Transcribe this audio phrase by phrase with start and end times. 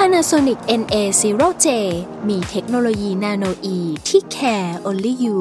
[0.00, 1.66] Panasonic NA0J
[2.28, 5.38] มีเทคโนโลยีนาโนอีที่ care only you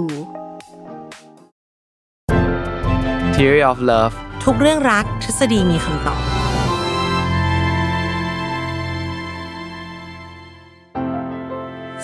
[3.36, 6.22] Theory of Love ทุกเรื่องรักทฤษฎีมีคำตอบ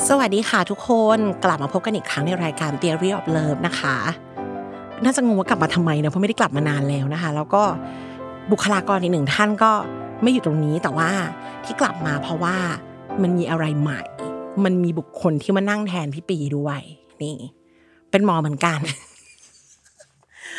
[0.07, 3.95] สวัสดีค่ะทุกคนกลับมาพบกันอีกครั้งในรายการ Theory of Love นะคะ
[5.03, 7.63] น่าจะงงว่ากลับมาทำไมนะเพราะไม่ได้กลับมานานแล้วนะคะ แล้วก็
[8.51, 9.71] บุคลากรอีกหนึ่งท่านก็
[10.21, 11.09] ไม่อยู่ตรงนี้แต่ว่า
[11.65, 12.55] ที่กลับมาเพราะว่า
[13.21, 14.01] มันมีอะไรใหม่
[14.63, 16.79] มันมีบุคคลที่มานั่งแทนพี่ปีด้วย
[17.21, 17.37] นี่
[18.11, 18.79] เป็นหมอเหมือนกัน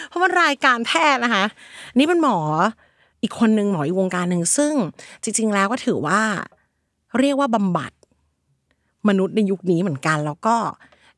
[0.09, 1.45] เพราะมันรายการแพทย์นะคะ
[1.99, 2.39] นี่เป็นหมอ
[3.23, 4.73] อีกคนหนึ่งหมออีกวงการหนึ่งซึ่ง
[5.23, 6.21] จริง ๆ แล้วก็ถือว่า
[7.19, 7.93] เรียกว่าบำบัด
[9.09, 10.57] มนุษย์ในยุคนี้เหมือนกัน แล้วก็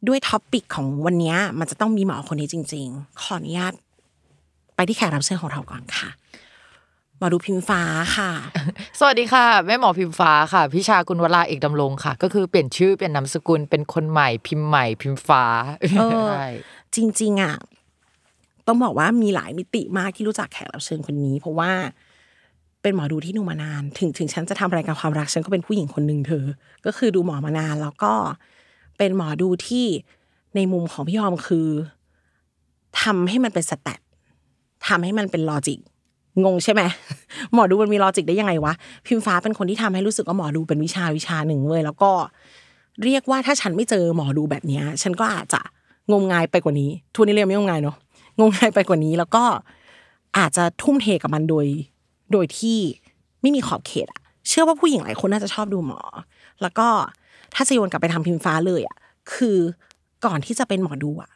[0.09, 3.73] ด้วยท็อปปิกของวันนี้มันจะต้องมีหมอคนนี้จริง ๆ ขออนุญาต
[4.75, 6.09] ไปที่แขกรับเชิญของเราก่อนค่ะ
[7.23, 7.83] มอดูพิมฟ้า
[8.17, 8.31] ค่ะ
[8.99, 15.45] สวัสดีค่ะ แม่หมอพิมฟ้าค่ะพิชากุลวราเอกดำรงค่ะ ก็คือเปลี่ยนชื่อเปลี่ยนนามสกุลเป็นคนใหม่พิมพ์ใหม่พิมฟ้า
[15.81, 16.47] เออใช่
[16.95, 17.57] จริง ๆอะ
[18.67, 21.71] ต้องบอกว่ามีหลายมิติมากที่รู้จักแขกรับเชิญคนนี้ เพราะว่า
[22.83, 26.45] เป็นหมอดูที่ดูมานาน ถึงถึงฉันจะทำรายการความรักฉันก็เป็นผู้หญิงคนหนึ่งเธอ
[26.87, 28.13] ก็คือดูหมอมานานแล้วก็
[28.99, 29.87] เป็นหมอดูที่
[30.57, 31.69] ในมุมของพี่ออมคือ
[33.03, 34.01] ทำให้มันเป็น stat
[34.87, 35.81] ทำให้มันเป็น logic
[36.45, 36.83] งงใช่ไหม
[37.53, 38.73] หมอดูมันมี logic ได้ยังไงวะ
[39.07, 42.11] พิมฟ้าเป็นคนที่ทำให้รู้สึกว่าหมอดูเป็นวิชาวิชาหนึ่งเว้ยแล้วก็
[43.03, 45.61] เรียกว่าถ้าฉันไม่เจอหมอดูแบบนี้ฉันก็อาจจะ
[46.13, 47.97] งมงายไปกว่านี้ ทุกวันนี้เรียกไม่งมงายเนาะ
[48.39, 49.45] งมงายไปกว่านี้แล้วก็
[50.39, 51.67] อาจจะทุ่มเทกับมันโดย
[52.33, 52.79] โดยที่
[53.41, 56.01] ไม่มีขอบเขตอะเชื่อว่าผู้หญิงหลายคนน่าจะชอบดูหมอ
[56.63, 56.89] แล้วก็
[57.55, 58.97] ถ้าจะโยนกลับไปทำพิมฟ้าเลยอะ
[59.35, 59.59] คือ
[60.25, 61.31] ก่อนที่จะเป็นหมอดูอะ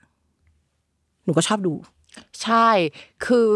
[1.25, 1.75] หนูก็ชอบดู
[2.43, 2.69] ใช่
[3.27, 3.51] คือ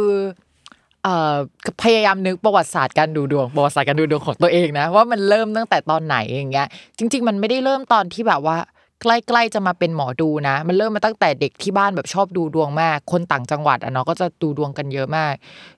[1.82, 6.66] พยายามนึกประวัติศาสตร์การดูดวงประวัติศาสตร์การดูดวงของตัวเองนะว่ามันเริ่มตั้งแต่ตอนไหนอย่างเงี้ย
[6.98, 8.56] จริง ๆ มันไม่ได้เริ่มตอนที่แบบว่า
[9.02, 15.34] ใกล้ๆจะมาเป็นหมอดูนะ มันเริ่มมาตั้งแต่เด็กที่บ้านแบบชอบดูดวงมาก คนต่างจังหวัดอะเนาะก็จะดูดวงกันเยอะมาก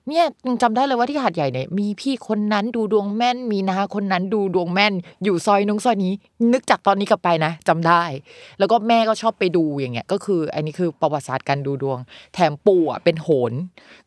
[0.07, 6.13] เนี่ยยังจำได้เลยว่าที่หาดใหญ่เนี่ยมีพี่คนนั้นดูดวงแม่น มีนาคนนั้นดูดวงแม่น อยู่ซอยนุ้งซอยนี้
[6.53, 8.03] นึกจากตอนนี้กลับไปนะจำได้
[8.59, 11.99] แล้วก็แม่ก็ชอบไปดูอย่างเงี้ย ก็คือ อันนี้คือประวัติศาสตร์การดูดวง
[12.33, 13.53] แถมปู่อะเป็นโหน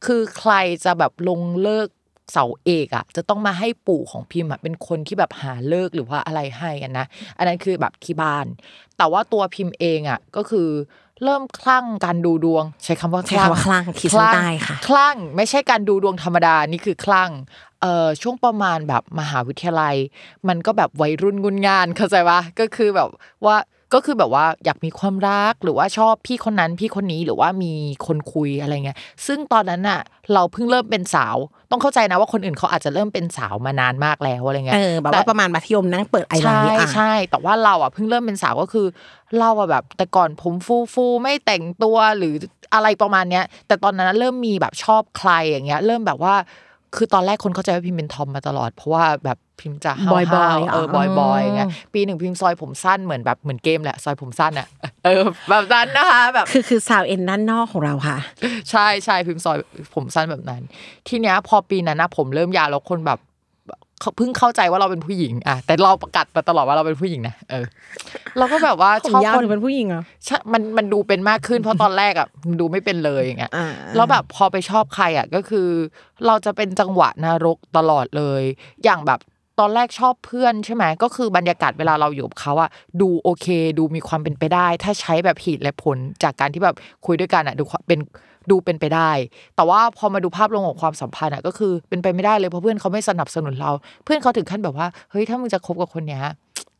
[0.06, 0.52] คือใคร
[0.84, 1.88] จะแบบลงเลิก
[2.32, 7.06] เสาเอกอะจะต้องมาให้ปู่ของพิมพ์อะเป็นคนที่แบบหาเลิกหรือว่าอะไรให้กันนะ
[7.38, 8.46] อันนั้นคือแบบที่บ้าน
[8.96, 10.68] แต่ว่าตัวพิมพ์เองอะก็คือ
[11.24, 17.30] เริ่มคลั่งการดูดวง ใช้คำว่าใช้คำว่าคลั่งขีดเส้นใต้ค่ะคลั่งไม่ใช่การดูดวงธรรมดานี่คือคลั่ง
[17.80, 19.96] เอ่อช่วงประมาณแบบมหาวิทยาลัย
[20.48, 23.08] มันก็แบบวัยรุ่นงุนงานเข้าใจปะก็คือแบบ
[23.44, 23.56] ว่า
[23.94, 27.72] ก็คือแบบว่าอยากมีความรักหรือว่าชอบพี่คนนั้นพี่คนนี้หรือว่ามี
[28.06, 30.00] คนคุยอะไรเงี้ยซึ่งตอนนั้นน่ะ
[30.32, 31.36] เราเพิ่งเริ่มเป็นสาว
[31.70, 38.86] ต้องเข้าใจนะว่าคนอื่นเขาอาจจะเริ่มเป็นสาวมานานมากแล้วอะไรเงี้เอยอแบบว่าประมาณมัธยมนั่งเปิดไอไลใช่น์อะใช่แต่ว่าเราอะเพิ่งเริ่มเป็นสาวก็คือ
[39.38, 42.34] เราอะแบบ แต่ก่อนผมฟูฟูๆไม่แต่งตัวหรือ
[42.74, 46.34] อะไรประมาณเนี้ย แต่ตอนนั้นเริ่มมีแบบชอบใครอย่างเงี้ย เริ่มแบบว่า
[46.94, 51.62] คือตอนแรกคนเข้าใจว่าพิมเป็นทอมมาตลอด เพราะว่าแบบพิมจะห้าวบอยๆๆเออบอยบอยไง
[51.94, 54.68] ปีหนึ่งพิมซอยผมสั้นเหมือนแบบเหมือนเกมแหละซอยผมสั้นอะ
[55.04, 58.18] เออแบบนั้นนะคะแบบคือคือซาวเอ็นด้านนอกของเราค่ะ
[58.70, 59.56] ใช่ใช่พิมพ์ซอย
[59.94, 60.62] ผมสั้นแบบนั้น
[61.08, 63.18] ทีเนี้ยพอปีนั้นนะผมเริ่มยาวแล้วคนแบบ
[64.00, 67.64] เขาเพิ่งเข้าใจว่าเราเป็นผู้หญิงอะแต่เราประกาศมาตลอดว่าเราเป็นผู้หญิงนะเออ
[68.38, 75.68] เราก็แบบว่าผมชอบยาวคนหรือเป็นผู้หญิงเหรอใช่มันมันดูเป็นมากขึ้นเพราะตอนแรกอะมันดูไม่เป็นเลยอย่างเงี้ยอ่าแล้วแบบพอไปชอบใครอะก็คือ
[76.26, 78.42] เราจะเป็นจังหวะนรกตลอดเลย
[78.84, 79.20] อย่างแบบ
[79.60, 82.70] ตอนแรกชอบเพื่อนใช่ไหมก็คือบรรยากาศเวลาเราอยู่กับเขาอะ
[83.00, 83.46] ดูโอเค
[83.78, 86.76] ดูมีความเป็นไปได้ ถ้าใช้แบบเหตุและผลจากการที่แบบ
[87.06, 87.98] คุยด้วยกันอะดูความเป็น
[88.50, 89.10] ดูเป็นไปได้
[89.56, 93.70] แต่ว่าพอมาดูภาพรวมของความสัมพันธ์อะก็คือเป็นไปไม่ได้เลยเพราะเพื่อนเขาไม่สนับสนุนเรา
[94.04, 96.24] เพื่อนเขาถึงขั้นแบบว่าเฮ้ยถ้ามึงจะคบกับคนเนี้ย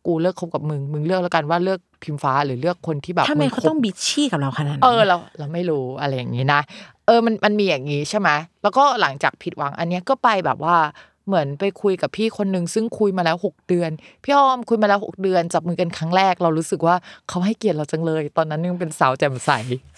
[0.07, 6.61] กูเลิกคบกับมึง มึงเลือกแล้วกันว่าเลือกพิมฟ้าหรือเลือกคนที่แบบทำไมงเขาคบต้องบิชชี่กับเราขนาดนั้น เออเราเราไม่รู้อะไรอย่างนี้นะ
[7.07, 8.31] เออมันมันมีอย่างนี้ใช่ไหม
[8.63, 10.77] แล้วก็หลังจากผิดหวังอันเนี้ยก็ไปแบบว่า
[11.27, 13.91] เหมือนไปคุยกับพี่คนหนึ่งซึ่งคุยมาแล้วหกเดือน
[14.25, 16.97] พี่อ้อมคุยมาแล้วหกเดือน จับมือกันครั้งแรกเรารู้สึกว่า
[17.29, 19.51] เขาให้เกียรติเราจังเลย ตอนนั้นยังเป็นสาวแจ่มใส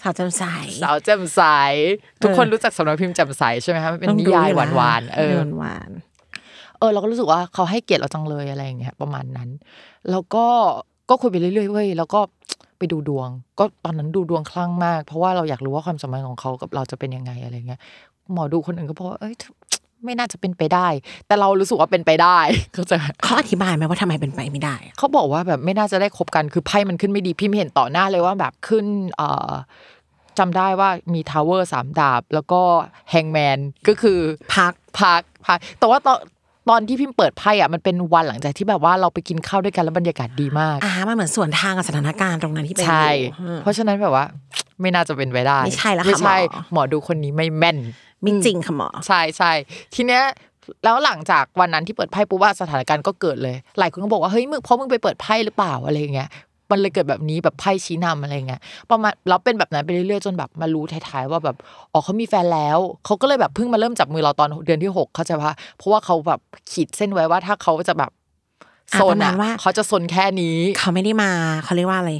[0.03, 0.43] สาวจำใส
[0.83, 1.41] สาวแจ่มใส
[2.21, 5.91] ทุกคนรู้จักสำนักพิมพ์แจ่มใสใช่ไหมคะมันเป็นนิยายหวานๆเออหวาน
[6.79, 9.49] เออเราก็รู้สึกว่าเขาให้เกียรติเราจังเลยอะไรอย่างเงี้ยประมาณนั้น
[10.11, 10.45] แล้วก็
[11.09, 12.19] ก็คุยไปเรื่อยๆเว้ยแล้วก็
[12.77, 13.29] ไปดูดวง
[13.59, 17.79] ก็ตอนนั้นดูดวงคลั่งมาก เพราะว่าเราอยากรู้ว่าความสัมพันธ์ของเขากับเราจะเป็นยังไงอะไรเงี้ย
[18.33, 19.35] หมอดูคนอื่นก็บอกว่าเอ้ย
[20.05, 20.87] ไม่น่าจะเป็นไปได้
[21.27, 22.39] แต่เรารู้สึกว่าเป็นไปได้
[22.73, 28.85] เข้าใจไหมเขาอธิบายไหมว่าทำไมเป็นไปไม่ได้อะเขาบอกว่าแบบไม่น่าจะได้คบกันคือไพ่มันขึ้นไม่ดีพิมพ์เห็นต่อหน้าเลยว่าแบบขึ้น
[29.15, 29.51] เอ่อ
[30.39, 32.61] จำได้ว่ามี Tower สามดาบ แล้วก็
[33.11, 34.19] Hanged Man ก็คือ
[34.55, 36.19] พังพังพังแต่ว่าตอน
[36.69, 44.25] ตอนที่พิมพ์เปิดไพ่อะมันเป็นวันหลังจากที่แบบว่าเราไปกินข้าวด้วยกันแล้วบรรยากาศดีมากอ่ามันเหมือนส่วนทางกับสถานการณ์ตรงนั้นที่เป็นใช่อยู่อืมเพราะฉะนั้นแบบว่า
[44.81, 47.77] ไม่น่าจะเป็นไปได้ไม่ใช่ละค่ะไม่ใช่หมอหมอดูคนนี้ไม่แม่น
[48.21, 49.51] ไม่จริงค่ะหมอใช่ใช่
[49.95, 50.23] ทีเนี้ย
[50.83, 56.29] แล้วหลังจากวันนั้นที่เปิดไพ่ปุ๊บว่าสถานการณ์ก็เกิดเลย หลายคนก็บอกว่าเฮ้ยมึงเพราะมึงไปเปิดไพ่หรือเปล่าอะไรอย่างเงี้ย
[56.71, 58.61] มันเลยเกิดแบบนี้แบบไพ่ชี้นำอะไรเงี้ย
[58.91, 61.57] ประมาณแล้วเป็นแบบนั้นไปเรื่อยๆจนแบบมารู้ท้ายๆว่าแบบ
[61.93, 66.39] อ๋อเขามีแฟนแล้วเขาก็เลยแบบเพิ่งมาเริ่มจับมือเราตอนเดือนที่หกเขาใจปะเพราะว่าเขาแบบ
[66.71, 68.11] ขีดเส้นไว้ว่าถ้าเขาจะแบบ
[68.93, 71.31] อะโซปนระมาอะณว่าเขาจะโซนแค่นี้ เขาไม่ได้มา
[71.63, 72.11] เขาเรียกว่าอะไร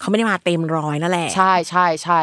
[0.00, 2.20] เขาไม่ได้มาเต็มร้อยนั่นแหละใช่ใช่ใช่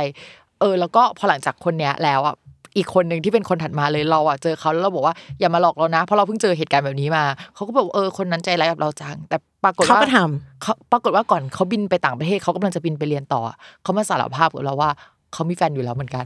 [0.59, 2.35] เออแล้วก็พอหลังจากคนเนี้ยแล้วอะ
[2.77, 7.23] อีกคนหนึ่งที่เป็นคนถัดมาเลยเราอะเจอเขาแล้วเราบอกว่าอย่ามาหลอกเรานะ เพราะเราเพิ่งเจอเหตุการณ์แบบนี้มา
[7.55, 10.17] เขาก็บอกว่าเออคนนั้นใจร้ายกับเราจังแต่ปรากฏเขาว่าก็ท
[10.61, 13.41] เขาปรากฏว่าก่อนเขาบินไปต่างประเทศเขากำลังจะบินไปเรียนต่อ
[13.83, 14.89] เขามาสารภาพกับเราว่า
[15.33, 16.25] เขามีแฟนอยู่แล้วเหมือนกัน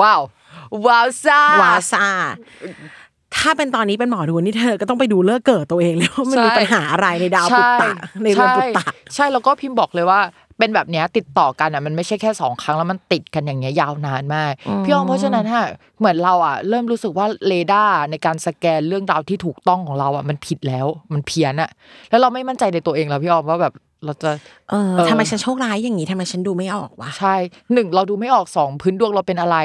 [0.00, 0.20] ว้าว
[0.86, 2.06] ว้าวซ่าำวาซา
[3.36, 7.92] ถ้าเป็นตอนนี้เป็นหมอดูนี่เธอก็ต้องไปดูเลิกเกิดตัวเองเลยว่ามันมีใช่ปัญหาอะไรในดาวปุตตะ
[8.24, 10.20] ในเรือนปุตตะใช่ใช่แล้วก็พิมพ์บอกเลยว่า
[10.58, 14.52] เป็นแบบเนี้ยติดต่อกันอะมันไม่ใช่แค่สองครั้งแล้วมันติดกันอย่างเงี้ยยาวนานมาก
[14.84, 15.66] พี่ออมเพราะฉะนั้นฮะ
[15.98, 21.70] เหมือนเราอะเริ่มรู้สึกว่าเรดาร์ในการสแกนเรื่องราวที่ถูกต้องของเราอะมันผิดแล้วมันเพี้ยนอะ
[22.10, 23.74] แล้วเราไม่มั่นใจในตัวเองแล้วพี่ออมว่าแบบ
[24.04, 24.63] เราจะเออเออ
[25.10, 27.34] ทำไมฉันโชคร้ายอย่างนี้ทำไมฉันดูไม่ออกวะใช่
[27.72, 29.56] หนึ่งเราดูไม่ออกสองพื้นดวงเราเป็นอะไร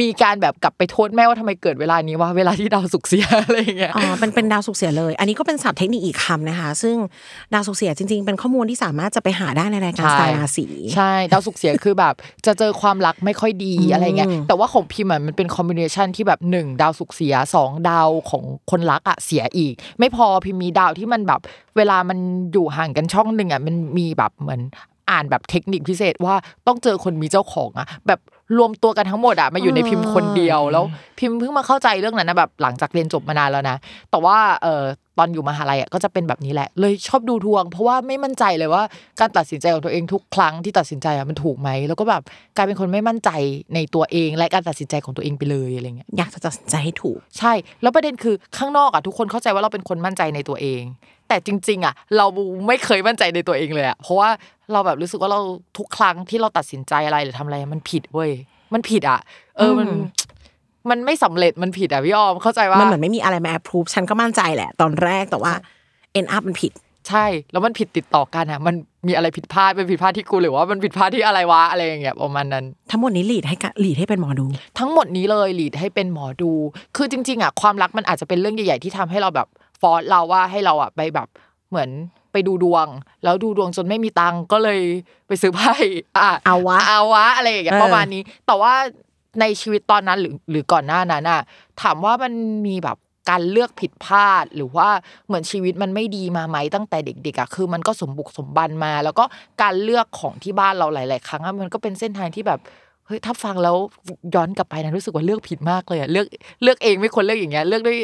[0.00, 6.96] มีการแบบกลับไปโทษแม่ว่าทำไมเกิดเวลานี้วะเวลาที่ดาวสุกร์เสียอะไรอย่างเงี้ยอ๋อเป็นเป็นดาวสุกร์เสียเลย อันนี้ก็เป็นศัพท์เทคนิคอีกคำนะคะ ซึ่ง
[7.52, 12.14] ดาวสุกร์เสียจริง ๆ เป็นข้อมูลที่สามารถจะไปหาได้ในรายการใช่สายราศีใช่ดาวสุกร์เสียคือแบบ
[12.46, 21.40] จะเจอความรักไม่ค่อยดีอะไรเงี้ยแต่ว่าของพิมพ์อะมันเป็นคอมบิเนชันที่แบบหนึ่งดาวสุกร์เสียสองดาวของคนรักอะเสียอีก ไม่พอพิมพ์มีดาวที่มันแบบ
[21.76, 22.18] เวลามัน
[22.52, 24.62] อยู่ห่างกันช่องหนึ่งอะมันมีแบบเหมือน
[25.10, 26.34] อ่านแบบเทคนิคพิเศษว่า
[26.66, 28.20] ต้องเจอคนมีเจ้าของอะแบบ
[28.58, 30.84] รวมตัวกันทั้งหมดอะมาอยู่ในพิมพ์คนเดียวแล้ว
[31.18, 33.76] พิมพ์เพิ่งมาเข้าใจเรื่องนั้นนะแบบหลังจากเรียนจบมานานแล้วนะ
[34.10, 34.82] แต่ว่าเออ
[35.18, 38.82] ตอนอยู่มหาลัยอะก็จะเป็นแบบนี้แหละ เลยชอบดูทวง เพราะว่าไม่มั่นใจเลยว่า
[39.20, 42.22] การตัดสินใจของตัวเองทุกครั้งที่ตัดสินใจอะมันถูกไหมแล้วก็แบบ
[42.56, 43.30] กลายเป็นคนไม่มั่นใจ
[43.74, 47.52] ในตัวเอง และการตัดสินใจของตัวเองไปเลยอะไรเงี้ยอยากจะตัดสินใจให้ถูก ใช่
[47.82, 50.82] แล้วประเด็นคือข้างนอกอะทุกคนเข้าใจว่าเราเป็นคนมั่นใจในตัวเอง
[51.28, 52.26] แต่จริง ๆ อะ เรา
[52.66, 54.28] ไม่เคยมั่นใจในตัวเองเลยอะเพราะว่า
[54.72, 55.40] เราแบบรู้สึกว่าเรา
[55.78, 58.30] ทุกครั้งที่เราตัดสินใจอะไรหรือทำอะไรมันผิดเว้ย
[58.74, 59.20] มันผิดอะ
[59.56, 60.00] เออมันอืม
[60.90, 65.52] มันไม่สำเร็จมันผิดอะพี่ออมเข้าใจว่ามันเหมือนไม่มีอะไรมาแอปพรูฟฉันก็มั่นใจแหละ ตอนแรกแต่ว่า
[66.18, 66.72] end up มันผิด
[67.08, 68.74] ใช่ แล้วมันผิดติดต่อกันอะ มัน
[69.06, 74.46] มีอะไรผิดพลาดเป็นผิดพลาดที่กูหรือว่ามันผิดพลาดที่อะไรวะอะไรอย่างเงี้ยประมาณนั้น ทั้งหมดนี้หลีดให้กะหลีดให้เป็นหมอดู
[74.78, 76.50] ทั้งหมดนี้เลยหลีดให้เป็นหมอดู
[76.96, 79.48] คือจริง ๆอะความรักมันอาจจะเป็นเรื่องใหญ่ๆที่ทำให้เราแบบ
[79.80, 81.28] ฟอร์สเราว่าให้เราอะไปแบบ
[81.70, 81.90] เหมือน
[82.32, 82.86] ไปดูดวง
[83.24, 84.80] แล้วดูดวงจนไม่มีตังค์ก็เลย
[85.26, 85.72] ไปซื้อไพ่
[86.16, 88.74] อะเอาวะเอาวะอะไรอย่างเงี้ยเออประมาณนี้ แต่ว่า
[89.40, 91.40] ในชีวิตตอนนั้นหรือหรือก่อนหน้านั้นอะ
[91.82, 92.32] ถามว่ามัน
[92.66, 92.96] มีแบบ
[93.30, 94.88] การเลือกผิดพลาดหรือว่า
[95.26, 99.24] เหมือนชีวิตมันไม่ดีมาไหมตั้งแต่เด็กๆอะคือมันก็สมบุกสมบันมา แล้วก็
[99.62, 102.60] การเลือกของที่บ้านเราหลาย ๆ ครั้งอะมันก็เป็นเส้นทางที่แบบ
[103.06, 103.76] เฮ้ยถ้าฟังแล้ว
[104.34, 106.26] ย้อนกลับไปนะรู้สึกว่าเลือกผิดมากเลยอะเลือก
[106.62, 107.98] เลือกเองไม่ควรเลือกอย่างเงี้ยเลือกด้วย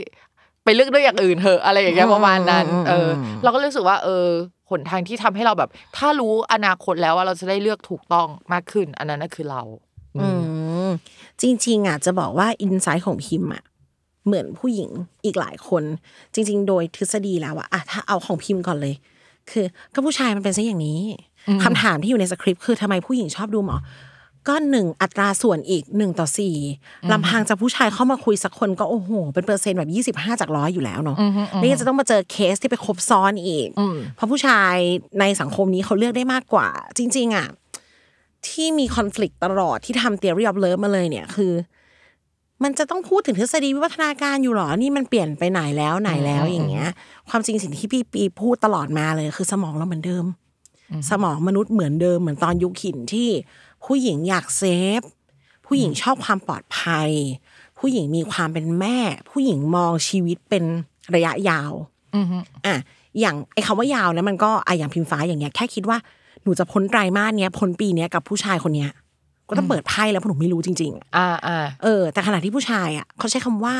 [0.64, 4.26] ไปเลือกด้วยอย่างอื่นเถอะอะไรอย่างเงี้ยอืมประมาณนั้นอืมเอออมเราก็รู้สึกว่า เออ
[4.70, 9.62] หนทางที่ทำให้เราแบบ ถ้ารู้อนาคตแล้วว่าเราจะได้เลือกถูกต้องมากขึ้น อันนั้นน่ะคือเรา
[10.18, 10.28] อื
[10.88, 10.90] ม
[11.40, 13.64] จริง ๆอะจะบอกว่าอินไซต์ของพิมพ์อะ
[14.26, 14.90] เหมือนผู้หญิง
[15.24, 15.82] อีกหลายคน
[16.34, 18.94] จริง ๆ โดยทฤษฎีแล้วอะอะถ้าเอาของพิมพ์ก่อนเลย
[19.50, 21.00] คือ ก็ผู้ชายมันเป็นซะอย่างนี้
[21.64, 23.76] คำถามที่อยู่ในสคริปต์คือทำไมผู้หญิงชอบดูหมอ
[24.48, 26.56] ก็หนึ่งอัตราส่วนอีกหนึ่งต่อสี่
[27.12, 31.16] ลำพังจะผู้ชายเข้ามาคุยสักคนก็โอ้โห เป็นเปอร์เซ็นต์แบบยี่สิบห้าจากร้อยอยู่แล้วเนาะ
[31.60, 33.68] นี่ยังจะต้องมาเจอเคสที่ไปครบซ้อนอีก
[34.16, 34.74] เพราะผู้ชาย
[35.20, 37.48] ในสังคมนี้เขาเลือกได้มากกว่า จริง ๆอะ
[38.48, 41.52] ที่มีคอน FLICT ตลอดที่ทำ theory of love มาเลยเนี่ยคือ
[42.62, 46.88] มันจะต้องพูดถึงทฤษฎีวิวัฒนาการอยู่หรอ นี่มันเปลี่ยนไปไหนแล้วไหนแล้วอย่างเงี้ย
[47.28, 50.24] ความจริงสิ่งที่พี่ปีพูดตลอดมาเลย คือสมองเราเหมือนเดิม
[51.10, 53.28] สมองมนุษย์เหมือนเดิมเหมือนตอนยุคหินที่
[53.84, 54.62] ผู้หญิงอยากเซ
[54.98, 55.00] ฟ
[55.66, 57.10] ผู้หญิงชอบความปลอดภัย
[57.78, 58.98] ผู้หญิงมีความเป็นแม่
[59.30, 60.64] ผู้หญิงมองชีวิตเป็น
[61.14, 61.72] ระยะยาว
[62.66, 62.76] อะ
[63.20, 65.98] อย่างไอ้คำว่ายาวนะมันก็อะอย่างพิมพ์ฟ้าอย่างเงี้ยแค่คิดว่า
[66.42, 68.90] หนูจะพ้นไตรมาสเนี้ยพ้นปีเนี้ยกับผู้ชายคนเนี้ย
[69.48, 73.76] ก็ต้องเปิดไพ่แล้วเพราะหนูไม่รู้จริง ๆอะอ่าอ่าเออ แต่ขณะที่ผู้ชายอะเขาใช้คำว่า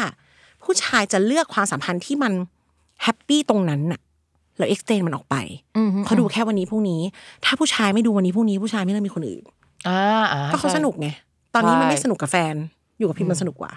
[0.64, 2.32] ผู้ชายจะเลือกความสัมพันธ์ที่มัน
[3.02, 4.00] แฮปปี้ตรงนั้นน่ะ
[4.58, 5.36] แล้ว extend มันออกไป
[5.76, 7.00] อืมเขาดูแค่วันนี้พรุ่งนี้
[7.44, 9.44] ถ้าผู้ชายไม่ดูวันนี้พรุ่งนี้ผู้ชายไม่เริ่มมีคนอื่น
[9.88, 10.00] อ่า
[10.32, 11.08] อ่าก็เขาใช่สนุกไง
[11.54, 12.54] ตอนนี้มันใช่ไม่สนุกกับแฟน
[12.98, 13.72] อยู่กับพิมพ์มันสนุกกว่า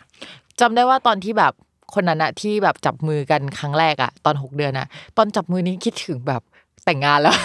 [0.60, 1.54] จำได้ว่าตอนที่แบบ
[1.94, 4.88] คนนั้นอะที่แบบจับมือกันครั้งแรกอะตอนหกเดือนอะ
[5.18, 6.42] ตอนจับมือนี้คิดถึงแบบ
[6.86, 7.36] แต่งงานแล้ว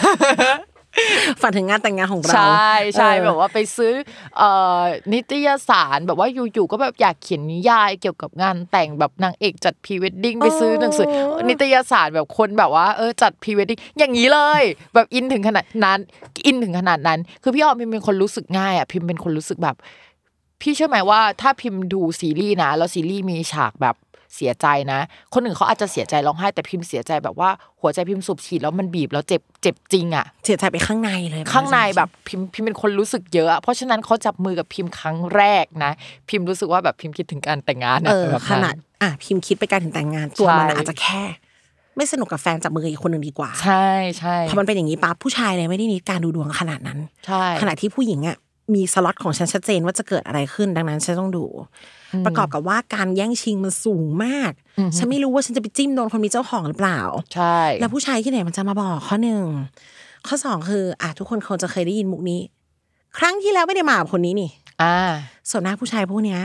[1.41, 3.93] ฝันถึงงานแต่งงานของเราใช่ใช่เออแบบว่าไปซื้อ
[4.39, 11.07] เอ่นิตยสารแบบว่าอยู่ๆก็แบบอยากเขียนนิยายเกี่ยวกับงานแต่งแบบนางเอกจัดพรีเวดดิ้งไปซื้อหนังสือ
[11.49, 14.63] นิตยสารแบบคนแบบว่าเออจัดพรีเวดดิ้งอย่างนี้เลย
[14.95, 15.99] แบบอินถึงขนาดนั้น
[16.47, 19.77] อินถึงขนาดนั้น คือพี่ออมพิมเป็นคนรู้สึกง่ายอะพิมเป็นคนรู้สึกแบบ
[20.61, 23.97] พี่เชื่อไหมว่าถ้าพิมพ์ดูซีรีส์นะแล้วซีรีส์มีฉากแบบ
[24.37, 25.01] เสียใจนะ
[25.33, 35.93] คนหนึ่งเขาอาจจะเสียใจร้องไห้แต่พิมพ์เสียใจแบบว่าหัวใจพิมพ์สูบฉีดแล้วมันบีบแล้วเจ็บเจ็บจริงอะเสียใจไปข้างในเลยข้างในแบบพิมพ์พิมพ์เป็นคนรู้สึกเยอะอะเพราะฉะนั้นเขาจับมือกับพิมพ์ครั้งแรกนะ
[36.29, 41.23] พิมพ์รู้สึกว่าแบบพิมพ์คิดถึงการแต่งงานเออแบบขนาดอะพิมพ์คิดไปการถึงแต่งงานตัวมันใช่อาจจะแค่
[41.97, 48.37] ไม่สนุกกับแฟนจับมือกับอีกคนหนึ่งดีกว่า ใช่ใช่พอมันเป็นอย่างนี้ปั๊บผู้ชายเลยไม่ได้นิดการดูดวงขนาดนั้นใช่ขณะที่ผู้หญิงอะ
[48.75, 51.45] มีสล็อตของฉันชัดเจนว่าจะเกิดอะไรขึ้นดังนั้นฉันต้องดู
[52.25, 54.53] ประกอบกับว่าการแย่งชิงมันสูงมาก
[54.97, 57.01] ฉันไม่รู้ว่าฉันจะไปจิ้มโดนคนมีเจ้าของหรือเปล่า
[57.35, 59.43] ใช่ แล้วผู้ชายที่ไหนมันจะมาบอกข้อหนึ่ง
[60.27, 62.41] ข้อสองคืออะทุกคนคงจะเคยได้ยินมุกนี้
[63.19, 64.51] ครั้งที่แล้วไม่ได้มากับคนนี้นี่
[64.83, 64.97] อ่า
[65.51, 66.41] ส่วนหน้ากผู้ชายพวกเนี้ย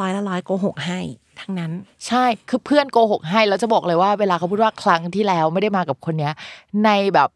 [0.00, 1.00] ร้อยละร้อยโกหกให้
[1.40, 1.72] ทั้งนั้น
[2.06, 6.32] ใช่คือเพื่อนโกหกให้แล้วจะบอกเลยว่าเวลาเขาพูดว่าครั้งที่แล้วไม่ได้มากับคนเนี้ย
[6.84, 7.28] ในแบบ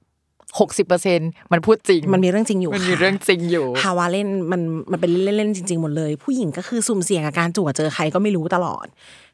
[0.59, 1.21] หกสิบเปอร์เซ็น
[1.53, 4.61] มันพูดจริง มันมีเรื่องจริงอยู่มันมีค่ะเรื่องจริงอยู่ภาวะเล่นมัน
[4.91, 8.87] มันเป็นเล่นๆจริง ๆ หมดเลย ผู้หญิงก็คือสุ่มเสี่ยงกับการจั่วเจอใครก็ไม่รู้ตลอด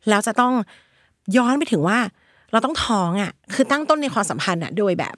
[0.09, 0.53] แล้วจะต้อง
[1.37, 1.99] ย้อนไปถึงว่า
[2.53, 5.15] เราต้องท้องอะ คือตั้งต้นในความสัมพันธ์อะโดยแบบ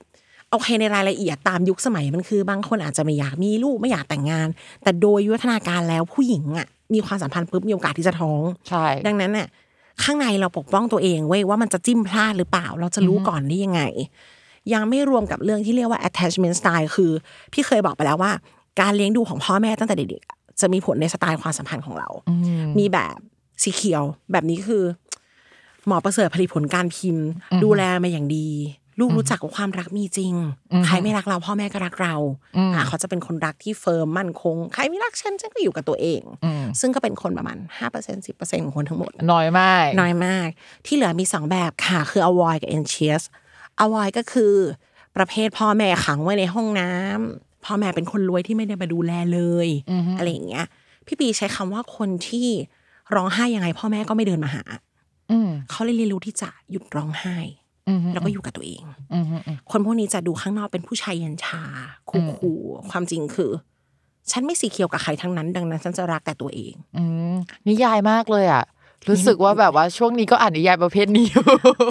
[0.51, 4.49] โอเคในรายละเอียดตามยุคสมัยมันคือบางคนอาจจะไม่อยากมีลูกไม่อยากแต่งงาน
[4.83, 9.49] แต่โดยยุทธนาการแล้วผู้หญิงอะมีความสัมพันธ์ปุ๊บมีโอกาสที่จะท้องใช่ดังนั้นน่ะ
[10.03, 13.83] ข้างในเราปกป้องตัวเองเว้ยว่ามันจะจิ้มพลาดหรือเปล่า เราจะรู้ก่อนได้ยังไง
[14.73, 17.11] ยังไม่รวมกับเรื่องที่เรียกว่า attachment style คือ
[17.53, 18.33] พี่เคยบอกไปแล้วว่า
[18.81, 22.09] การเลี้ยงดูของพ่อแม่ตั้งแต่เด็กๆอะจะมีผลในสไตล์ความสัมพันธ์ของเรา
[22.79, 23.17] มีแบบ
[23.63, 24.03] สีเขียว
[24.33, 24.83] แบบนี้คือ
[25.87, 27.27] หมอประเสริฐผลิตผลการพิมพ์
[27.65, 28.49] ดูแลมาอย่างดี
[29.01, 30.35] ลูกรู้จักว่าความรักมีจริง
[30.87, 32.15] ใครไม่รักเรา พ่อแม่ก็รักเรา
[32.75, 36.23] อะเขาจะเป็นคนรักที่เฟิร์มมั่นคง ใครไม่รักฉันฉันก็อยู่กับตัวเอง
[36.81, 40.49] ซึ่งก็เป็นคนประมาณห้าเปอร์เซ็นสิบเปอร์เซ็นของคนทั้งหมด น้อยมาก น้อยมาก
[40.87, 43.23] ที่เหลือมีสองแบบค่ะ คือ avoid กับ anxious
[43.83, 44.55] avoid ก็คือ
[45.17, 49.69] ประเภทพ่อแม่ขังไว้ในห้องน้ำพ่อแม่เป็นคนรวยที่ไม่ได้มาดูแลเลย
[50.19, 50.67] อะไรอย่างเงี้ย
[51.07, 52.49] พี่ปีใช้คำว่าคนที่
[53.15, 54.63] ร้องไห้ยังไง พ่อแม่ก็ไม่เดินมาหา
[55.31, 57.37] อืมเขาเลยเรียนรู้ที่จะหยุดร้องไห้
[57.89, 61.63] อืมแล้วก็อยู่กับตัวเองอืมอืมคนพวกนี้จะดูข้างนอกเป็นผู้ชายเย็นชา
[62.11, 63.51] คูลๆความจริงคือ
[64.31, 67.35] ฉันไม่สีเขียวกับใครทั้งนั้น ดังนั้นฉันจะรักแต่ตัวเองอืม
[67.69, 68.65] นิยายมากเลยอะ
[69.11, 71.43] รู้สึกว่าแบบว่าช่วงนี้ก็อ่านนิยายประเภทนี้อยู่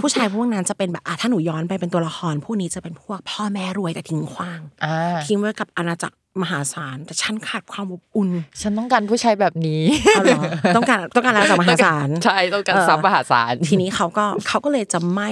[0.03, 8.29] ผู้ชายพวกนั้นจะเป็นแบบอะถ้าหนูย้อนไปเป็นตัวละครพวกนี้จะเป็นพวกพ่อแม่รวยแต่ทิ้งขว้างอ่าทิ้งไว้กับอาณาจักรมหาศาลแต่ฉันขาดความอบอุ่น
[8.61, 9.81] ฉันต้องการผู้ชายแบบนี้
[10.15, 10.41] เอาเหรอ
[10.75, 15.31] ต้องการต้องการอาณาจักรมหาศาลใช่ต้องการเออทรัพย์มหาศาลทีนี้เขาก็เขาก็เลยจะไม่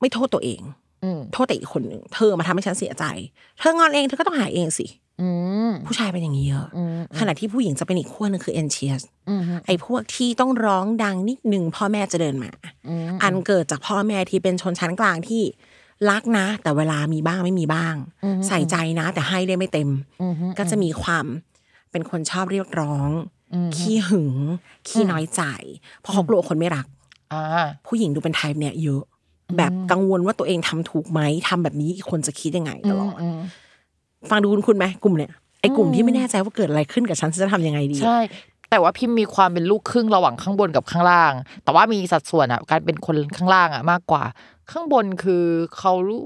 [0.00, 0.60] ไม่โทษตัวเอง
[1.04, 3.04] อืมโทษแต่อีกคนหนึ่งเธอมาทำให้ฉันเสียใจ
[3.58, 5.00] เธองอนเองเธอก็ต้องหายเองสิอืม
[5.86, 12.50] ผู้ชายเป็นอย่างนี้เยอะอืมขณะที่ผู้หญิงจะเป็นอีกขั้วหนึงคือ anxious อืมไอ้พวกที่ต้องร้องดังนิดหนึ่งพ่อแม่จะเดินมา
[12.88, 15.42] อืมอันเกิดจากพ่อแม่ที่เป็นชนชั้นกลางที่
[16.10, 17.94] รักนะ แต่เวลามีบ้างไม่มีบ้าง
[18.46, 19.90] ใส่ใจนะ แต่ให้ได้ไม่เต็ม
[20.22, 21.26] อืมก็จะมีความ
[21.90, 23.08] เป็นคนชอบเรียกร้อง
[23.76, 24.32] ขี้หึง
[24.88, 25.42] ขี้น้อยใจ
[26.00, 26.86] เพราะเขากลัวคนไม่รัก
[27.32, 29.02] อ่าผู้หญิงดูเป็นไทป์เนี่ยเยอะ
[29.56, 33.38] แบบกังวลว่าตัวเองทำถูกไหมทำแบบนี้อีกคนจะคิดยังไงตลอดอืม
[34.30, 38.18] ฟังดูคุณคุณไหมกลุ่มเนี่ยไอ้กลุ่มที่ไม่แน่ใจว่าเกิดอะไรขึ้นกับฉันฉันจะทำยังไงดีใช่
[38.70, 41.32] แต่ว่าพิมมีความเป็นลูกครึ่งระหว่างข้างบนกับข้างล่าง
[41.64, 44.24] แต่ว่ามีสัดส่วนอะการเป็นคนข้างล่างอะมากกว่า
[44.70, 45.44] ข้างบนคือ
[45.78, 46.22] เขารู้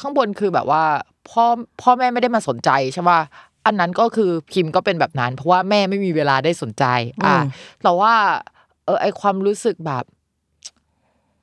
[0.00, 0.84] ข้างบนคือแบบว่า
[1.28, 1.44] พ่อ
[1.80, 3.20] พ่อแม่ไม่ได้มาสนใจใช่ป่ะ
[3.66, 6.84] อันนั้นก็คือพิมก็เป็นแบบนั้น เพราะว่าแม่ไม่มีเวลาได้สนใจ
[7.24, 7.50] อะอืม
[7.82, 8.12] แต่ว่า
[8.84, 10.04] เออไอความรู้สึกแบบ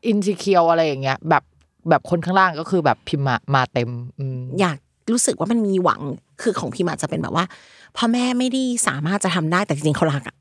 [0.07, 1.43] อิน e ิเคียวอะไรอย่างเงี้ย แบบ
[1.89, 3.89] แบบคนข้างล่างก็คือแบบพิมมามาเต็ม
[4.19, 4.77] อืมอยาก
[5.11, 6.01] รู้สึกว่ามันมีหวัง
[6.41, 7.45] คือของพี่อาจจะเป็นแบบว่า
[7.97, 10.35] พ่อแม่ไม่ได้สามารถจะทำได้แต่จริงๆเขารักอะ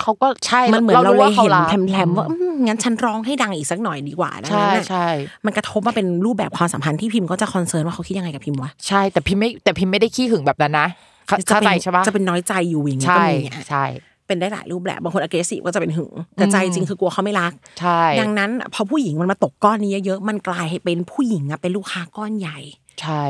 [0.00, 5.06] เขาก็ใช่มันเหมือนเรารู้เลยว่าขาเห็นรักแพรมๆว่าอืมงั้นฉันร้องให้ดังอีกสักหน่อยดีกว่าดังใช่นั้นน่ะใช่
[5.44, 10.88] มันกระทบมาเป็นรูปแบบความสัมพันธ์ที่พิมพ์ก็จะคอนเซิร์นว่าเขาคิดยังไงกับพิมพ์วะใช่แต่พิมไม่แต่พิมไม่ได้ขี้หึงแบบนั้นนะ
[11.26, 13.84] เข้าจะเข้าเป็ใจนใช่ปะจะเป็นน้อยใจอยู่อย่างนี้ก็ใช่มีอะใช่
[14.26, 22.58] เป็นได้หลายรูปแบบบางคน aggressive ก็จะเป็นหึงแต่ใจจริงคือกลัวเขาไม่รักใช่ดังนั้น พอผู้หญิงมันมาตกก้อนนี้เยอะๆมันกลายให้เป็นผู้หญิงอะเป็นลูกค้าก้อนใหญ่
[23.00, 23.22] ใช่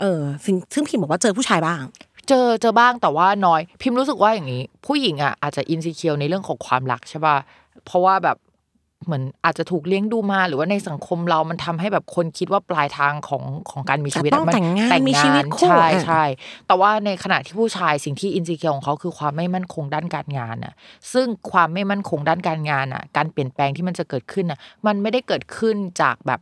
[0.00, 1.82] เออซึ่งซึ่งพิมบอกว่าเจอผู้ชายบ้าง
[2.28, 7.36] เจอเจอบ้างแต่ว่าน้อย พิมรู้สึกว่าอย่างนี้ ผู้หญิงอะอาจจะอินซิเคียวในเรื่องของความรักใช่ป่ะ
[7.84, 8.38] เพราะว่าแบบ
[9.06, 16.24] เหมือนอาจจะถูกเลี้ยงดูมาหรือว่าในสังคมเรามันทำให้แบบคนคิดว่าปลายทางของของการมีชีวิตะจะต้องมันแต่งงานแต่งมีงาชีวิตนคู่ใช่อะใช่
[16.66, 20.74] แต่ว่าในขณะที่ผู้ชายสิ่งที่อินสิเคียของเขาคือความไม่มั่นคงด้านการงานน่ะ
[21.12, 26.40] ซึ่งความไม่มั่นคงด้านการงานน่ะ การเปลี่ยนแปลงที่มันจะเกิดขึ้นน่ะ มันไม่ได้เกิดขึ้นจากแบบ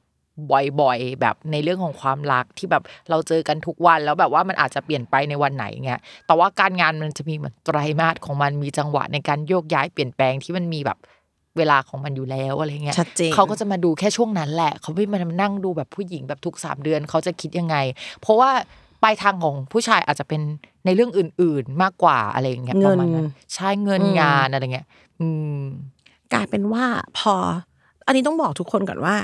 [0.53, 10.99] บ่อยๆ แบบในเรื่องของความรักที่แบบเราเจอกันทุกวันแล้วแบบว่ามันอาจจะเปลี่ยนไปในวันไหนเงี้ยแต่ว่าการงานมันจะมีเหมือนไตรมาสของมันมีจังหวะในการโยกย้ายเปลี่ยนแปลงที่มันมีแบบ
[11.57, 17.77] เวลาของมันอยู่แล้วอะไรเงี้ยชัดเจนเขาก็จะมาดูแค่ช่วงนั้นแหละ เขาไม่มานั่งดูแบบผู้หญิงแบบทุกสามเดือนเขาจะคิดยังไง
[18.21, 18.51] เพราะว่า
[19.03, 20.41] ปลายทางของผู้ชายอาจจะเป็น
[20.85, 24.87] ในเรื่องอื่น ๆ มากกว่าอะไรอย่างเงี้ยประมาณนั้นใช่เงินงานอะไรเงี้ย
[25.21, 25.27] อื
[25.59, 25.61] ม
[26.33, 26.85] กลายเป็นว่า
[27.19, 27.35] พอ
[28.07, 29.17] อันนี้ต้องบอกทุกคนก่อนว่า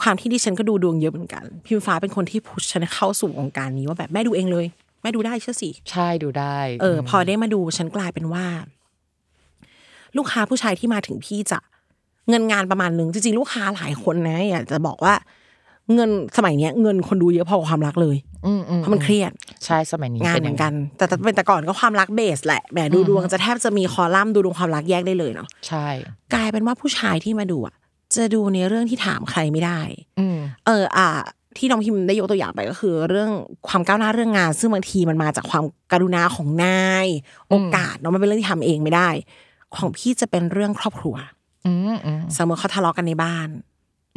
[0.00, 4.66] ความที่ดิฉันก็ดูดวงเยอะเหมือนกัน พิมฟ้าเป็นคนที่พุชฉันเข้าสู่วงการนี้ว่าแบบแม่ดูเองเลย
[5.02, 8.46] แม่ดูได้เชื่อสิใช่ดูได้ เออ พอได้มาดูฉันกลายเป็นว่า
[10.16, 11.58] ลูกค้าผู้ชายที่มาถึงพี่จะ
[12.28, 15.14] เงินงานประมาณหนึ่งจริงๆลูกค้าหลายคนนะอยากจะบอกว่า
[15.94, 19.32] เงินสมัยเนี้ยเงินคนดูเยอะพอกับความรักเลยอืมอืมเพราะมันเครียด
[19.64, 25.86] ใช่สมัยนี้งานป็เหมือนย่กันแต่แต่เป็นแต่ก่อนก็ความรักเบสแหละแหมดูดวงจะแทบจะมีคอลัมน์ดูดวงความรักแยกได้เลยเนาะใช่
[26.34, 27.74] กลายเป็นว่าผู้ชายที่มาดูอะ
[28.14, 29.80] จะดูในเรื่องที่ถามใครไม่ได้
[30.18, 31.08] อืมเออ อะ
[31.58, 33.30] ที่น้องพิมได้ยกตัวอย่างไปก็คือ เรื่อง
[33.68, 37.06] ความก้าวหน้าเรื่องงาน ซึ่งบางทีมันมาจากความกรุณาของนาย
[37.48, 39.08] โอกาสเนาะมันเป็นเรื่องที่ทำเองไม่ได้
[39.76, 41.16] ของพี่จะเป็นเรื่องครอบครัว
[41.66, 43.48] อืมอืมสมมติเขาทะเลาะกันในบ้าน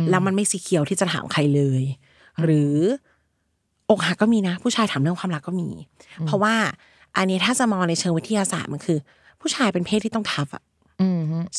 [0.09, 1.83] แล้วมันไม่สีเขียวที่จะถามใครเลย
[2.43, 2.75] หรือ
[3.89, 5.69] อกหักก็มีนะ ผู้ชายถามเรื่องความรักก็มี
[6.25, 6.55] เพราะว่า
[7.17, 8.97] อันนี้ถ้าจะมองในเชิงวิทยาศาสตร์มันคือ
[9.41, 10.76] ผู้ชายเป็นเพศที่ต้องทัฟอะอืม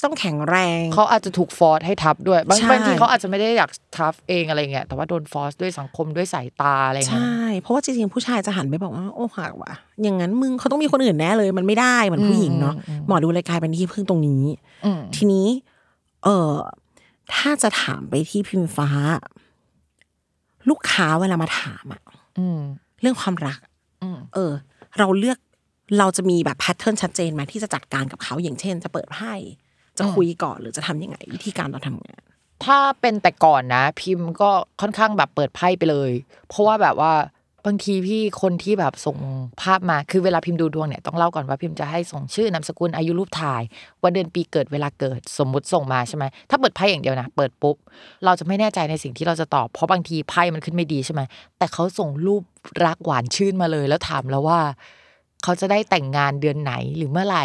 [0.04, 12.75] ต้องแข็งแรง เขาอาจจะถูกฟอร์สให้ทับด้วย บางใช่บางทีเขาอาจจะไม่ได้อยากทับเองอะไรเงี้ยแต่ว่าโดนฟอร์สด้วยสังคมด้วยสายตาอะไรเงี้ยใช่เพราะว่าจริงๆผู้ชายจะหันไปบอกว่าโอ้หักว่ะอย่างนั้นมึงเขาต้องมีคนอื่นแน่เลย มันไม่ได้เหมือนผู้หญิงเนาะ
[13.07, 14.42] หมอดูเลยกลายเป็นที่พึ่งตรงนี้
[14.85, 15.47] อืมทีนี้
[16.25, 16.52] เออ
[17.35, 18.88] ถ้าจะถามไปที่พิมฟ้า
[20.68, 22.02] ลูกค้าเวลามาถามอะ
[22.38, 22.61] อืม
[23.00, 23.59] เรื่องความรัก
[24.02, 24.52] อืมเออ
[24.99, 25.38] เราเลือก
[25.99, 29.33] เราจะมีแบบแพทเทิร์นชัดเจนไหมที่จะจัดการกับเขาอย่างเช่น จะเปิดไพ่
[29.98, 32.20] จะคุยก่อนหรือจะทำยังไงวิธีการตอนทำงาน
[32.64, 36.11] ถ้าเป็นแต่ก่อนนะ พิมพ์ก็ค่อนข้างแบบเปิดไพ่ไปเลย
[36.48, 37.12] เพราะว่าแบบว่า
[37.66, 39.16] บางทีพี่คนที่แบบส่ง
[39.62, 43.62] ภาพมาคือเวลาพิมพ์ดูดวงเนี่ยต้องเล่าก่อนว่าพิมพ์จะให้ส่งชื่อนามสกุลอายุรูปถ่าย
[44.03, 47.77] วันเดือนปีเกิดเวลาเกิดสมมุติส่งมาใช่ไหมถ้าเปิดไพ่อย่างเดียวนะเปิดปุ๊บ
[48.24, 51.20] เราจะไม่แน่ใจในสิ่งที่เราจะตอบเพราะบางทีไพ่มันขึ้นไม่ดีใช่ไหม
[51.59, 52.42] แต่เขาส่งรูป
[52.85, 54.61] รักหวานชื่นมาเลย แล้วถามแล้วว่า
[55.42, 57.44] เขาจะได้แต่งงานเดือนไหนหรือเมื่อไหร่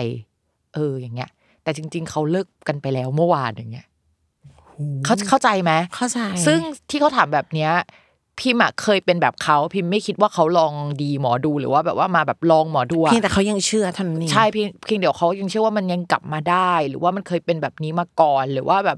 [0.73, 1.29] เอออย่างเงี้ย
[1.63, 3.87] แต่จริง ๆ เขาเลิกกันไปแล้วเมื่อวานอย่างเงี้ย
[5.05, 7.71] เขาเข้าใจไหมเข้าใจ ซึ่งที่เขาถามแบบเนี้ย
[8.39, 18.97] พิมพ์อะเคยเป็นแบบเขาพิมพ์ไม่คิดว่าเขาลองดีหมอดูหรือว่าแบบว่ามาแบบลองหมอดูอะเพียงแต่เขายังเชื่อเท่านั้นเองใช่เพียงเพียงเดี๋ยวเขายังเชื่อว่ามันยังกลับมาได้ หรือว่ามันเคยเป็นแบบนี้มาก่อนหรือว่าแบบ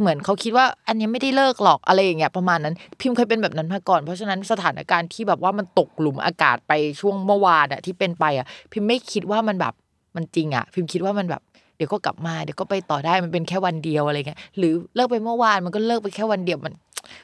[0.00, 9.74] เหมือนเขาคิดว่าอันนี้ไม่ได้เลิกหรอกอะไรอย่างเงี้ยประมาณนั้น พิมพ์เคยเป็นแบบนั้นมาก่อน เพราะฉะนั้นสถานการณ์ที่แบบว่ามันตกหลุมอากาศไปช่วงเมื่อวานอะที่เป็นไปอะพิมพ์ไม่คิดว่ามันแบบ
[10.16, 11.42] มันจริงอะพิมพ์คิดว่ามันแบบ
[11.76, 16.74] เดี๋ยวก็กลับมาเดี๋ยวก็ไปต่อได้มันเป็นแค่วันเดียวอะไรเงี้ยหรือเลิกไปเมื่อวานมันก็เลิกไปแค่วันเดียวมัน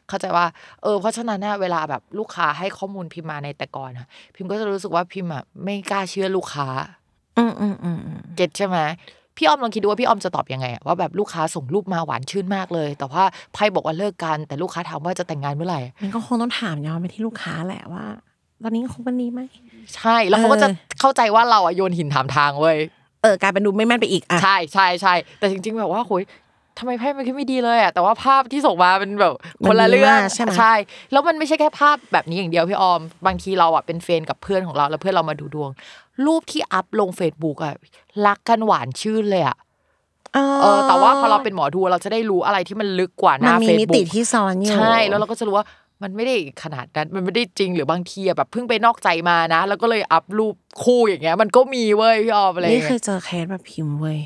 [0.09, 0.47] เข้าใจว่า
[0.83, 6.69] เออเพราะฉะนั้นน่ะเวลาแบบลูกค้าให้ข้อมูลพิมพ์มาในแต่ก่อนอะพิมพ์ก็จะรู้สึกว่าพิมพ์อะไม่กล้าเชื่อลูกค้า
[7.39, 8.79] อืมอืมอืมอืมเก็ตใช่ไหม
[9.37, 18.05] พี่อ้อมลองคิดดูว่าพี่อ้อมจะตอบยังไงอะว่าแบบลูกค้าส่งรูปมาหวานชื่นมากเลย แต่ว่าไพ่บอกว่าเลิกกัน แต่ลูกค้าถามว่าจะแต่งงานเมื่อไหร่มันก็คงต้องถามย้อนไปที่ลูกค้าแหละว่า
[18.63, 19.41] ตอนนี้คบกันดีไหม
[19.97, 22.79] ใช่แล้วเขาก็จะเออเข้าใจว่าเราอะโยนหินถามทางเว้ย
[23.23, 26.23] เออกลายเป็นดูไม่แม่นไปอีกอะใช่ใช่ใช่แต่จริง ๆ แบบว่าโหย
[26.79, 29.35] ทำไมไพ่มันขึ้นไม่ดีเลยอะแต่ว่าภาพที่ส่งมาเป็นแบบ
[29.67, 30.75] คนละเรื่องใช่ไหมใช่
[31.13, 35.71] แล้วมันไม่ใช่แค่ภาพแบบนี้อย่างเดียวพี่ออม บางทีเราอะเป็นเฟรนด์กับเพื่อนของเราแล้วเพื่อนเรามาดูดวง
[36.27, 37.75] รูปที่ up ลง Facebook อะ
[38.27, 39.57] รักกันหวานชื่นเลยอะ
[40.35, 40.39] เอ
[40.77, 45.67] อแต่ว่าพอเราเป็นหมอดูเราจะได้รู้อะไรที่มันลึกกว่าหมันน้ามีเฟซมิบุ๊ติกที่ซ้อนอยู่ใช่แล้วเราก็จะรู้ว่า
[46.03, 50.55] มันไม่ได้ขนาดนั้นมันไม่ได้จริงหรือบางทีอะแบบเพิ่งไปนอกใจมานะ แล้วก็เลย up รูป
[50.85, 54.21] คู่อย่างเงี้ย มันก็มีเว้ยพี่ออมอะไรอย่างนี่เคเงี้ยยเจอเคสแบบพิมพ์เว้ย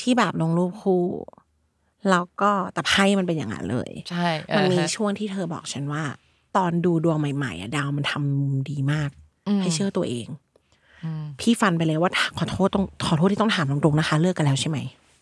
[0.00, 1.04] ที่แบบลงรูปคู่
[2.10, 6.02] แล้วก็แต่ไพ่มันเป็นอย่างนั้นเลย ใช่มันมีเออฮะช่วงที่เธอบอกฉันว่า
[6.56, 9.10] ตอนดูดวงใหม่ๆอะดาวมันทำมุมดีมาก
[9.62, 10.26] ให้เชื่อตัวเอง
[11.40, 14.78] พี่ฟันไปเลยว่าขอโทษต้องขอโทษที่ต้องถามตรงๆนะคะ เลิกกันแล้วใช่ไหม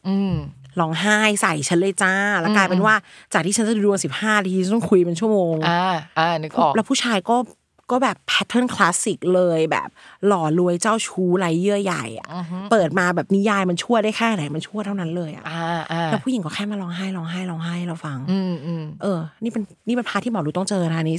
[0.09, 0.35] อืม
[0.81, 2.95] ร้องไห้ใส่ฉันเลยจ้า แล้วกลายเป็นว่า
[3.33, 7.37] จากที่ฉันจะดูดวงสิบห้าทีฉันต้องคุยเป็นชั่วโมงอ่าอ่านึกออกแล้วผู้ชายก็
[7.90, 9.88] ก็แบบแพทเทิร์นคลาสสิกเลยแบบ
[10.27, 12.27] หล่อรวยเจ้าชู้ไรเยื่อใหญ่อะ
[12.71, 21.16] เปิดมาแบบนิยายมันชั่วได้แค่ไหนมันชั่วเท่านั้นเลยอะอ่าอ่าแล้วผู้หญิงก็แค่มาร้องไห้ร้องไห้ร้องไห้ให้เราฟังอืมอืมเออ นี่เป็นนี่เป็นพาร์ทที่หมอรู้ต้องเจอนะอันนี้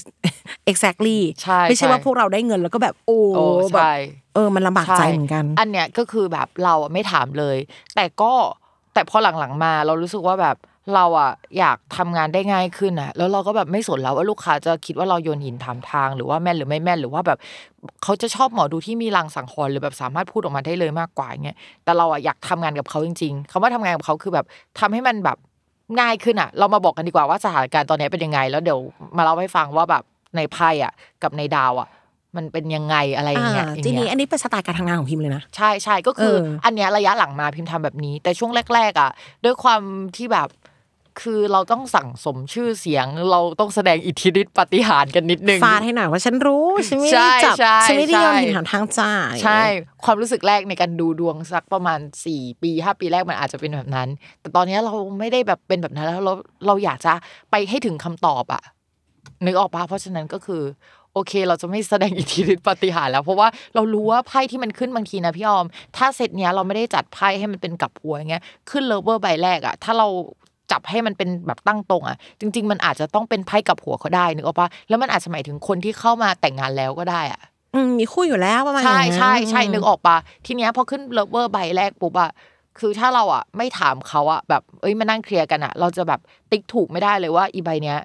[0.71, 3.93] exactly ใช่ไม่ใช่ใช่ว่าพวกเราได้เงินแล้วก็แบบโอ้โอ้แบบใช่
[4.34, 7.58] เออมันลำบากใจเหมือนกัน อันเนี้ยก็คือแบบเราอะไม่ถามเลย
[7.95, 8.32] แต่ก็
[8.93, 10.58] แต่พอหลังๆมาเรารู้สึกว่าแบบ
[10.95, 17.38] เราอะอยากทำงานได้ง่ายขึ้นอะ แล้วเราก็แบบไม่สนแล้วว่าลูกค้าจะคิดว่าเราโยนหินถามทาง หรือว่าแม่นหรือไม่แม่นหรือว่าแบบ
[18.04, 24.45] เขาจะชอบหมอดูที่มีรังสังหรณ์หรือแบบสามารถพูดออกมาได้เลยมากกว่าอย่างเงี้ยแต่เราอะอยากทำงานกับเขาจริง ๆคำว่าทำงานกับเขาคือแบบ
[24.80, 25.38] ทำให้มันแบบ
[25.99, 28.80] ง่ายขึ้นอะ เรามาบอกกันดีกว่าว่าสถานการณ์ตอนนี้เป็นยังไง แล้วเดี๋ยว
[29.17, 30.04] มาเล่าให้ฟังว่าแบบ
[30.36, 30.93] ในไพ่อะ
[31.24, 31.89] กับในดาวอะ
[32.38, 39.12] มันเป็นยังไงอะไรอย่างเงี้ยอ่าอย่างทีเงี้นี้ยอันนี้เป็นสไตล์การทำงานของพิมพ์เลยนะ ใช่ใช่ก็คือเอออัอันเนี้ยระยะหลังมาพิมพ์ทำแบบนี้ แต่ช่วงแรก ๆ อะ
[39.43, 39.82] ด้วยความ
[40.15, 40.50] ที่แบบ
[41.22, 49.62] คือเราต้องสั่งสมชื่อเสียงเราต้องแสดงอิทธิฤทธิปาฏิหารย์กันนิดนึงฟาดให้หน่อยว่าฉันรู้ฉันไม่ใช่ได้จับใช่ฉันไม่ได้โยนใช่หินถามทางจ่ายใช่
[50.04, 54.10] ความรู้สึกแรกในการดูดวงสักประมาณสี่ปีห้าปีแรกมันอาจจะเป็นแบบนั้น
[54.41, 56.34] แต่ตอนเนี้ยเราไม่ได้แบบเป็นแบบนั้นแล้วเรา
[56.67, 57.13] เราอยากจะ
[57.52, 58.63] ไปให้ถึงคำตอบอะ
[59.45, 60.63] นึกออกปะเพราะฉะนั้นก็คือ
[61.13, 65.65] โอเค เราจะไม่แสดงอิทธิฤทธิ์ปาฏิหาริย์แล้ว เพราะว่าเรารู้ว่าไพ่ที่มันขึ้นบางทีนะพี่ออม
[65.97, 70.08] ถ้าเซตเนี้ยเราไม่ได้จัดไพ่ให้มันเป็นกลับหัวอย่างเงี้ยขึ้นเลเวอร์ใบแรกอะถ้าเรา
[70.71, 77.41] จับให้มันเป็นแบบตั้งตรงอะจริง ๆ มันอาจจะต้องเป็นไพ่กลับหัวก็ได้นึกออกปะแล้วมันอาจจะหมายถึงคนที่เข้ามาแต่งงานแล้วก็ได้อะ
[77.75, 82.32] อืมมีคู่อยู่แล้วประมาณใช่อย่างนั้นใช่ใช่อืมนึกออกปะทีเนี้ยพอขึ้นเลเวอร์ใบแรกปุ๊บอะ
[82.79, 86.19] คือถ้าเราอะไม่ถามเขาอะแบบเอ้ยมานั่งเคลียร์กันอะเราจะแบบ
[86.51, 87.99] ติ๊กถูกไม่ได้เลยว่าอีใบเนี้ย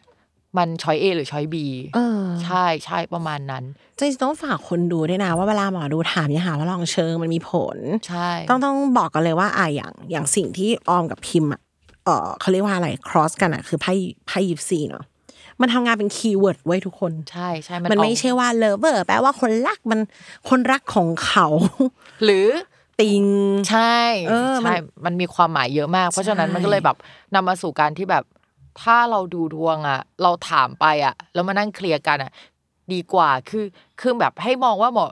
[0.57, 1.57] มันช้อย A หรือช้อย B
[1.95, 3.65] เออใช่ใช่ประมาณนั้น
[3.97, 11.61] จริงๆต้องฝากคนดูด้วยนะว่าเวลาหมอดูถามอย่าหาว่าลองเชิงมันมีผลใช่ต้องต้องบอกกันเลยว่าอะอย่างอย่างสิ่งที่ออมกับพิมพ์อะ
[12.05, 13.93] เออเขาเรียกว่าอะไร cross กันอะคือไพ่
[14.27, 15.05] ไพ่ยิปซีเนาะ
[15.61, 20.01] มันทำงานเป็น keyword ไว้ทุกคนใช่ใช่มันออกไม่ใช่ว่าเลเวอร์แปลว่าคนรักมัน
[20.49, 21.47] คนรักของเขา
[22.25, 22.49] หรือ
[23.01, 23.25] ติง
[23.71, 23.97] ใช่
[24.29, 26.97] เออมันใช่มันมีความหมายเยอะมาก เพราะฉะนั้นใช่มันก็เลยแบบ
[27.35, 28.25] นำมาสู่การที่แบบ
[28.83, 32.33] ถ้าเราดูดวงอะเราถามไปอะแล้วมานั่ง clear กันอะ
[32.93, 33.65] ดีกว่าคือ
[34.01, 35.07] คือแบบให้มองว่าหมอ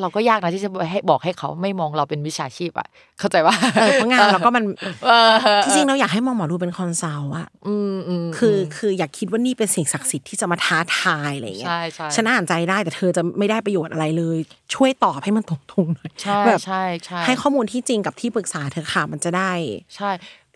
[0.00, 2.88] เราก็ยากนะที่จะให้บอกให้เขาไม่มองเราเป็นวิชาชีพอะ
[3.18, 4.64] เข้าใจว่าเออเพราะงานเราก็มัน
[5.04, 5.32] เออ
[5.64, 14.38] ที่จริงเราอยากให้มองหมอดูเป็น consult อะอืมอืมคือคืออยากคิดว่านี่เป็นสิ่งศักดิ์สิทธิ์ที่จะมาท้าทายอะไรอย่างเงี้ยใช่ใช่ฉันอ่านใจได้แต่เธอจะไม่ได้ประโยชน์อะไรเลย
[14.74, 19.52] ช่วยตอบให้มันตรงๆหน่อยใช่แบบใช่ใช่ให้ข้อมูลที่จริงกับที่ปรึกษาเธอค่ะมันจะได้
[19.96, 20.10] ใช่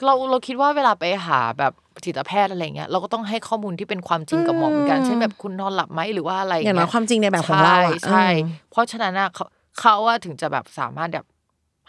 [0.05, 1.73] เราเราคิดว่าเวลาไปหาแบบ
[2.05, 9.45] จิตแพทย์อะไรเงี้ยเราก็ต้องให้ข้อมูลที่เป็นความจริงกับหมอเหมือนกันอืมเช่นแบบคุณนอนหลับไหมหรือว่าอะไรอย่างน้อยความจริงในแบบของเราอะใช่ใช่เออเพราะฉะนั้นอะเขา
[9.79, 11.27] เขาว่าถึงจะแบบสามารถแบบ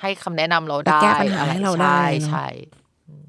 [0.01, 2.47] ให้คำแนะนำเราได้แก้ปัญหาอะไรให้เราได้ใช่เนอะใช่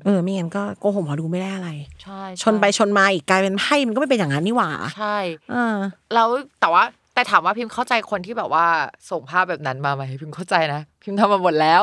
[0.04, 1.70] เออไม่งั้นก็โกหกหมอดูไม่ได้อะไร
[2.02, 5.18] ใช่ ชนไปชนมาอีกกลายเป็นไพ่มันก็ไม่เป็นอย่างนั้นนี่หว่า ใช่
[5.50, 5.76] เออ
[6.14, 6.28] แล้ว
[6.60, 8.66] แต่ว่า แต่ถามว่าพิมพ์เข้าใจคนที่แบบว่า
[9.10, 11.82] ส่งภาพแบบนั้นมาไหมพิมพ์เข้าใจนะพิมพ์ทำมาหมดแล้ว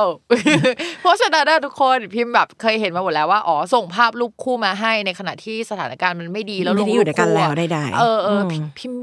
[1.01, 8.99] เพราะฉะนั้นนะทุกคนพิมพ์แบบเคยเห็นมาหมดแล้วว่าอ๋อส่งภาพรูปคู่มาให้ในขณะที่สถานการณ์มันไม่ดีแล้วลไม่งได้อรูยู่ปด้วยกันคู่แล้วอะได้ๆเออเออมพิมพ์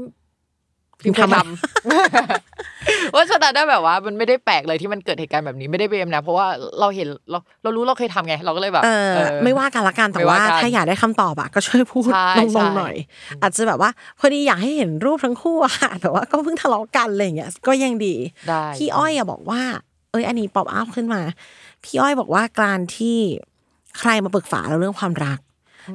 [1.01, 1.39] พิมพ์เคยทำอะไร
[3.11, 6.47] เพราะฉะนั้นนะแบบว่า มันไม่ได้แปลกเลยที่มันเกิดเหตุการณ์แบบนี้ไม่ได้ blame นะ เพราะว่า
[6.79, 12.95] เราเห็นเราเรารู้เราเคยทำไง เราก็เลยแบบเออเออไม่ว่ากันละกันแต่ไม่ว่าว่ากันถ้าอยากได้คำตอบอะก็ช่วยพูดตใช่รงๆหน่อย ใช่ใช่
[13.41, 18.15] อาจจะแบบว่าพอดีอยากให้เห็นรูปทั้งคู่อะค่ะแต่ว่าก็เพิ่งทะเลาะกันอะไรอย่างเงี้ยก็ยังดี
[18.49, 19.61] ได้พี่อ้อยอะบอกว่า
[20.11, 21.21] เอ้ยอันนี้ pop up ขึ้นมา
[21.83, 23.17] พี่อ้อยบอกว่าการที่
[23.99, 25.39] ใครมาปรึกษาเราเรื่องความรัก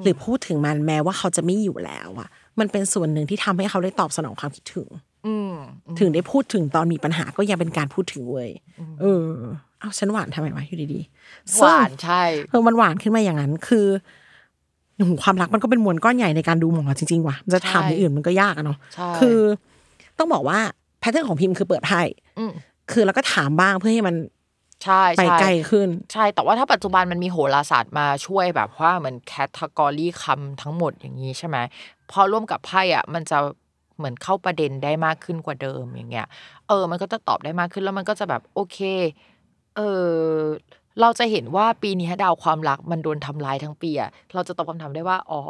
[0.03, 2.29] หรือพูดถึงมันแม้ว่าเขาจะไม่อยู่แล้วอะ
[2.61, 4.89] มันเป็นส่วนหนึ่งที่ทำให้เขาได้ตอบสนองความคิดถึง
[5.27, 5.55] อืม
[5.99, 8.51] ถึงได้พูดถึงตอนมีปัญหาก็ยังเป็นการพูดถึงเว้ย
[9.01, 9.27] เออ
[9.81, 13.87] เอาฉันหวานทำไมวะอยู่ดีๆหวานใช่เออมันหวานขึ้นมาอย่างนั้นคือ
[14.97, 19.39] โอ้โหความรักมันก็เป็นมวลก้อนใหญ่ในการดูหมอจริงๆว่ะมันจะถามใช่อย่างอื่นมันก็ยากอะเนาะใช่คือ
[20.19, 20.59] ต้องบอกว่า
[21.01, 22.01] แพทเทิร์นของพิมพ์คือเปิดไพ่
[22.39, 22.53] อืม
[22.93, 24.15] คือแล้วก็ถามบ้างเพื่อให้มัน
[24.85, 31.57] ใช่ไปใช่ไกลขึ้น ใช่แต่ว่าถ้าปัจจุบันมันมีโหราศาสตร์มาช่วยแบบว่าเหมือนแคตตากรีคำทั้งหมดอย่างนี้ใช่ไหม
[32.11, 33.39] พอร่วมกับไพ่อะมันจะ
[33.97, 36.27] เหมือนเข้าประเด็นได้มากขึ้นกว่าเดิมอย่างเงี้ย
[36.69, 38.79] เออ มันก็จะตอบได้มากขึ้นแล้วมันก็จะแบบโอเค
[39.77, 40.11] เออ
[41.01, 45.41] เราจะเห็นว่าปีนี้ดาวความรักมันโดนทำลายทั้งปีอะเราจะตอบคำถามได้ว่าอ๋อ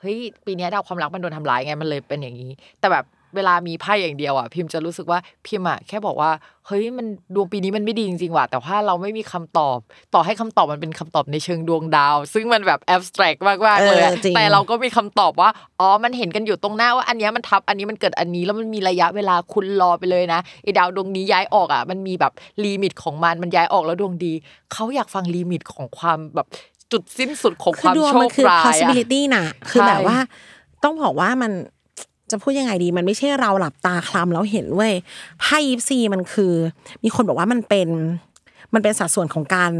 [0.00, 6.30] เฮ้ยปีนี้ดาวความรักมันโดนทำลายไงมันเลยเป็นอย่างนี้ แต่แบบ เวลามีไพ่อย่างเดียวอะพิมพ์จะรู้สึกว่าพิมพ์อะแค่บอกว่า
[6.66, 9.78] เฮ้ยมันดวงปีนี้มันไม่ดีจริงๆว่ะแต่ว่าเราไม่มีคำตอบ
[10.14, 22.32] ต่อให้คำตอบมันเป็นคำตอบในเชิงดวงดาว ซึ่งมันแบบแอบสแตรกมากๆเลยอะเออจริงแต่เราก็มีคำตอบว่าอ๋อมันเห็นกันอยู่ตรงหน้าว่าอันเนี้ยมันทับอันนี้มันเกิดอันนี้แล้วมันมีระยะเวลาคุณรอไปเลยนะไอ้ดาวดวงนี้ย้ายออกอะมันมีแบบ
[22.64, 24.32] limit ของมันมันย้ายออกแล้วดวงดี
[24.72, 26.46] เขาอยากฟัง limit ของความแบบ
[26.92, 30.18] จุดสิ้นสุดของความดวงโชคร้ายอะ possibility น่ะคือใช่แบบว่า
[30.84, 31.52] ต้องบอกว่ามัน
[32.32, 34.94] จะพูดยังไงดี มันไม่ใช่เราหลับตาคลำแล้วเห็นเว้ย
[35.40, 36.52] ไพ่ยิปซีมันคือ
[37.04, 37.88] มีคนบอกว่ามันเป็น
[38.74, 39.70] มันเป็นสัดส่วนของการ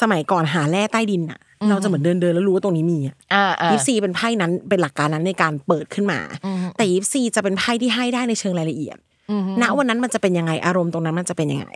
[0.00, 6.20] สมัยก่อนหาแร่ใต้ดินอะเราจะเหมือนเดินเดินๆแล้วรู้ว่าตรงนี้มีอะอ่าอ่ายิปซีเป็นไพ่นั้นเป็นหลักการนั้นในการเปิดขึ้นมา
[6.76, 8.98] แต่ยิปซีจะเป็นไพ่ที่ให้ได้ในเชิงรายละเอียด
[9.62, 11.68] ณวันนั้นมันจะเป็นยังไงอารมณ์ตรงนั้นมันจะเป็นยังไง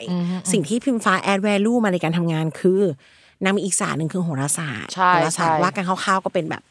[0.52, 2.80] สิ่งที่พิมฟ้าแอดแวลูมาในการทำงานคือ
[3.44, 6.62] นางมีอีกศาสตร์หนึ่งคือโหราศาสตร์ใช่โหราศาสตร์ใช่ว่ากันคร่าวๆก็เป็นแบบ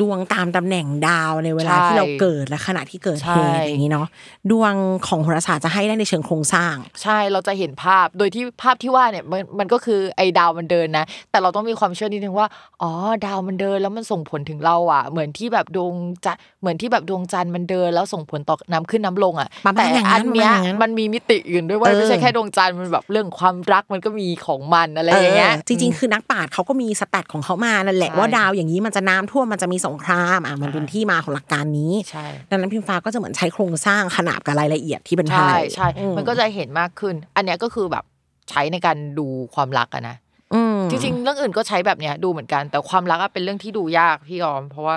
[0.00, 4.06] ดวงตามตำแหน่งดาวในเวลาใช่ที่เราเกิดและขณะที่เกิดเหใช่ตุอย่างนี้เนาะ
[4.50, 4.74] ดวง
[5.06, 12.46] ของโหราศาสตร์จะให้ได้ในเชิงโครงสร้าง ใช่เราจะเห็นภาพโดยที่ภาพที่ว่าเนี่ยมันมันก็คือไอ้ดาวมันเดินนะ แต่เราต้องมีความเชื่อนิดนึงว่า
[12.82, 12.90] อ๋อ
[13.26, 38.04] ดาวมันเดินแล้วมันส่งผลถึงเราอะ เหมือนที่แบบดวงจันทร์เหมือนที่แบบดวงจันทร์มันเดินแล้วส่งผลต่อน้ำขึ้นน้ำลงอะประมาณแต่อย่างนั้อันนเนี้ยประมาณอย่างนั้นมันมีมิติอื่นด้วยเว่าเออไม่ใช่แค่ดวงจันทร์มันแบบเรื่องความรักมันก็มีของมันอะไรอย่างเงี้ยจริง ๆ คือนักปราชญ์เขาก็มีสแตทของเขามานั่นแหละใช่ว่าดาวอย่างนี้มันจะน้ำท่วมมันจะมีสงครามอะมันเป็นที่มาของหลักการนี้ใช่ดังนั้นพิมฟ้าก็จะเหมือนใช้โครงสร้างขนาบกับรายละเอียดที่เป็นไทใช่ยใช่อืมันก็จะเห็นมากขึ้น อันเนี้ยก็คือแบบ
[38.50, 40.16] ใช้ในการดูความรักอะนะ
[40.54, 44.96] อืมจริงๆเรื่องอื่นก็ใช้แบบเนี้ยดูเหมือนกัน แต่ความรักอะเป็นเรื่องที่ดูยากพี่ออม เพราะว่า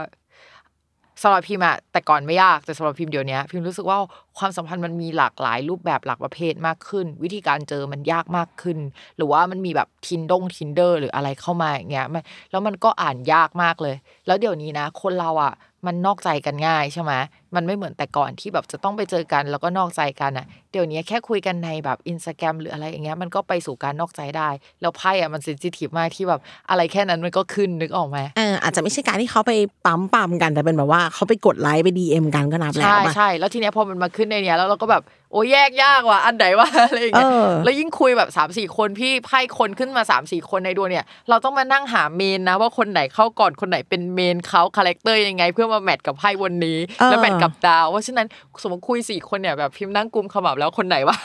[1.22, 3.98] สำหรับพิมอะแต่ก่อนไม่ยากแต่สำหรับพิมเดี๋ยวนี้พิมรู้สึกว่า
[4.38, 8.78] ความสัมพันธ์มันมีหลากหลายรูปแบบหลากประเภทมากขึ้น วิธีการเจอมันยากมากขึ้น
[9.18, 13.96] หรือว่ามันมีแบบทินดงทินเดอร์หรืออะไรเข้ามาอย่างเงี้ยมันแล้วมันก็อ่านยากมากเลย
[14.28, 15.54] แล้วเดี๋ยวนี้นะ คนเราอะ
[15.88, 17.14] มันนอกใจกันง่ายใช่ไหม
[17.56, 24.50] มันไม่เหมือนแต่ก่อนที่แบบจะต้องไปเจอกันแล้วก็นอกใจกันอะเดี๋ยวนี้แค่คุยกันในแบบอินสตาแกรมหรืออะไรอย่างเงี้ยมันก็ไปสู่การนอกใจได้
[24.82, 29.52] แล้วไพ่อะมัน sensitive มากที่แบบอะไรแค่นั้นมันก็ขึ้นนึกออกไหมเอออาจจะไม่ใช่การที่เขาไป
[29.86, 47.34] ปั๊มปั๊มกันแต่เป็นแบบว่าเขาไปกดไลค์ไป DM กันก็นับแล้วใช่ป่ะใช่แล้วทีเนี้ยพอมันมาขึ้นในเนี้ยแล้วเราก็แบบโอ้แยกยากว่ะอันไหนวะอะไรอย่างเงี้ยเออแล้วยิ่งคุยแบบสามสี่คนพี่ไพ่คนขึ้นมาสามสี่คนในดวงเนี่ย เราต้องมานั่งหา main นะ ว่าคนไหนเข้าก่อนคนไหนเป็น main เขา character ยังไง เพื่อมา match กับไพ่วันนี้ แล้ว match
[47.44, 48.28] กับดาวว่าฉะนั้น
[48.64, 51.18] สมมติคุยสี่คนเนี่ยแบบพิมพ์นั่งกลุ่มขมับแล้วคนไหนวะ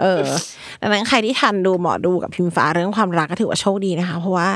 [0.00, 0.22] เออ
[0.80, 4.48] ดังนั้นใครที่ทันดูหมอดูกับพิมฟ้าเรื่องความรักก็ถือว่าโชคดีนะคะ เพราะว่า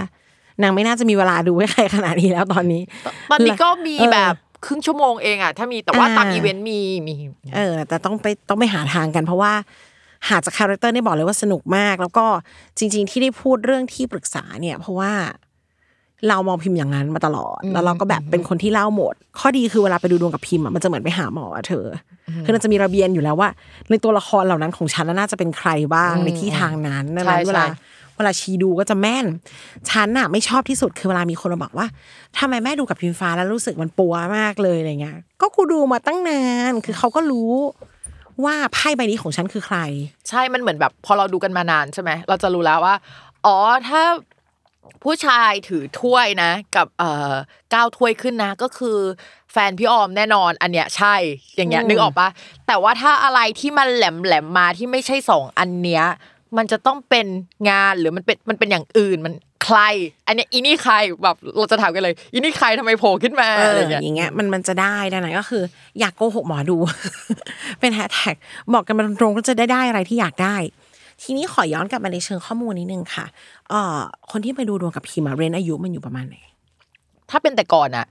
[0.62, 2.82] นางไม่น่าจะมีเวลาดูให้ใครขนาดนี้แล้วตอนนี้
[3.30, 7.14] ตอนนี้ก็มีเออแบบ ครึ่งชั่วโมงเองอะถ้ามีแต่ว่าอ่าตามอีเวนต์มีมี
[7.54, 9.52] เออ แต่ต้องไปต้องไปหาทางกันเพราะว่า
[10.28, 12.26] หาจาก character เนี่ยบอกเลยว่าสนุกมาก แล้วก็
[12.78, 15.12] จริง ๆ ที่ได้พูดเรื่องที่ปรึกษาเนี่ย เพราะว่า
[16.28, 21.86] เรามองพิมพ์อย่างนั้นมาตลอด แล้วเราก็แบบเป็นคนที่เล่าหมด ข้อดีคือเวลาไปดูดวงกับพิมพ์อะมันจะเหมือนไปหาหมออะเธอ
[22.28, 23.48] อคือมันจะมีระเบียนอยู่แล้วว่า
[23.90, 29.26] ในตัวละครเหล่านั้นของฉันน่าจะเป็นใครบ้างในที่ทางนั้นดังนั้นใช่เวลาใช่ เวลาชีดูก็จะแม่น
[29.90, 31.86] ฉันน่ะไม่ชอบที่สุดคือเวลามีคนมาบอกว่า
[32.38, 37.52] ทำไมแม่ดูกับพิมฟ้าแล้วรู้สึกมันปัวมากเลยอะไรเงี้ย ก็กูดูมาตั้งนาน คือเขาก็รู้
[38.44, 39.78] ว่าไพ่ใบนี้ของฉันคือใคร
[40.28, 42.94] ใช่มันเหมือนแบบ พอเราดูกันมานานใช่ไหมเราจะรู้แล้วว่า
[43.46, 43.56] อ๋อ
[43.88, 44.02] ถ้า
[45.02, 47.32] ผู้ชายถือถ้วยนะ กับเอ่อ
[47.74, 48.98] ก้าวถ้วยขึ้นนะ ก็คือ
[49.52, 51.14] แฟนพี่ออมแน่นอน อันเนี้ยใช่
[51.56, 52.28] อย่างเงี้ยอืมนึกออกปะ
[52.66, 56.04] แต่ว่าถ้าอะไรที่มันแหลมแหลมๆมาที่ไม่ใช่สองอันเนี้ย
[56.56, 57.26] มันจะต้องเป็น
[57.70, 59.78] งานหรือมันเป็นมันเป็นอย่างอื่นมันใคร
[60.26, 65.62] อันเนี้ยอีนี่ใครแบบเราจะถามกันเลยอีนี่ใครทำไมโผล่ขึ้นมาเออะไรออย่างเงี้ยอย่างเงี้ยมันมันจะได้ดังนั้นก็คือ
[66.00, 66.76] อยากโกหกหมอดู
[67.80, 68.36] เป็นแฮชแท็ก
[68.74, 70.56] บอกกันมาตรงๆก็จะได้ได้อะไรที่อยากได้
[71.22, 73.24] ทีนี้ขอย้อนกลับมาในเชิงข้อมูลนิดนึงค่ะ
[73.70, 73.98] เอ่อ
[74.30, 76.36] คนที่ไปดูดวงกับพิมอะเรนอายุมันอยู่ประมาณไหน
[77.30, 78.06] ถ้าเป็นแต่ก่อนอะ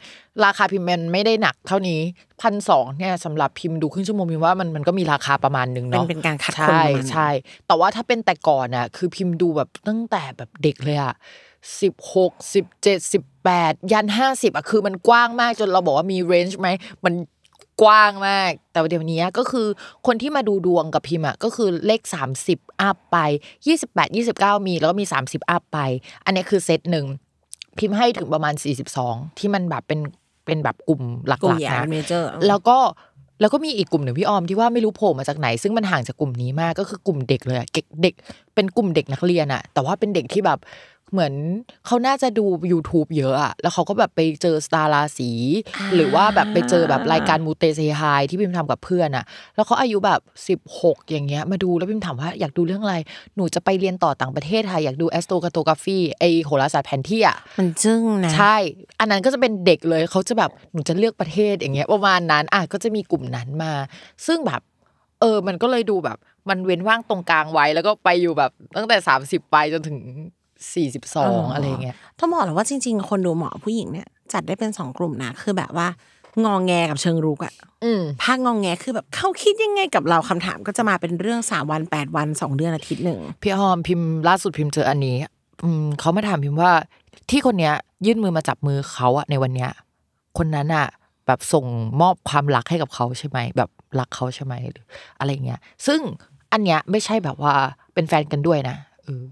[0.45, 1.99] ราคาพิมพ์มันไม่ได้หนักเท่านี้
[2.41, 7.29] พันสองเนี่ยสำหรับพิมพ์ดูครึ่งชั่วโมงพิมพ์ว่ามันมันก็มีราคาประมาณหนึ่งเป็นเนาะเป็นการคัดคนใช่ประมาณนั้นใช่
[7.67, 11.13] แต่ว่าถ้าเป็นแต่ก่อนอะคือพิมพ์ดูแบบตั้งแต่แบบเด็กเลยอะ
[11.81, 16.69] สิบหกสิบเจ็ดสิบแปดยันห้าสิบอะคือมันกว้างมากจนเราบอกว่ามีเรนจ์ไหม
[17.05, 17.13] มัน
[17.81, 19.67] กว้างมาก แต่ว่าเดี๋ยวนี้ก็คือ
[20.07, 22.01] คนที่มาดูดวงกับพิมพ์อะก็คือเลข
[22.43, 23.17] 30 อัพไป
[23.67, 25.79] 28 29 มีแล้วก็มี 30 อัพไป
[26.25, 27.05] อันเนี้ยคือเซตหนึ่ง
[27.77, 28.53] พิมพ์ให้ถึงประมาณ
[28.95, 29.99] 42 ที่มันแบบเป็น
[30.45, 32.77] เป็นแบบกลุ่มหลักกลุ่มๆใหญ่นะเมเจอร์แล้วก็
[33.41, 38.13] แล้วก็มีอีกกลุ่มหนึ่งพี่ออมที่ว่าไม่รู้โผล่มาจากไหน ซึ่งมันห่างจากกลุ่มนี้มากก็คือกลุ่มเด็กเลยอะเด็กเด็ก
[38.55, 40.59] เป็นกลุ่มเด็กนักเรียนอะแต่ว่าเป็นเด็กที่แบบ
[41.13, 41.33] เหมือน
[41.85, 45.31] เขาน่าจะดู YouTube เยอะอะแล้วเขาก็แบบไปเจอสตาร์ราศี
[45.95, 52.95] หรือว่าแบบไปเจอแบบรายการมูเตเซไฮที่พิมทำกับเพื่อนอะแล้วเขาอายุแบบ 16 อย่างเงี้ยมาดูแล้วพิมถามว่าอยากดูเรื่องอะไร
[53.35, 58.55] หนูจะไปเรียนต่อต่างประเทศค่ะอยากดู astrocartography ไอ้โหราศาสตร์แผนที่อะมันจึ้งนะใช่
[58.99, 63.73] อันนั้นก็จะเป็นเด็กเลยเขาจะแบบหนูจะเลือกประเทศอย่างเงี้ยประมาณนั้นอะก็จะมีกลุ่มนั้นมา
[64.27, 64.61] ซึ่งแบบ
[65.21, 66.17] เออ มันก็เลยดูแบบ
[66.49, 69.99] มันเว้นว่างตรงกลางไว้ แล้วก็ไปอยู่แบบตั้งแต่สามสิบไปจนถึง
[70.73, 75.87] สี่สิบสองอะไรเงี้ยต้องบอกเลยว่าจริง ๆ คนดูหมอผู้หญิงเนี่ย จัดได้เป็นสองกลุ่มนะคือแบบว่า
[76.45, 85.17] งองแงกับเชิงรุกอะอืมภาคงองแงคือแบบเขาคิดยังไงกับเราคำถามก็จะมาเป็นเรื่องสามวันแปดวันสองเดือนอาทิตย์หนึ่งพี่ฮอมพิมพ์ล่าสุดพิมพ์เจออันนี้
[85.63, 86.71] อืมเขามาถามพิมพ์ว่า
[87.29, 87.73] ที่คนเนี้ย
[88.05, 89.71] ยื่นมือมาจับมือเขาอะในวันเนี้ย
[90.37, 90.87] คนนั้นอะ
[91.27, 91.65] แบบส่ง
[92.01, 94.85] มอบความรักให้กับเขาใช่ไหมแบบรักเขาใช่ไหมหรือ
[95.19, 95.99] อะไรเงี้ย ซึ่ง
[96.53, 97.53] อันเนี้ยไม่ใช่แบบว่า
[97.93, 99.23] เป็นแฟนกันด้วยนะเออ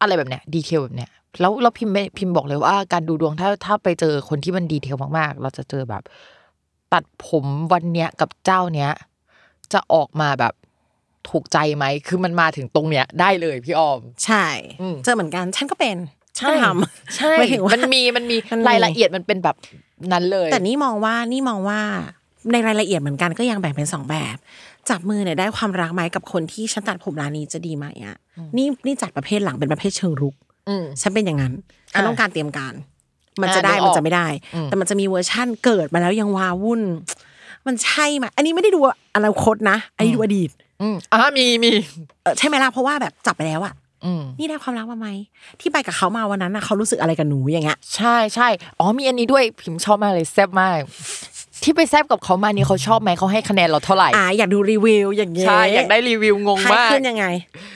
[0.00, 6.02] อะไรแบบเนี้ยดีเทลแบบเนี้ยแล้วเราพิมพ์ไม่พิมพ์บอกเลยว่าการดูดวงถ้าถ้าไปเจอคนที่มันดีเทลมากๆ เราจะเจอแบบ
[6.92, 8.90] ตัดผมวันเนี้ยกับเจ้าเนี้ย
[9.72, 10.54] จะออกมาแบบ
[11.28, 14.46] ถูกใจไหม คือมันมาถึงตรงเนี้ยได้เลยพี่ออม ใช่
[14.80, 15.96] อืมเจอเหมือนกันฉันก็เป็น
[16.48, 19.56] ก็ทำใช่หมายถึงว่ามันมีมันมีมันมีรายละเอียดมันเป็นแบบ
[20.12, 21.80] นั้นเลย แต่นี่มองว่านี่มองว่า
[22.52, 24.36] ในรายละเอียดเหมือนกันก็ยังแบ่งเป็นสองแบบ
[24.90, 28.16] จับมือเนี่ยได้ความรักไหมกับคนที่ฉันตัดผมร้านนี้จะดีไหมอะ
[28.56, 30.34] นี่นี่จัดประเภทหลังเป็นประเภทเชิงรุก
[30.68, 31.52] อืมฉันเป็นอย่างนั้น
[31.92, 32.74] ฉันอ่าต้องการเตรียมการ
[33.42, 36.82] มันจะอ่าได้นึกออกมันจะไม่ได้อืมแต่มันจะมีเวอร์ชั่นเกิดมาแล้วยังวาวุ่น
[37.66, 38.80] มันใช่ไหมอันนี้ไม่ได้ดู
[39.16, 40.50] อนาคตนะอันนี้ดูอดีต
[40.82, 41.70] อืมอ่ามีมี
[42.22, 45.08] เออใช่ไหมล่ะเพราะว่าแบบจับไปแล้วอะอืมนี่ได้ความรักมาไหม
[45.60, 50.78] ที่ไปกับเขามาวันนั้นน่ะเขารู้สึกอะไรกับหนูอย่างเงี้ยใช่ใช่อ๋อมีอันนี้ด้วยพิมพ์ชอบมากเลยแซ่บมาก
[51.64, 57.26] ที่ไปแซ่บกับเขามานี่เขาชอบไหมเขาให้คะแนนเราเท่าไหร่อ่าอยากดูรีวิวอย่างเงี้ยใช่อยากได้รีวิวงงไพ่มากขึ้นยังไง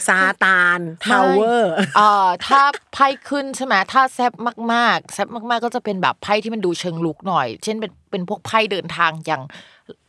[0.07, 2.63] ซาตาน Tower เอ่อถ้า
[2.95, 4.33] ไพ่ขึ้นใช่ไหมถ้าแซ่บ
[4.73, 9.43] มากๆแซ่บมาก ๆ ก็จะเป็นแบบไพ่ที่มันดูเชิงรุกหน่อย เช่นเป็นเป็นพวกไพ่เดินทางอย่าง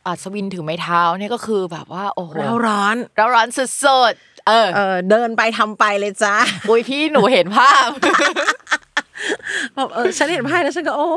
[0.06, 6.36] อัศวินถือไม้เท้าเนี่ยก็คือแบบว่าโอ้โหเราร้อนเราร้อนสุดๆเออเออเดินไปทำไปเลยจ้า
[6.68, 7.88] อุ้ยพี่หนูเห็นภาพ
[9.74, 11.08] แบบเออฉันเห็นไพ่แล้วฉันก็โอ้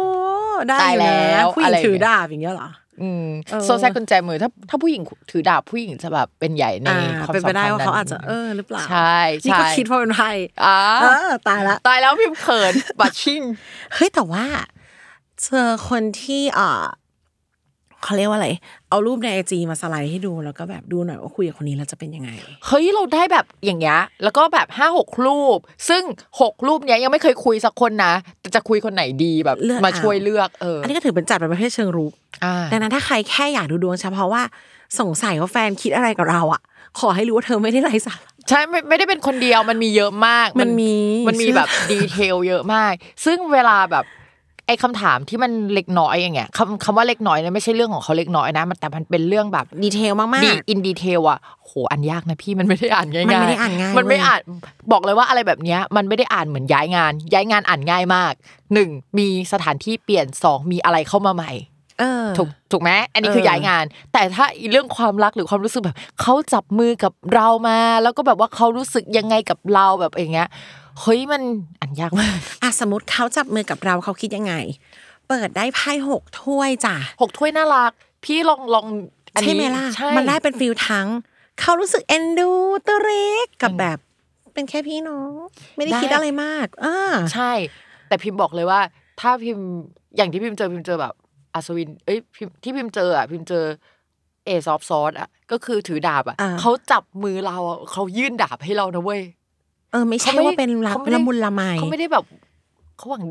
[0.70, 2.70] ได้อยู่ตายแล้นะวผู้หญิอะไรงอย่างเงี้ยถือดาบอย่างเงี้ยเหรอ
[3.02, 10.32] อืมเออโซแซกกุญแจมือถ้าถ้าผู้หญิงถือดาบผู้หญิงจะแบบเป็นใหญ่ในอ่าความเป็นสัไปมได้พันธ์ว่านั้นเขาอาจจะเออหรือเปล่าใช่นี่ก็ใช่คิดว่าเป็นไพ่
[10.66, 13.42] อ่าเออตายละตายแล้วพิมพ์เขินบัตชิ่ง
[13.94, 14.46] เฮ้ยแต่ว่า
[15.44, 16.86] เจอคนที่อ่า
[18.04, 18.50] เขาเรียกว่าอะไร
[18.90, 22.30] เอารูปในไอจีมาสไลด์ให้ดูแล้วก็แบบดูหน่อยว่าคุยกับคนนี้แล้วจะเป็นยังไง
[22.66, 25.58] เฮ้ยเราได้แบบอย่างเงี้ยแล้วก็แบบห้าหกรูป
[25.90, 26.04] ซึ่ง
[26.42, 34.44] หกรูปเนี้ยยังไม่เคยคุยสักคนนะแต่จะคุยคนไหนดีแบบเลือกมาเอาช่วยเลือกเอออัอันนี้ก็ถือเป็นจัดเป็นประเภทเชิงรุกอ่าดังนั้นถ้าใครแค่อยากดูดวงเฉพาะว่า
[35.00, 36.62] สงสัยว่าแฟนคิดอะไรกับเราอะ
[37.00, 40.94] ขอให้รู้ว่าเธอไม่ได้ไร้สาระใช่ไม่ไม่ได้เป็นคนเดียวมันมีเยอะมากมันมี
[41.28, 42.94] มันมีเชื่อแบบดีเทลเยอะมาก
[43.26, 44.06] ซึ่งเวลาแบบ
[44.68, 54.42] ไอ้คำถามที่มันเล็กน้อยอย่างเงี้ยคำคำว่าเล็กน้อยเนี่ยไม่ใช่เรื่องของเขาเล็กน้อยนะมันแต่มันเป็นเรื่องแบบ detail มากดีๆ in detail อะโหอ่านยากนะพี่มันไม่ได้อ่านง่ายๆมันไม่ได้อ่านง่ายมันไม่เว้ยอ่าน
[54.92, 58.34] บอกเลยว่าอะไรแบบเนี้ยมันไม่ได้อ่านเหมือนย้ายงาน ย้ายงานอ่านง่ายมาก
[58.74, 61.75] หนึ่งมีสถานที่เปลี่ยนสองมีอะไรเข้ามาใหม่เออ
[62.38, 70.50] ถูกถูกไหมอันนี้คือเออย้ายงาน แต่ถ้าอีเรื่องความรักหรือความรู้สึกแบบเขาจับมือกับเรามา แล้วก็แบบว่าเขารู้สึกยังไงกับเราแบบอย่างเงี้ย
[71.02, 71.42] เฮ้ยมัน
[71.80, 74.54] อ่านยากมากอะสมมติเขาจับมือกับเราเขาคิดยังไง
[75.28, 77.92] เปิดได้ไพ่หกถ้วยจ้ะหกถ้วยน่ารัก
[78.24, 78.86] พี่ลองลอง
[79.34, 81.08] อันใช่นี้ไหมล่ะใช่มันได้เป็น feel ทั้ง
[81.62, 82.52] เขารู้สึกเอ็นดู
[82.88, 83.98] ตัวเล็กกับแบบ
[84.54, 85.32] เป็นแค่พี่น้อง
[85.76, 86.98] ไม่ได้คิดอะไรมากอ่า
[87.34, 87.52] ใช่
[88.08, 88.80] แต่พิมพ์บอกเลยว่า
[89.20, 89.66] ถ้าพิมพ์
[90.16, 91.14] อย่างที่พิมพ์เจอพิมพ์เจอแบบ
[91.56, 93.64] อัศวิน เอ้ยพิมพ์ที่พิมพ์เจออะพิมพ์เจอ
[94.46, 99.22] Ace of Swords อะก็คือถือดาบอะอ่าเขาจับมือเราอะเขายื่นดาบให้เรานะเว้ย
[99.92, 102.26] เออ ไม่ใช่เขาไม่ว่าเป็นรักเขาไม่ได้ละมุนละไมเขาไม่ได้แบบ
[102.98, 103.24] เขาหวัง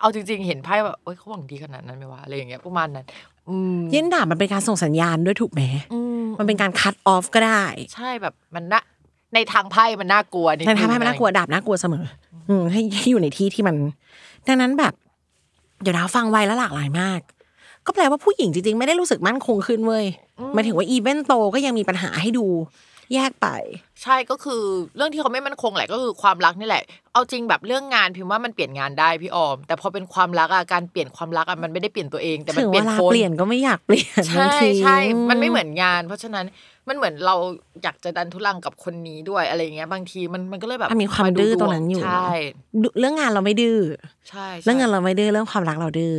[0.00, 3.06] เอาจริง ๆ เห็นไพ่แบบเอ้ยเขาหวังดีขนาดนั้นไหมวะอะไรอย่างเงี้ยประมาณนั้น
[3.48, 5.62] อืมยื่นดาบมันเป็นการส่งสัญญาณด้วยถูกไหม
[5.92, 8.82] อืมมันเป็นการคั t ออฟก็ได้ ใช่แบบมันน่ะ
[9.34, 12.04] ในทางไพ่มันน่ากลัวดในทางให้มันน่ากลัวดาบน่ากลัวเสมอ
[12.48, 13.76] อืมให้ให้อยู่ในที่ที่มัน
[14.48, 14.94] ดังนั้นแบบ
[15.82, 17.20] เดี๋ยวนะฟังไวและหลากหลายมาก
[17.86, 20.04] ก็แปลว่าผู้หญิงจริงๆ ไม่ได้รู้สึกมั่นคงขึ้นเว้ย
[20.54, 22.46] หมายถึงว่าอีเวนต์โตก็ยังมีปัญหาให้ดู
[23.14, 23.48] แยกไป
[24.02, 24.62] ใช่ก็คือ
[24.96, 34.96] เรื่องที่เขาไม่มั่นคงแหละก็คือความรักนี่แหละ เอาจริงแบบเรื่องงานพิมพ์ว่ามันเปลี่ยนงานได้พี่ออม แต่พอเป็นความรักอะการเปลี่ยนความรักอะมันไม่ได้เปลี่ยนตัวเองแต่มันถึงเปลี่เวยนลาคนเปลี่ยนก็ไม่อยากเปลี่ยนบางใช่ทีใช่
[35.30, 36.46] มันไม่เหมือนงาน เพราะฉะนั้น
[36.88, 37.34] มันเหมือนเรา
[37.82, 42.28] อยากจะดันทุลังกับคนนี้ด้วยอะไรอย่างเงี้ยบางทีมันมันก็เลยแบบมันมีความดื้อตรงนั้นอยู่ใช่
[42.98, 43.78] เรื่องงานเราไม่ดื้อ
[44.28, 46.14] ใช่ใช่เรื่องงานเราไม่ดื้อเรื่องความรักเราดื้อ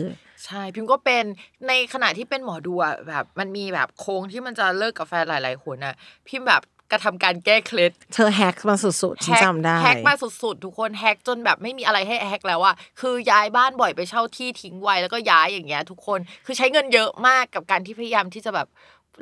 [0.48, 1.24] ใช่พิมก็เป็น
[1.68, 5.94] ในขณะที่เป็นหมอดูอะแบบมันมีแบบโค้งที่มันจะเลิกกับแฟนหลายๆคนอะ
[6.28, 18.68] พิมแบบกระทำการแก้เคล็ดเธอแฮกมาสุดๆฉันแฮกจำได้แฮกมาสุดๆ ทุกคนแฮกจนแบบไม่มีอะไรให้แฮกแล้วอะคือย้ายบ้านบ่อยไปเช่าที่ทิ้งไว้แล้วก็ย้ายอย่างเงี้ยทุกคนคือใช้เงินเยอะมากกับการที่พยายามที่จะแบบ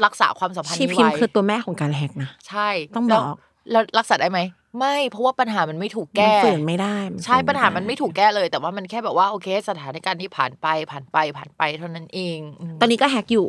[0.06, 3.38] รักษาความสัมพันธ์ชีนี้พิมพ์ไว้คือตัวแม่ของการแฮกนะใช่ต้องแล้วบอก
[3.72, 4.40] แล้วรักษาได้ไหม
[4.80, 13.48] ไม่เพราะว่าปัญหามันไม่ถูกมันแก้ฝืนไม่ได้ ใช่ฝืปัญหาด้มันไม่ถูกแก้เลย แต่ว่ามันแค่แบบว่าโอเค สถานการณ์ที่ผ่านไปผ่านไปผ่านไปเท่านั้นเองอืมตอนนี้ก็แฮกอยู่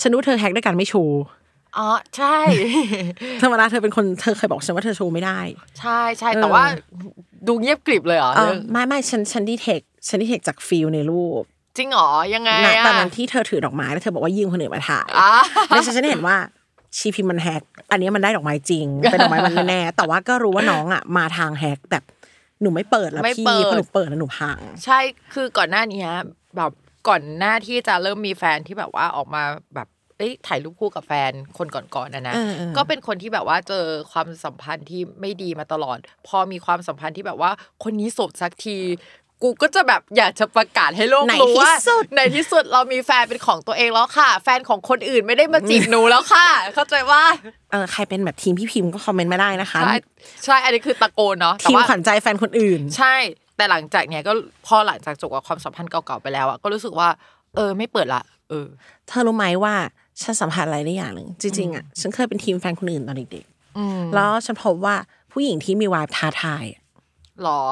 [0.00, 1.20] ฉันรู้เธอแฮกด้วยกันไม่โชว์
[1.78, 2.38] อ๋อใช่
[3.42, 5.38] ธรรมดาเธอเป็นคนเธอเคยบอกฉันว่าเธอโชว์ไม่ได้
[5.80, 6.64] ใช่ใช่เออแต่ว่า
[7.46, 11.42] ดูเงียบกริบเลยเหรอเออเรื่องไม่ไม่ฉันฉันดีเทคฉันดีเทคจากฟิลในรูป
[11.76, 15.32] จริงเหรอยังไงณอะตอนนั้นที่เธอถือดอกไม้แล้วเธอบอกว่ายืมคนอื่นมาถ่ายอะ
[15.68, 16.36] แล้วฉันเห็นว่า
[16.96, 17.62] ชีพิมพ์มันแฮก
[17.92, 22.04] อันนี้มันได้ดอกไม้จริง เป็นดอกไม้มันแน่ๆแต่ว่าก็รู้ว่าน้องอะมาทางแฮกแบบ
[22.60, 24.98] หนูไม่เปิดแล้วไม่พี่เปิดเพราะหนูเปิดแล้วหนูพัง ใช่
[25.34, 26.06] คือก่อนหน้านี้
[26.56, 26.72] แบบ
[27.08, 29.42] ก่อนหน้าที่จะเริ่มมีแฟนที่แบบว่าออกมา
[29.74, 37.50] แบบเอ้ยถ่ายรูปคู่กับแฟนคนก่อนๆนะนะเออเออก็เป็นคนที่แบบว่าเจอความสัมพันธ์ที่ไม่ดีมาตลอด พอมีความสัมพันธ์ที่แบบว่า
[37.84, 38.76] คนนี้โสดสักที
[39.42, 47.22] กูก็จะแบบอยากจะประกาศให้โลกในรู้ว่าที่สุดในที่สุดเรามีแฟนเป็นของตัวเองแล้วค่ะ แฟนของคนอื่นไม่ได้มาจีบหนูแล้วค่ะ เข้าใจว่า
[47.70, 49.94] เออใครเป็นแบบทีมพี่พิมพ์ก็คอมเมนต์มาได้นะคะใช่
[50.44, 53.14] ใช่อันนี้คือตะโกนเนาะแต่ทีมว่าขวัญใจแฟนคนอื่น ใช่
[53.56, 54.32] แต่หลังจากเนี้ยก็
[54.66, 57.08] พอหลังจากจบกับความสัมพันธ์เก่าๆไปแล้วอะก็รู้สึกว่า
[57.56, 58.66] เออไม่เปิดละ เออ
[59.08, 59.74] เธอรู้ไหมว่า
[60.22, 63.44] ฉันสัมผัสอะไรได้อย่างหนึ่งจริงๆอะฉันเคยเป็นทีมแฟนคนอื่นตอนเด็ก
[63.78, 64.94] อืมๆแล้วฉันพบว่า
[65.32, 66.82] ผู้หญิงที่มีวายท้าทายอะ
[67.42, 67.62] หรอ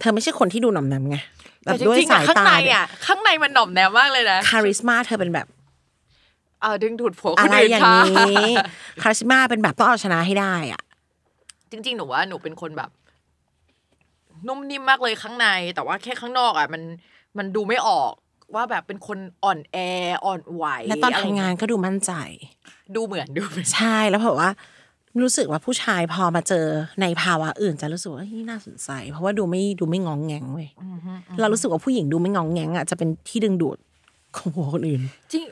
[0.00, 1.16] เธอไม่ใช่คนที่ดูหน่อมแนมไง
[1.64, 5.46] แบแต่บจด้วยริงๆสาอะยข้างตาในอะข้างในมันหน่อมแนมมากเลยนะคาริสมาเธอเป็นแบบ
[6.62, 8.54] เออดึงดูดผัวคอะนไรอื่นอย่างค่ะนี้
[9.02, 10.82] คาริสมาเป็นแบบต้องเอาชนะให้ได้อะ
[11.70, 12.90] จริง ๆ หนูว่าหนูเป็นคนแบบ
[14.46, 16.82] นุ่มนิ่มมากเลยข้างใน แต่ว่าแค่ข้างนอกอะมัน
[17.38, 18.12] มันดูไม่ออก
[18.54, 19.76] ว่าแบบเป็นคนอ่อนแอ
[20.24, 22.12] อ่อนไหวและตอนะไรทำงานก็ดูมั่นใจ
[22.96, 24.50] ดูเหมือนดูเหมือนใช่แล้วแบบว่า
[25.22, 26.66] รู้สึกว่าผู้ชายพอมาเจอ
[27.00, 30.68] ในภาวะอื่น จะรู้สึกว่าเฮ้ยน่าสนใจ เพราะว่าดูไม่ดูไม่งองแงงเว้ย
[31.40, 33.78] เรารู้สึกว่าผู้หญิงดูไม่งองแงงอะจะเป็นที่ดึงดูด
[34.36, 35.00] ของหัวคนอื่น
[35.32, 35.44] จริง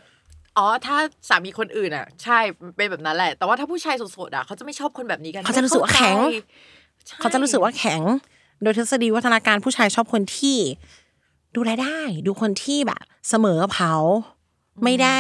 [0.57, 0.97] อ๋อถ้า
[1.29, 2.39] สามีคนอื่นอะ ใช่
[2.77, 6.43] เป็นแบบนั้นแหละ แต่ว่าถ้าผู้ชายโสดๆอะเขาจะไม่ชอบคนแบบนี้กันเขาจะรู้สึกว่าแข็งไม่ข้
[7.07, 8.03] ใจเขาจะรู้สึกว่าแข็ง
[8.63, 10.59] โดยทฤษฎีวัฒนาการผู้ชายชอบคนที่
[11.57, 13.95] ดูแลได้ ดูคนที่แบบ เสมอเขา
[14.85, 15.19] ไม่ได้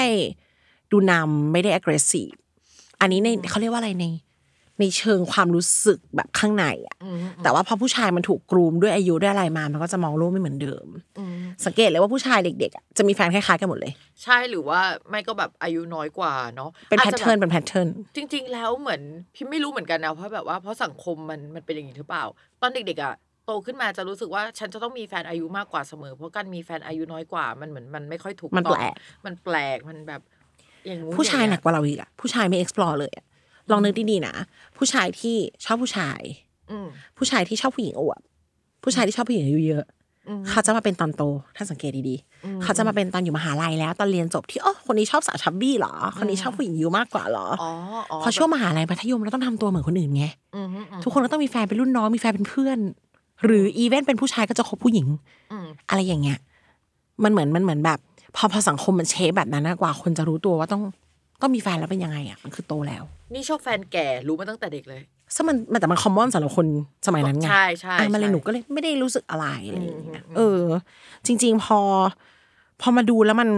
[0.93, 2.34] ดูนำไม่ได้ aggressive
[3.01, 4.07] อันนี้ในเขาเรียกว่าอะไรใน
[4.81, 10.87] ในเชิงความรู้สึกแบบข้างในอะอืมแต่ว่าพอผู้ชายมันถูกกรูมด้วยอายุด้วยอะไรมา มันก็จะมองโลกไม่เหมือนเดิม
[11.18, 19.03] อืมสังเกตเลยว่าผู้ชายเด็กๆอะจะมีแฟนคล้ายๆกันหมดเลย ใช่หรือว่าไม่ก็แบบอายุน้อยกว่าเนาะเป็นอาแพจทจะเทิร์นแบบเป็นแพทเทิร์นจริง ๆ แล้วเหมือน
[19.35, 22.24] พี่ไม่รู้เหมือนกันนะเพราะแบบว่าเพราะสังคมมันมันเป็นอย่างนี้หรือเปล่า
[22.62, 23.14] ตอนเด็กๆอะ
[23.47, 28.95] โตขึ้นมาจะรู้สึกว่าฉันจะต้องมีแฟนอายุมากกว่าเสมอ เพราะการมีแฟนอายุน้อยกว่า มันเหมือนมันไม่ค่อยถูกมันต้องแปลก
[29.26, 30.20] มันแปลกมันแบบ
[30.87, 33.24] อย่างงู้นผู้ชายองหนัเงี้กกว่าเราอีกอะผู้ชายไม่ explore เลยอะ
[33.70, 34.34] ลองนึกดีๆนะ
[34.76, 36.20] ผู้ชายที่ชอบผู้ชาย
[36.70, 36.86] อืม
[37.18, 38.20] ผู้ชายที่ชอบผู้หญิงอวบ
[38.82, 39.84] ผู้ชายที่ชอบผู้หญิงอายุเยอะ
[40.28, 41.22] อืมเขาจะมาเป็นตอนโต
[41.56, 47.70] ถ้าสังเกตดีอืมๆเขาจะมาเป็นตอนอยู่มหาลัยแล้ว ตอนเรียนจบที่อ๋อคนนี้ชอบสาวชับบี้เหรอ คนนี้ชอบผู้หญิงอายุมากกว่าเหรออ๋อ
[48.10, 52.78] อ๋อพอช่วงมหาลัยมัธยมเราต้องทำตัวเหมือนคนอื่นไงอืมอืมทุกคนก็ต้องมีแฟนเป็นรุ่นน้องมีแฟนเป็นเพื่อน
[53.44, 55.06] หรืออีเวนต์เป็นผู้ชายก็จะคบผู้หญิง
[55.52, 56.38] อืมอะไรอย่างเงี้ย
[57.24, 57.98] มันเหมือนมันเหมือนแบบ
[58.36, 60.82] พอพอสังคมมันเชฟแบบนั้นนะกว่า คนจะรู้ตัวว่าต้อง
[61.41, 65.03] ต้องมีแฟนแล้วเป็นยังไงอะมันคือโตแล้ว นี่ชอบแฟนแก่รู้มาตั้งแต่เด็กเลย
[65.34, 66.66] ซึ่งมันมันแต่มันคอมมอนสำหรับคน
[67.07, 70.62] สมัยนั้นไงใช่ใช่อะมันเลยใช่หนูก็เลยไม่ได้รู้สึกอะไรอะไรอย่างเงี้ยอืมเออ
[71.26, 71.78] จริง ๆ พอ
[72.80, 73.51] พอมาดูแล้วมัน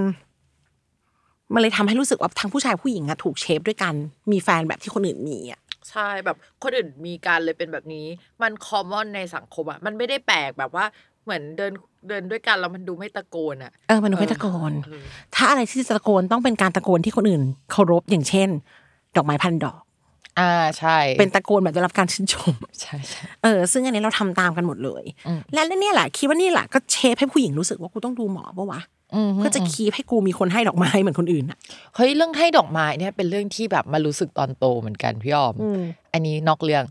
[1.54, 3.94] มันเลยทำให้รู้สึกว่าทั้งผู้ชายผู้หญิงอะถูกเชฟด้วยกัน
[4.32, 5.60] มีแฟนแบบที่คนอื่นมีอะ
[5.90, 8.06] ใช่แบบคนอื่นมีการเลยเป็นแบบนี้
[8.42, 10.84] มันคอมมอนในสังคมอะมันไม่ได้แปลกแบบว่า
[11.24, 11.72] เหมือนเดิน
[12.08, 15.02] เดินด้วยกันแล้วมันดูไม่ตะโกนอะเออมันดูไม่ตะโกนเออ
[15.34, 18.48] ถ้าอะไรที่จะตะโกนต้องเป็นการตะโกนที่คนอื่นเคารพอย่างเช่น
[19.16, 19.80] ดอกไม้พันดอก
[20.40, 28.99] อ่าใช่ เป็นตะโกนแบบได้รับการชื่นชมใช่ใช่เออ ซึ่งอันนี้เราทำตามกันหมดเลยอืมและเนี่ยแหละคิดว่านี่แหละก็เชฟให้ผู้หญิงรู้สึกว่ากูต้องดูหมอปะวะอืม
[29.36, 31.58] เพื่อจะคีบให้กูมีคนให้ดอกไม้เหมือนคนอื่นอะ
[31.96, 35.82] เฮ้ยเรื่องให้ดอกไม้เนี่ยเป็นเรื่องที่แบบมารู้สึกตอนโตเหมือนกันพี่ออมอืม
[36.12, 36.84] อันนี้นอกเรื่อง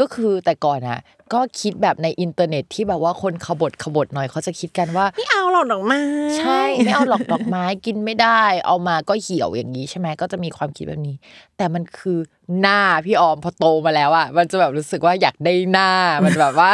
[0.00, 0.98] ก็คือแต่ก่อนอะ
[1.32, 6.00] ก็คิดแบบในอินเทอร์เน็ตที่แบบว่าคนขบฏขบฏหน่อยเขาจะคิดกันว่าไไม่เอาหรอกดอกไม้
[6.38, 11.16] ใช่ไม่เอาหรอกดอกไม้กินไม่ได้ เอามาก็เหี่ยวอย่างนี้ใช่ไหมก็จะมีความคิดแบบนี้
[11.56, 12.18] แต่มันคือ
[12.60, 15.90] หน้าพี่ออมพอโตมาแล้วอะมันจะแบบรู้สึกว่าอยากได้หน้า
[16.24, 16.70] มันแบบว่า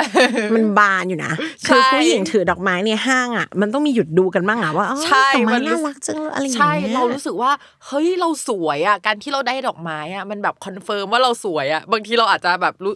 [0.55, 1.33] มันบานอยู่นะ
[1.69, 7.51] ใช่คือผู้หญิงถือดอกไม้ในห้างอะ มันต้องมีหยุดดูกันบ้างอะว่าอ๋อใช่ดอกไม้มันรู้น่ารักจังเลยอะไรอย่างใช่เงี้ยเรารู้สึกว่า
[7.87, 12.93] เฮ้ยเราสวยอะ การที่เราได้ดอกไม้อะมันแบบ confirm ว่าเราสวยอะบางทีเราอาจจะแบบรู้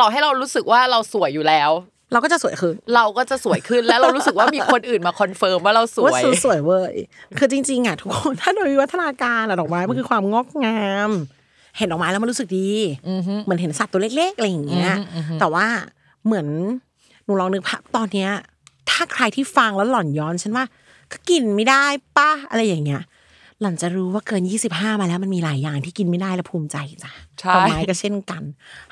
[0.00, 1.70] ต่อให้เรารู้สึกว่าเราสวยอยู่แล้ว
[2.12, 6.94] เราก็จะสวยขึ้น เราก็จะสวยขึ้นแล้วเรารู้สึกว่ามีคนอื่นมา confirm ว่าเราสวยว่าสวยเว้ย
[7.38, 11.10] คือจริงๆอะทุกคนถ้าโดยวิวัฒนาการอะดอกไม้มันคือความงอกงาม
[11.76, 12.68] เห็นดอกไม้แล้วมันรู้สึกดี
[13.10, 15.66] อือฮึเหมือนเห็นสัตว์ตัวเล็กๆอะไรอย่างเงี้ยอือฮึอือฮึแต่ว่า
[16.24, 16.46] เหมือน
[17.24, 18.30] หนูลองนึกภาพตอนเนี้ย
[18.90, 20.64] ถ้าใครที่ฟังแล้วหล่อนย้อนฉันว่า
[21.12, 21.84] ก็กินไม่ได้
[22.18, 23.02] ปะอะไรอย่างเงี้ย
[23.60, 28.42] หล่อนจะรู้ว่าเกินยี่สิบห้ามาแล้วมันมีหลายอย่างที่กินไม่ได้และภูมิใจจ้ะใช่ดอกไม้ก็เช่นกัน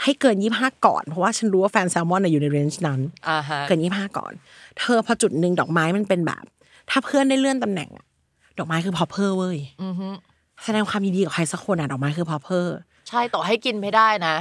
[0.02, 4.32] ให้เกินยี่ห้าก่อนเพราะว่าฉันรู้ว่าแฟนแซลมอนน่ะอยู่ใน range นั้นอ่าฮะเกินยี่ห้าก่อน
[4.78, 6.44] เธอพอจุดหนึ่งดอกไม้มันเป็นแบบ
[6.90, 8.04] ถ้าเพื่อนได้เลื่อนตำแหน่งอะ
[8.58, 10.08] ดอกไม้คือ proper เว้ยอือฮึ
[10.64, 12.76] แสดงความยินดีกับใครสักคนอะดอกไม้คือ proper
[13.08, 14.36] ใช่ต่อให้กินไม่ได้นะ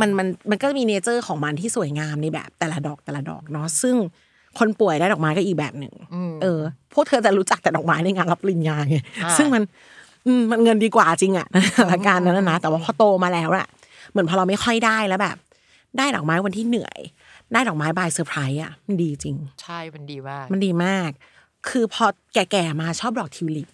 [0.00, 3.96] มันมันมันก็มี nature ของมันที่สวยงามในแบบ แต่ละดอกแต่ละดอกเนาะซึ่ง
[4.58, 6.60] คนป่วยได้ดอกไม้ก็อีกแบบหนึ่งอืมเออ
[6.94, 9.62] พวกเธอจะรู้จักแต่ดอกไม้ในงานรับปริญญาไงอ่าซึ่งมัน
[10.26, 11.46] อืมมันเงินดีกว่าจริงอะ
[11.76, 13.66] สถานการณ์นั้นนะนะแต่ว่าพอโตมาแล้วอะ
[14.10, 15.36] เหมือนพอเราไม่ค่อยได้แล้วแบบ
[15.98, 16.98] ได้ดอกไม้วันที่เหนื่อย
[17.52, 21.10] ได้ดอกไม้ by surprise อะมันดีจริง ใช่มันดีมาก มันดีมาก
[21.68, 23.68] คือพอแก่ๆมาชอบดอกทิวลิป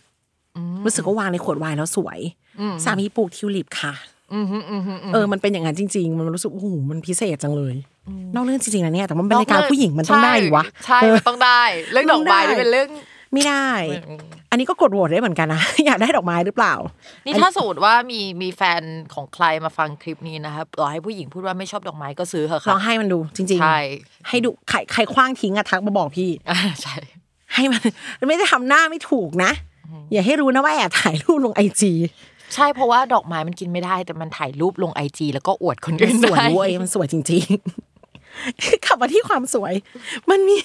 [0.85, 2.19] รู้สึกว่าวางในขวดไวน์แล้วสวย
[2.61, 3.93] อืมสามีปลูกทิวลิปค่ะ
[4.35, 7.75] อืมฮึอืมฮึมเออ มันเป็นอย่างนั้นจริง ๆ มันรู้สึกโอ้โหมันพิเศษจังเลย
[8.35, 12.89] นอกเรื่องจริงๆนะเนี่ย แต่มันเป็นรายการผู้หญิงมันต้องได้อยู่วะ ใช่มันต้องได้ เรื่องดอกไม้ต้องได้นี่เป็นเรื่อง
[13.33, 13.71] ไม่ได้
[14.51, 16.75] อันนี้ก็กดโหวตได้เหมือนกันนะ อยากได้ดอกไม้หรือเปล่า
[17.27, 18.83] นี่ถ้าสมมติว่ามีมีแฟน
[19.15, 26.97] ของใครมาฟังคลิปนี้นะครับต่อให้ผู้หญิงพูดว่าไม่ชอบดอกไม้ก็ซื้อเถอะลค่ะองให้มันดูจริงใช่ๆให้ดูใครใครคว้างทิ้งอะทักมาบอกพี่อ่าใช่
[27.55, 27.81] ให้มัน
[28.19, 29.51] มันไม่ได้ทำหน้าไม่ถูกนะ
[30.13, 31.93] อย่าให้รู้นะว่าแอบถ่ายรูปลงไอจี
[32.55, 39.75] ใช่เพราะว่าดอกไม้มันกินไม่ได้ แต่มันถ่ายรูปลงไอจีแล้วก็อวดคนมัอื่นนสวยได้เว้ยมันสวยจริงๆกลับมาที่ความสวย
[40.31, 40.57] มันมี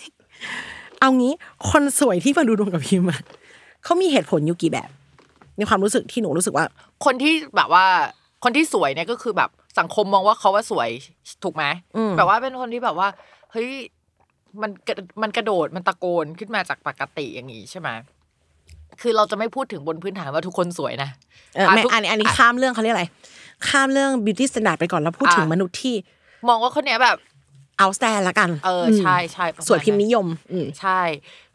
[1.00, 1.34] เอางี้
[1.70, 3.20] คนสวยที่มาดูดวงกับพิมพ์อะ
[3.84, 4.90] เขามีเหตุผลอยู่กี่แบบ
[5.58, 6.66] ในความรู้สึกที่หนูรู้สึกว่า
[7.06, 7.86] คนที่แบบว่า
[8.44, 9.50] คนที่สวยเนี่ยก็คือแบบ
[9.80, 10.90] สังคมมองว่าเขาว่าสวย
[11.44, 11.64] ถูกไหม
[11.96, 13.08] อืมแบบว่าเป็นคนที่แบบว่า
[13.52, 13.70] เฮ้ย
[14.62, 17.90] มันกระมันกระโดดมันตะโกนขึ้นมาจากปกติอย่างนี้ใช่ไหม
[19.02, 21.10] คือเราจะไม่พูดถึงบนพื้นฐานว่าทุกคนสวยนะ
[21.56, 23.06] เออไม่ทุกอันนี้อันนี้ข้ามเรื่องเขาเรียกอะไร
[23.68, 25.96] ข้ามเรื่อง beauty standard ไปก่อนแล้วพูดถึงอะมนุษย์ที่
[26.48, 27.18] มองว่าคนเนี้ยแบบ
[27.78, 31.02] เอาสแตนละกัน เออมใช่ใช่ประาณสวยพิมพ์นิยม อืมใช่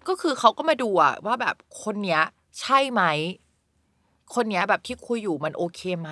[0.09, 2.23] ก็คือเขาก็มาดูอะว่าแบบคนเนี้ย
[2.61, 3.03] ใช่ไหม
[4.35, 6.11] คนเนี้ยแบบที่คุยอยู่มันโอเคไหม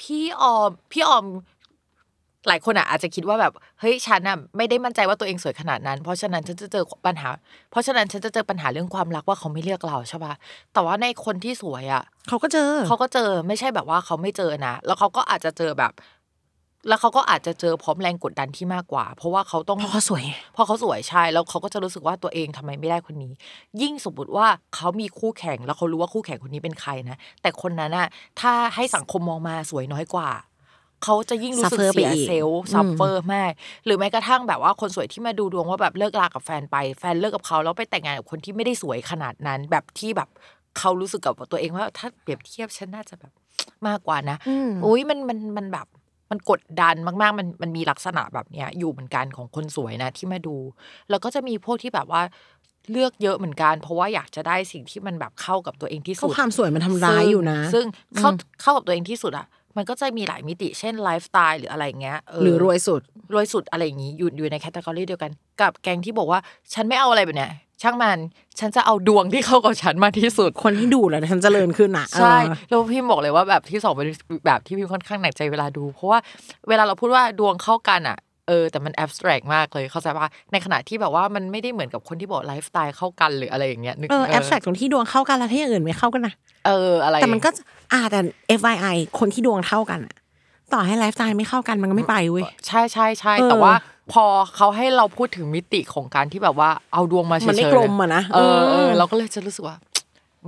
[0.00, 1.24] พี่ออมพี่ออม
[2.48, 7.28] หลายคนอะอาจจะคิดว่าแบบเฮ้ยฉันอะไม่ได้มั่นใจว่าตัวเองสวยขนาดนั้น เพราะฉะนั้นฉันจะเจอปัญหา
[7.70, 10.34] เพราะฉะนั้นฉันจะเจอปัญหาเรื่องความรักว่าเขาไม่เลือกเราใช่ปะ
[10.72, 15.92] แต่ว่าในคนที่สวยอะเขาก็เจอเขาก็เจอไม่ใช่แบบว่าเขาไม่เจอนะ แล้วเขาก็อาจจะเจอแบบ
[16.88, 23.32] แล้วเขาก็อาจจะเจอพร้อมแรงกดดันที่มากกว่า เพราะว่าเขาต้องเพราะเขาสวยเพราะเขาสวยใช่แล้วเขาก็จะรู้สึกว่าตัวเองทำไมไม่ได้คนนี้
[23.82, 28.08] ยิ่งสมมติว่าเขามีคู่แข่งแล้วเขารู้ว่าคู่แข่งคนนี้เป็นใครนะแต่คนนั้นน่ะ
[28.40, 30.28] ถ้าให้สังคมมองมาสวยน้อยกว่า
[31.04, 33.52] เขาจะยิ่งรู้สึก Suffer ไปเสียอีกเซลล์อืมซัฟเฟอร์มาก
[33.84, 40.28] หรือแม้กระทั่งแบบว่าคนสวยที่มาดูดวงว่าแบบเลิกรากับแฟนไปแฟนเลิกกับเขาแล้วไปแต่งงานกับคนที่ไม่ได้สวยขนาดนั้น แบบที่แบบ
[40.78, 43.32] เขารู้สึกกับตัวเองว่าถ้าเปรียบเทียบฉันน่าจะแบบ
[43.88, 45.86] มากกว่านะอืมอุ้ยมันมันมันแบบ
[46.30, 50.56] มันกดดันมากๆ มันมันมีลักษณะแบบเนี้ยอยู่เหมือนกันของคนสวยนะที่มาดู
[51.10, 52.22] แล้วก็จะมีพวกที่แบบว่า
[52.92, 57.86] เลือกเยอะเหมือนกัน เพราะว่าอยากจะได้สิ่งที่มันแบบเข้ากับตัวเองที่เขาสุดความสวยมันทำร้ายอยู่นะ ซึ่ง
[58.22, 59.46] ซึ่งเข้าอืมเข้ากับตัวเองที่สุดอะ
[59.76, 63.00] มันก็จะมีหลายมิติ เช่นไลฟ์สไตล์หรืออะไรเงี้ยเหรือรวยสุด
[63.32, 66.40] รวยสุดอะไรอย่างนี้อยู่อยู่ใน category เดียวกัน กับแก๊งที่บอกว่า
[66.74, 67.52] ฉันไม่เอาอะไรแบบเนี้ย
[67.82, 68.18] ช่างมัน
[68.60, 74.08] ฉันจะเอาดวงที่เข้ากับฉันมากที่สุด คนที่ดูแล้วฉันเจริญขึ้นอะ ใช่เออแล้วพิมบอกเลยว่าแบบที่สองเป็น
[74.46, 76.18] แบบที่พิมค่อนข้างหนักใจเวลาดู เพราะว่า
[76.68, 78.18] เวลาเราพูดว่าดวงเข้ากันอะ
[78.48, 86.34] เออแต่มันแอบสแตรกมากเลยเข้าใจป่ะในขณะที่แบบว่ามันไม่ได้เหมือนกับคนที่บอกไลฟ์สไตล์เข้ากันหรืออะไรอย่างเงี้ยนึกเออแอบแฝงตรงที่ดวงเข้ากันแล้วที่อย่างอื่นไม่เข้ากันนะ
[86.66, 87.50] เอออะไรแต่มันก็
[87.92, 88.20] อ่าแต่
[88.58, 90.14] FYI คนที่ดวงเท่ากันอะ
[90.72, 93.74] ต่อให้ไลฟ์สไตล์ไม่เข้ากันมันก็ไม่ไปเว้ยใช่ใช่ใช่เออแต่ว่า
[94.12, 94.24] พอ
[94.56, 99.76] เขาให้เราพูดถึงมิติของการที่แบบว่าเอาดวงมาเฉยๆมันไม่กลมอะนะเออเออมเราก็เลยจะรู้สึกว่า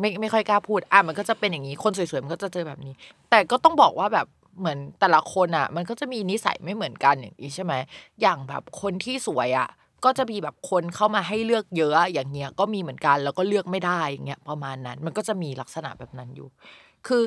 [0.01, 2.92] ไม่ไม่ค่อยกล้าพูดอะมันก็จะเป็นอย่างนี้คนสวยๆมันก็จะเจอแบบนี้
[3.30, 4.26] แต่ก็ต้องบอกว่าแบบ
[4.59, 7.74] เหมือนแต่ละคนอะ มันก็จะมีนิสัยไม่เหมือนกันอย่างนี้ใช่ไหม
[8.20, 9.68] อย่างแบบคนที่สวยอะ
[10.05, 16.48] ก็จะมีแบบคนเข้ามาให้เลือกเยอะอย่างเงี้ยก็มีเหมือนกันแล้วก็เลือกไม่ได้อย่างเงี้ยประมาณนั้น มันก็จะมีลักษณะแบบนั้นอยู่
[17.07, 17.22] คือ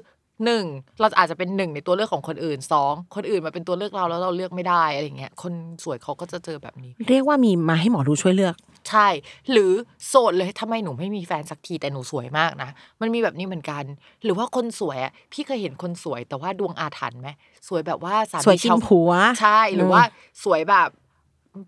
[0.46, 0.64] หนึ่ง
[1.00, 8.56] เราอาจจะเป็นหนึ่งในตัวเลือกของคนอื่นสองคนอื่นมาเป็นตัวเลือกเราแล้วเราเลือกไม่ได้อะไรเงี้ยคนสวยเขาก็จะเจอแบบนี้ เรียกว่ามีมาให้หมอดูช่วยเลือก
[8.90, 9.08] ใช่
[9.52, 9.72] หรือ
[10.08, 12.70] โสดเลยทำไมหนูไม่มีแฟนสักทีแต่หนูสวยมากนะ
[13.02, 13.84] มันมีแบบนี้เหมือนกัน
[14.24, 17.30] หรือว่าคนสวยอะพี่เคยเห็นคนสวยแต่ว่าดวงอาถรรพ์ไหม
[17.68, 19.12] สวยแบบว่าสามีสวยจริงชาผัว
[19.42, 20.04] ใช่หรือมว่า
[20.44, 20.90] สวยแบบ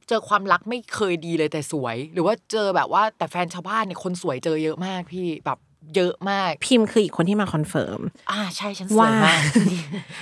[0.07, 5.59] เจอความรักไม่เคยดีเลยแต่สวย หรือว่าเจอแบบว่าแต่แฟนชาวบ้านเนี่ยคนสวยเจอเยอะมากพี่แบบ
[5.95, 7.99] เยอะมาก พิมพ์คืออีกคนที่มา confirm
[8.31, 9.41] อ่าใช่ฉันสวยว่ามาก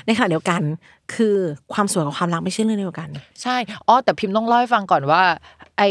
[0.05, 0.61] ในขณะเดียวกัน
[1.15, 1.37] คือ
[1.73, 3.09] ความสวยกับความรักไม่ใช่เรื่องเดียวกัน
[3.43, 3.55] ใช่
[3.87, 5.23] อ๋อแต่พิมพ์ต้องเล่าให้ฟังก่อนว่า
[5.77, 5.83] ไอ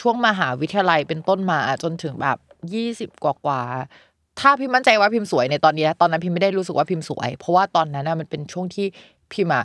[0.00, 2.38] ช่วงมหาวิทยาลัยเป็นต้นมาจนถึงแบบ
[2.72, 8.86] ยี่สิบกว่ากว่าๆถ้าพิมพ์มั่นใจว่าพิมพ์สวยในตอนนี้นะตอนนั้นพิมพ์ไม่ได้รู้สึกว่าพิมพ์สวย เพราะว่าตอนนั้นน่ะมันเป็นช่วงที่
[9.32, 9.64] พิมพ์อะ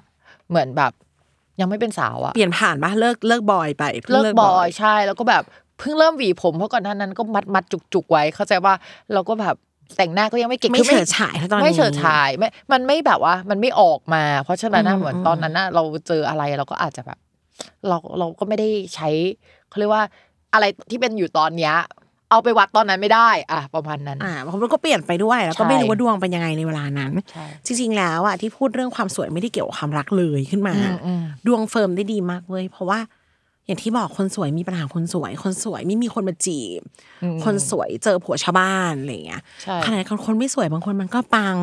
[0.50, 0.92] เหมือนแบบ
[1.60, 5.44] ยังไม่เป็นสาวอะเปลี่ยนผ่านปะเลิกเลิกบอยไปพิ่งเลิกบอยใช่ แล้วก็แบบ
[5.80, 8.74] เพิ่งเริ่มหวีผมเพราะก่อนหน้านั้นก็มัดมัดจุกจุกๆไว้ เข้าใจว่า
[9.14, 9.56] เราก็แบบ
[9.98, 17.18] แต่งหน้าก็ยังไม่เก่งไม่คือเฉิดฉายเท่าตอนนี้ไม่เฉิดฉายไม่มันไม่แบบว่า มันไม่ออกมา เพราะฉะนั้นน่ะอืมเหมือนอืมตอนนั้นน่ะเราเจออะไรเราก็อาจจะแบบ
[17.88, 19.10] เราเราก็ไม่ได้ใช้
[19.70, 20.04] เขาเรียกว่า
[20.54, 21.76] อะไรที่เป็นอยู่ตอนเนี้ย
[22.32, 33.00] เอาไปวัดตอนนั้นไม่ได้ อะประมาณนั้น อ่าผมก็เปลี่ยนไปด้วย แล้วก็ใช่ไม่รู้ว่าดวงเป็นยังไงในเวลานั้นใช่จริง ๆ แล้วอะที่พูดเรื่องความสวยไม่ได้เกี่ยวกับความรักเลยขึ้นมาอืมอืมดวงเฟิร์มได้ดีมากเว้ยเพราะว่า
[33.70, 36.82] อย่างที่บอกคนสวยมีปัญหาคนสวย คนสวยไม่มีคนมาจีบ
[37.24, 41.58] อืมคนสวยเจอผัวชาวบ้านอะไรอย่างเงี้ยใช่ขณะเดียวกันคนไม่สวยบางคนมันก็ปัง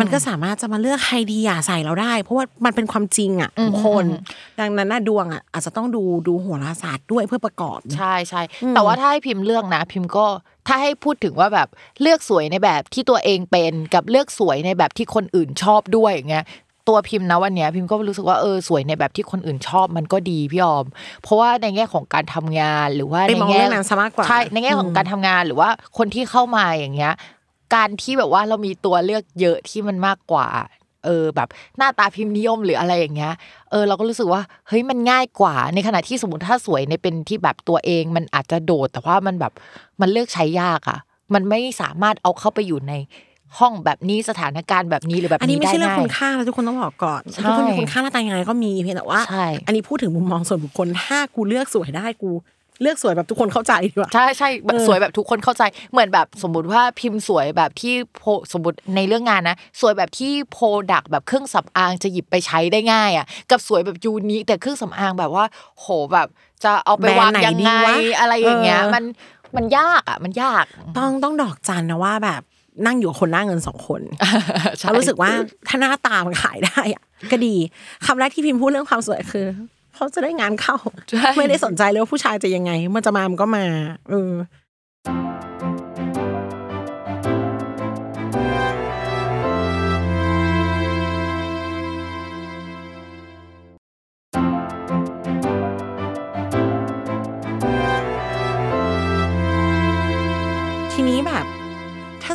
[0.00, 4.04] มันก็สามารถจะมาเลือกใครดีอะใส่เราได้ เพราะว่ามันเป็นความจริงอะทุกคน
[4.60, 8.42] ดังนั้นน่ะดวงอะอาจจะต้องดูดูโหราศาสตร์ด้วยเพื่อประกอบใช่ใช่
[8.74, 10.26] แต่ว่าถ้าให้พิมพ์เลือกนะ พิมพ์ก็
[10.68, 11.68] ถ้าให้พูดถึงว่าแบบ
[12.02, 16.44] เลือกสวยในแบบที่ตัวเองเป็นกับเลือกสวยในแบบที่คนอื่นชอบด้วยอย่างเงี้ย
[16.88, 20.86] ตัวพิมพ์นะวันเนี้ยพิมพ์ก็รู้สึกว่าเออสวยในแบบที่คนอื่นชอบมันก็ดีพี่ออม
[21.22, 25.68] เพราะว่าในแง่ของการทำงานหรือว่าไปในมองแง่เรื่องนั้นซะมากกว่าใช่ในแง่ของการทำงานหรือว่า
[25.98, 27.14] คนที่เข้ามาอย่างเงี้ย
[27.74, 30.48] การที่แบบว่าเรามีตัวเลือกเยอะที่มันมากกว่า
[31.04, 33.32] เออแบบหน้าตาพิมพ์นิยมหรืออะไรอย่างเงี้ย
[33.70, 39.52] เออเราก็รู้สึกว่าเฮ้ยมันง่ายกว่า ในขณะที่สมมติถ้าสวยในเป็นที่แบบตัวเอง มันอาจจะโดด แต่ว่ามันแบบ
[40.00, 40.98] มันเลือกใช้ยากอะ
[41.34, 42.92] มันไม่สามารถเอาเข้าไปอยู่ใน
[43.58, 52.30] ห้องแบบนี้สถานการณ์แบบนี้หรือแบบอันนี้นี้ไม่ได้ใช่เรื่องง่ายคุณค่าแล้วทุกคนต้องบอกก่อนใช่ทุกคนมีคุณค่าหน้าตายังไงก็มีเพียงแต่ว่าใช่อันนี้พูดถึงมุมมองส่วนบุคคลถ้ากูเลือกสวยได้กู
[52.82, 60.58] เลือกสวยแบบทุกคนเข้าใจดีกว่าใช่ใช่แบบเออสวยแบบทุกคนเข้าใจเหมือนแบบสมมุติว่าพิมพ์สวยแบบที่โพสมมติในเรื่องงานนะ สวยแบบที่โพ
[60.92, 65.44] ดักแบบเครื่องสำอางจะหยิบไปใช้ได้ง่ายอะกับสวยแบบยูนิคแต่เครื่องสำอางแบบว่า
[65.78, 66.28] โหแบบ
[66.64, 69.04] จะเอาไปวางแบรนด์ไหนยังดีไงวะอะไรอย่างเงี้ยเออมัน
[69.56, 70.64] มันยากอะ มันยาก
[70.96, 72.42] ต้องต้องดอกจันนะว่าแบบ
[72.86, 74.00] นั่งอยู่กับคนหน้าเงินสองคน
[74.78, 75.30] ใช่เรารู้สึกว่า
[75.68, 77.02] ถ้าหน้าตามันขายได้อะ
[77.32, 77.54] ก็ดี
[78.06, 79.46] คำแรกที่พิมพ์พูดเรื่องความสวยคือ
[79.94, 80.76] เขาจะได้งานเข้า
[81.36, 83.64] ไม่ได้สนใจเลยว่าผู้ชายจะยังไง มันจะมามันก็มา
[84.10, 84.30] เออ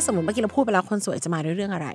[0.06, 1.88] สมมติเมื่อกี้เราพูดไปแล้วคนสวยจะมาด้วยเรื่องอะไร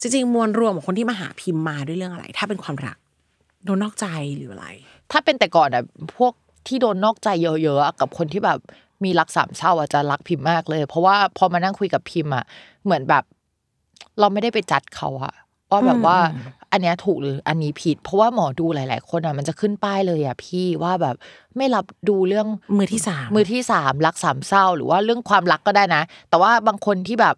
[0.00, 2.98] จริงๆ มวลรวมของคนที่มาหาพิมพ์มาด้วยเรื่องอะไร ถ้าเป็นความรัก
[3.64, 4.06] โดนนอกใจ
[4.36, 4.66] หรืออะไร
[5.12, 5.84] ถ้าเป็นแต่ก่อนอะ
[6.16, 6.32] พวก
[6.66, 8.58] ที่โดนนอกใจเยอะๆอะกับคนที่แบบ
[9.04, 12.44] มีรักสามเศร้าอาจจะรักพิมพ์มากเลย เพราะว่าพอมานั่งคุยกับพิมพ์อะ
[12.84, 13.24] เหมือนแบบ
[14.20, 15.34] เราไม่ได้ไปจัดเขาอะ
[15.70, 16.18] ว่าแบบว่า
[16.72, 21.16] อันเนี้ยถูกหรืออันนี้ผิด เพราะว่าหมอดูหลาย ๆ คนอะมันจะขึ้นป้ายเลยอะพี่ว่าแบบ
[21.56, 22.46] ไม่รับดูเรื่อง
[22.78, 27.36] มือที่สามมือที่สามรักสามเศร้า หรือว่าเรื่องความรักก็ได้นะ แต่ว่าบางคนที่แบบ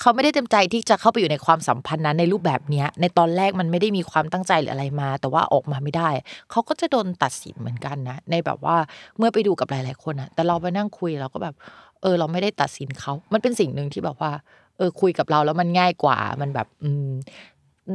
[0.00, 6.08] เขาไม่ได้เต็มใจที่จะเข้าไปอยู่ในความสัมพันธ์นั้นในรูปแบบเนี้ย ในตอนแรกมันไม่ได้มีความตั้งใจหรืออะไรมา แต่ว่าออกมาไม่ได้
[6.50, 8.76] เขาก็จะโดนตัดสินเหมือนกันนะ ในแบบว่า
[9.18, 11.54] เมื่อไปดูกับหลาย ๆ คนอะแต่เราไปนั่งคุยเราก็แบบ
[12.02, 14.32] เออ เราไม่ได้ตัดสินเขา มันเป็นสิ่งหนึ่งที่แบบว่า
[14.76, 17.10] เออคุยกับเราแล้วมันง่ายกว่า มันแบบ อืม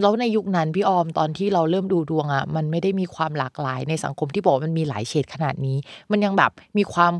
[0.02, 5.78] แล้วในยุคนั้นพี่ออมตอนที่เราเริ่มดูดวงอะ มันไม่ได้มีความหลากหลายในสังคมที่บอกว่ามันมีหลายเฉดขนาดนี้
[6.12, 7.14] มันยังแบบมีความ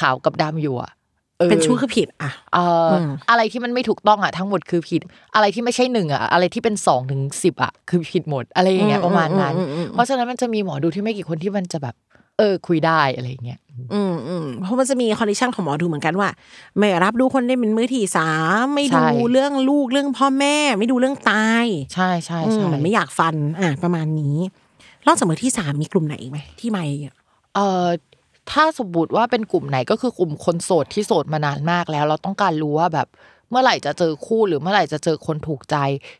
[0.00, 0.92] ขาวกับดำอยู่อะ
[1.40, 5.00] ออเป็นชู้คือผิดอะเอ่ออมอะไรที่มันไม่ถูกต้องอะทั้งหมดคือผิด
[5.34, 9.54] อะไรที่ไม่ใช่หนึ่งอะอะไรที่เป็นสองถึงสิบอะคือผิดหมดอะไรอย่างเงี้ยประมาณนั้น
[9.92, 11.94] เพราะฉะนั้นมันจะมีหมอดูที่ไม่กี่คนที่มันจะแบบ
[12.38, 13.60] เออคุยได้อะไรอย่างเงี้ย
[13.92, 16.28] อืมอืมเพราะมันจะมี condition ของหมอดูเหมือนกันว่า
[16.78, 18.30] ไม่รับดูคนได้เป็นมือที่สา
[18.62, 24.36] มไม่ใช่ดูเรื่องลูกเรื่องพ่อแม่ ไม่ดูเรื่องตาย ใช่ใช่อืมใช่ไม่อยากฟันอะประมาณนี้
[25.06, 26.84] นอกจากมือที่สามมีกลุ่มไหนอีกไหมที่ไม่
[27.54, 27.86] เอ่อ
[28.50, 33.08] ถ้าสมมติว่าเป็นกลุ่มไหนก็คือกลุ่มคนโสดที่โสดมานานมากแล้ว เราต้องการรู้ว่าแบบ
[33.50, 35.76] เมื่อไหร่จะเจอคู่หรือเมื่อไหร่จะเจอคนถูกใจ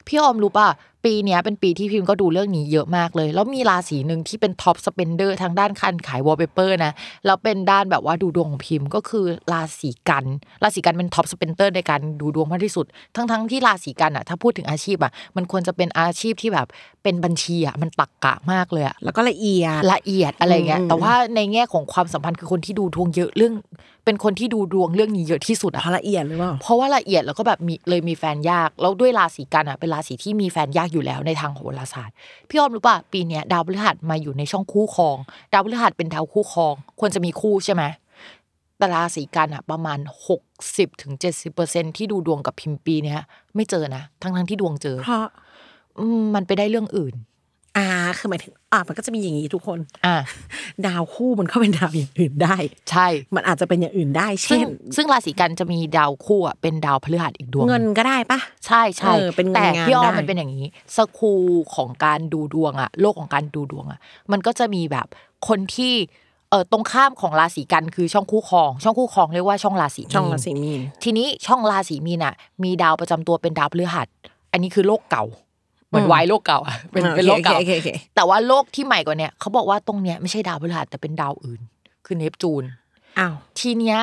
[0.07, 0.69] พี่ออมรู้ป่ะ
[1.05, 6.93] ปีเนี้ยเป็นปีที่พิมพ์ก็ดูเรื่องนี้เยอะมากเลย แล้วมีราศีหนึ่งที่เป็น top spender ทางด้านการขายวอลเปเปอร์นะ
[7.27, 10.25] แล้วเป็นด้านแบบว่าดูดวงของพิมพ์ก็คือราศีกันย์
[10.63, 12.87] ราศีกันย์เป็น top spender ในการดูดวงมากที่สุด
[13.17, 16.67] ทั้งทั้งๆที่ราศีกันอะถ้าพูดถึงอาชีพอะมันควรจะเป็นอาชีพที่แบบ
[17.03, 23.55] เป็นบัญชีอะมันตักกะมากเลยอะแล้วก็ละเอียดละเอียดอะไรเงี้ยอืมแต่ว่าในแง่ของความสัมพันธ์คือคนที่ดูดวงเยอะเรื่อง
[24.05, 32.15] เป็นคนที่ดูดวงเรื่องนี้เยอะที่สุดเพอะราะละเอียดหรือเปล่าเพราะว่าละเอียดแล้วก็แบบมีเลยมีแฟนยากแล้วด้วยราศีกันอะเป็นราศีที่มีแฟนยากอยู่แล้วในทางโหราศาสตร์
[32.49, 35.17] พี่ออมรู้ป่ะปีเนี้ยดาวพฤหัสมาอยู่ในช่องคู่ครอง
[35.53, 37.83] ดาวพฤหัสเป็นดาวคู่ครอง ควรจะมีคู่ใช่ไหม
[38.79, 40.43] แต่ราศีกันอะประมาณหก
[40.77, 43.21] สิบถึงเจ็ดสิบเปอร์เซ็นที่ดูดวงกับพิมพ์ปีเนี้ย
[43.55, 45.27] ไม่เจอนะทั้งทั้งๆที่ดวงเจอเพราะ
[45.99, 47.15] อืมมันไปได้เรื่องอื่น
[47.77, 47.87] อ่า
[48.19, 50.15] คือหมายถึงอ่ามันก็จะมีอย่างนี้ทุกคนอะ
[50.87, 52.57] ดาวคู่มันก็เป็นดาวอย่างอื่นได้
[52.91, 60.67] ใช่ มันอาจจะเป็นอย่างอื่นได้ซึ่งเช่น ซึ่งราศีกันจะมีดาวคู่อะเป็นดาวพฤหัสอีกดวงเงินก็ได้ปะใช่ใช่เออเป็นเงินแต่งานพี่อ้อมได้มันเป็นอย่างนี้
[60.97, 61.45] สคูล
[61.75, 64.01] ของการดูดวงอะโลกของการดูดวงอะ
[64.33, 65.07] มันก็จะมีแบบ
[65.49, 65.95] คนที่
[66.51, 74.09] เออตรงข้ามของราศีกันคือช่องคู่ครอง ช่องคู่ครองเรียกว่าช่องราศีมีนช่องราศีมีนทีนี้ช่องราศีมีนอะมีดาวประจำตัวเป็นดาวพฤหัส
[74.53, 75.25] อันนี้คือโลกเก่า
[75.89, 81.61] เหมือนวายโลกเก่าอะเป็นอ่าเป็นโลกเก่าโอเคโอเคโอเคแต่ว่าโลกที่ใหม่กว่าเนี้ยเขาบอกว่าตรงเนี้ยไม่ใช่ดาวพฤหัสแต่เป็นดาวอื่น
[82.07, 82.65] คือเนปจูน
[83.19, 83.99] อ้าวทีเนี้ย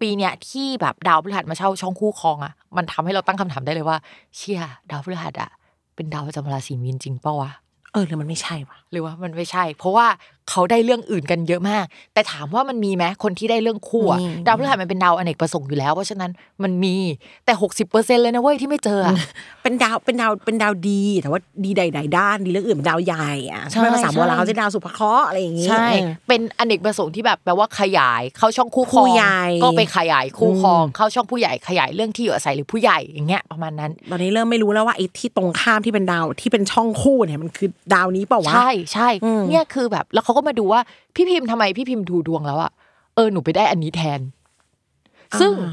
[0.00, 3.96] ปีเนี้ยที่แบบดาวพฤหัสมาเช่าช่องคู่ครองอะมันทำให้เราตั้งคำถามได้เลยว่า
[4.36, 4.60] เชี่ย
[4.90, 5.50] ดาวพฤหัสอะ
[5.94, 7.50] เป็นดาวประจำราศีมีนจริงเปล่าวะ
[7.92, 10.06] เออหรือมันไม่ใช่วะหรือว่ามันไม่ใช่ เพราะว่า
[10.50, 11.84] เขาได้เรื่องอื่นกันเยอะมาก
[12.14, 16.30] แต่ถามว่ามันมีไหมคนที่ได้เรื่องคู่อะมีดาวพฤหัสมันเป็นดาวอเนกประสงค์อยู่แล้ว เพราะฉะนั้น
[16.62, 16.96] มันมี
[17.44, 19.14] แต่หกสิบเปอร์เซ็นเลยนะเว้ยที่ไม่เจออะ
[19.62, 40.80] เป็นดาวเป็นดาวเป็นดาวดีแต่ว่าดีใดๆด้านดีเรื่องอื่นเป็นดาวใหญ่อะใช่ไม่ภาษาโบราณใช่เขาจะดาวสุภเคราะห์อะไรอย่างงี้ใช่เออเป็นอเนกประสงค์ที่แบบแปลว่าขยายเข้าช่องคู่ครผู้องใหญ่ก็ไปขยายคู่ครองอืมเข้าช่องผู้ใหญ่ขยายเรื่องที่อยู่อาศัยหรือผู้ใหญ่อย่างเงี้ยประมาณนั้น ตอนนี้เริ่มไม่รู้แล้วว่าไอ้ที่ตรงข้ามที่เป็นดาวที่เป็นช่องคู่เนี่ยมันคือดาวนี้เปล่าวะใช่ใช่อืมเนี่ยคือแบบ แล้วเขาก็มาดูว่า
[41.14, 42.72] พี่พิมพ์ทำไมพี่พิมพ์ดูดวงแล้วอะ
[43.14, 44.20] เออหนูไปได้อันนี้แทน
[45.40, 45.72] ซึ่งอ่า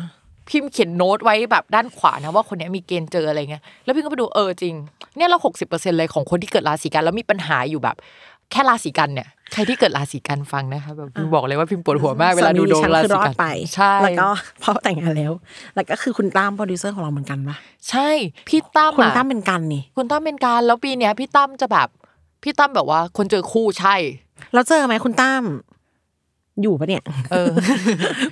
[0.49, 4.75] พิมพ์เขียนโน้ตไว้แบบด้านขวานะว่าคนเนี้ยมีเกณฑ์เจออะไรเงี้ยแล้วพิมก็ไปดูเออจริง
[5.17, 7.95] เนี่ยเราหกสิบเปอร์เซ็นเลยของคนที่เกิดราศีกันแล้วมีปัญหาอยู่แบบ
[8.51, 13.45] แค่ราศีกันเนี่ยใครที่เกิดราศีกันฟังนะคะแบบพิมบอกเลยว่าพิมปวดหัวมากเวลาดูดวงสมีราฉันคือศีรอกัดนไป
[13.75, 14.27] ใช่แล้วก็
[14.63, 15.31] พอแต่งงานแล้ว
[15.75, 17.55] แล้วก็คือคุณตั้มโปรดิวเซอร์ของเราเหมือนกันปะ
[17.89, 18.09] ใช่
[18.47, 21.87] พี่ตั้มคุณอะตั้มเป็นกันนี่คุณตั้มเป็นการแล้วปีเนี้ยพี่ตั้มจะแบบ
[22.45, 23.95] พี่ตั้มแบบว่า คนเจอคู่ใช่
[24.53, 25.43] แล้วเจอไหมคุณตั้ม
[26.61, 27.51] อยู่ปะเนี่ยเออ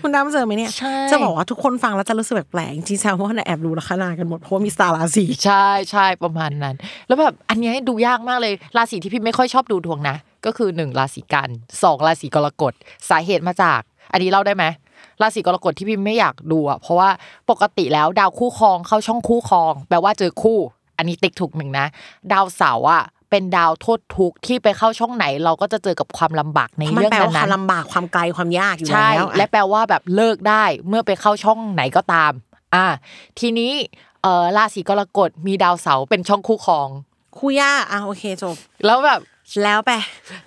[0.02, 6.76] คุณตั้มเจอไหมเนี่ยใช่ จะบอกว่าทุกคนฟังแล้วจะรู้สึกแปลกๆจริงๆแซวว่าแอบรู้ลัคนากันหมดเพราะว่ามีสตาร์ราศีใช่ใช่ประมาณนั้น
[7.08, 11.50] แล้วแบบอันเนี้ยดูยากมากเลยราศีที่พี่ไม่ค่อยชอบดูดวงนะ ก็คือหนึ่งราศีกัน
[11.84, 12.74] สองราศีกรกฎ
[13.10, 14.64] สาเหตุมาจาก อันนี้เล่าได้ไหม
[15.22, 17.10] ราศีกรกฎที่พี่ไม่อยากดูอะเพราะว่า
[17.50, 20.60] ปกติแล้วดาวคู่ครองเข้าช่องคู่ครอง แปลว่าเจอคู่
[20.98, 21.86] อันนี้ติ๊กถูกหนึ่งนะ
[22.32, 23.04] ดาวเสาร์อะ
[23.34, 32.32] เป็นดาวโทษทุกข์ที่ไปเข้าช่องไหน เราก็จะเจอกับความลำบากในมันเรื่องแปลว่าควานั้มนๆลำบากความไกลความยากอยู่ใช่แล้วและแปลว่าแบบเลิกได้เมื่อไปเข้าช่องไหนก็ตาม
[32.76, 32.86] อ่า
[33.40, 33.72] ทีนี้
[34.22, 36.90] เอ่อราศีกรกฎมีดาวเสาร์เป็นช่องคู่ครอง
[37.38, 38.56] คู่ยากอะโอเคจบ
[38.86, 39.22] แล้วแบบ
[39.64, 39.92] แล้วไป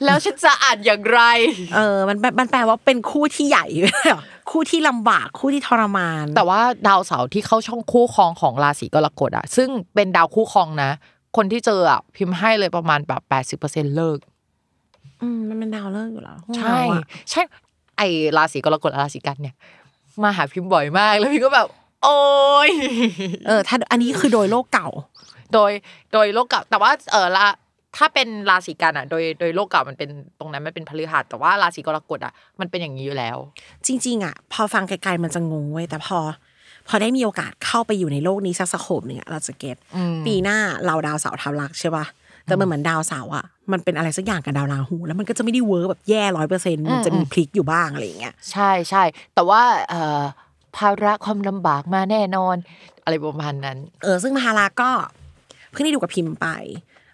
[0.05, 1.21] แล้วฉันจะอ่านอย่างไร
[1.75, 3.67] เออมันมันมันแปลว่าเป็นคู่ที่ใหญ่
[4.51, 10.91] คู่ที่ลำบากคู่ที่ทรมาน แต่ว่าดาวเสาร์ที่เข้าช่องคู่ครองของราศีกรกฎอะซึ่งเป็นดาวคู่ครองนะ
[11.37, 14.19] คนที่เจออะพิมพ์ให้เลยประมาณแบบแปดสิบเปอร์เซ็นเลิก
[15.23, 17.43] อืมมันเป็นดาวเลิกอยู่แล้วใช่เราอะใช่
[17.97, 18.03] ไอ
[18.37, 19.55] ราศีกรกฎราศีกันเนี่ย
[20.23, 21.69] มาหาพิมพ์บ่อยมาก แล้วพิมก็แบบ
[22.05, 22.19] โอ้
[22.69, 22.71] ย
[23.47, 24.89] เออ ถ้าอันนี้คือโดยโลกเก่า
[25.53, 25.71] โดย
[26.13, 27.47] โดยโลกเก่า แต่ว่าเออละ
[27.97, 33.37] ถ้าเป็นราศีกันย์อะ โดยโดยโลกเก่ามันเป็นตรงนั้นมันเป็นพฤหัสแต่ว่าราศีกรกฎอะมันเป็นอย่างนี้อยู่แล้ว
[33.87, 36.19] จริง ๆ อะ พอฟังไกลๆมันจะงงเว้ยแต่พอ
[36.89, 42.05] พอได้มีโอกาสเข้าไปอยู่ในโลกนี้สัก scope หนึ่งอะเราจะ get อืมปีหน้าเราดาวเสาร์ทับลัคน์ใช่ป่ะ
[42.45, 49.03] แต่มันเหมือนดาวเสาร์อะมันเป็นอะไรสักอย่างกับดาวราหู แล้วมันก็จะไม่ได้ work แบบแย่ร้อยเปอร์เซ็นต์มันจะมีพลิกอยู่บ้างอะไรอย่างเงี้ยใช่ใช่
[49.35, 50.21] แต่ว่าเอ่อ
[50.77, 52.57] ภาระความลำบากมาแน่นอน
[53.05, 54.91] อะไรประมาณนั้น เออ ซึ่งภาระก็
[55.71, 56.49] เพิ่งได้ดูกับพิมพ์ไป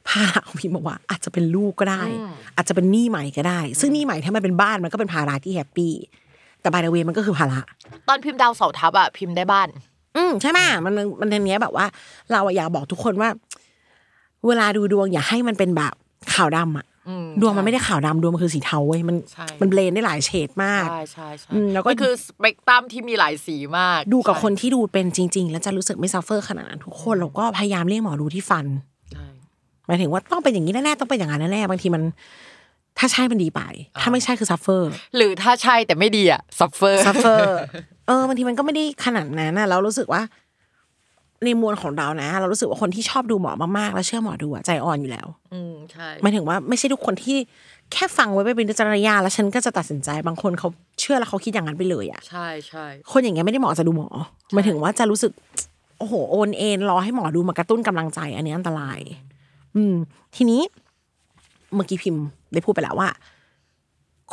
[0.09, 5.93] ภาระของพิมพ์บอกว่า อาจจะเป็นลูกก็ได้อืมอาจจะเป็นหนี้ใหม่ก็ได้ ซึ่งหนี้ใหม่ถ้ามันเป็นบ้านมันก็เป็นภาระที่แฮปปี้
[6.63, 7.61] แต่บายเวมันก็คือภาระ
[8.09, 9.69] ตอนพิมพ์ดาวเสาร์ทับอะพิมพ์ได้บ้าน
[10.17, 11.87] อืมใช่ไหมมันมันอันเนี้ยแบบว่า
[12.33, 13.29] เราอะอยากบอกทุกคนว่า
[14.47, 15.95] เวลาดูดวงอย่าให้มันเป็นแบบ
[16.35, 28.67] ขาวดำอะอืมดวงมันไม่ได้ขาวดำดวงมันคือสีเทาเว้ยมันใช่มันเบลนได้หลายเฉดมากใช่ใช่ใช่อืมแล้วก็มันคือสเปกตรัมที่มีหลายสีมาก ดูกับใช่คนที่ดูเป็นจริง ๆ แล้วจะรู้สึกไม่ suffer ขนาดนั้นทุกคนเราก็พยายามเรียกหมอดูที่ฟัน
[29.13, 29.27] ใช่
[29.87, 32.03] หมายถึงว่าต้องเป็นอย่างนี้แน่ๆต้องเป็นอย่างนั้นแน่ๆบางทีมัน
[32.99, 33.63] ถ้าใช่มันดีไป
[34.01, 37.57] ถ้าไม่ใช่คือ suffer หรือถ้าใช่แต่ไม่ดีอะ suffer suffer
[38.07, 40.23] เออบางทีมันก็ไม่ได้ขนาดนั้นนะเรารู้สึกว่า
[41.45, 47.39] ในมวลของเรานะ เรารู้สึกว่าคนที่ชอบดูหมอมากๆ แล้วเชื่อหมอดูอะใจอ่อนอยู่แล้ว อืมใช่หมายถึงว่าไม่ใช่ทุกคนที่
[47.93, 50.69] แค่ฟังไว้ไปเป็นวิจารณญาณแล้วฉันก็จะตัดสินใจบางคนเขา
[51.01, 54.09] เชื่อแล้วเขาคิดอย่างนั้นไปเลยอะใช่ใช่คนอย่างเงี้ยไม่ได้เหมาะจะดูหมอ
[54.53, 55.33] หมายถึงว่าจะรู้สึก
[55.99, 58.99] โอ้โหโอนเอ็นรอให้หมอดูมากระตุ้นกำลังใจ อันนี้อันตราย
[59.77, 59.95] อืม
[60.37, 60.61] ทีนี้
[61.75, 63.11] เมื่อกี้พิมพ์ ได้พูดไปแล้วว่า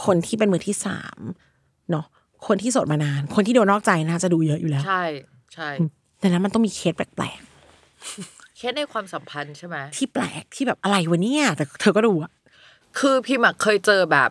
[0.05, 1.19] คนที่เป็นมือที่สาม
[1.91, 2.05] เนาะ
[2.47, 5.03] คนที่โสดมานาน คนที่โดนนอกใจน่าจะดูเยอะอยู่แล้ว ใช่
[5.53, 5.69] ใช่
[6.19, 7.39] แต่นั้นมันต้องมีเคสแปลก
[8.57, 12.31] แค่ในความสัมพันธ์ใช่ไหมๆที่แปลกที่แบบอะไรวะเนี่ยแต่เธอก็ดูอะ
[12.99, 14.29] คือพิมพ์อะเคยเจอแบบ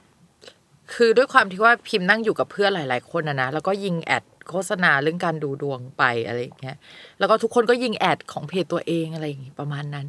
[0.95, 6.77] คือด้วยความที่ว่าพิมพ์นั่งอยู่กับเพื่อนหลาย ๆ คนนะนะแล้วก็ยิงแอดโฆษณาเรื่องการดูดวงไปอะไรอย่างเงี้ย
[7.19, 10.07] แล้วก็ทุกคนก็ยิงแอดของเพจตัวเองอะไรอย่างงี้ประมาณนั้น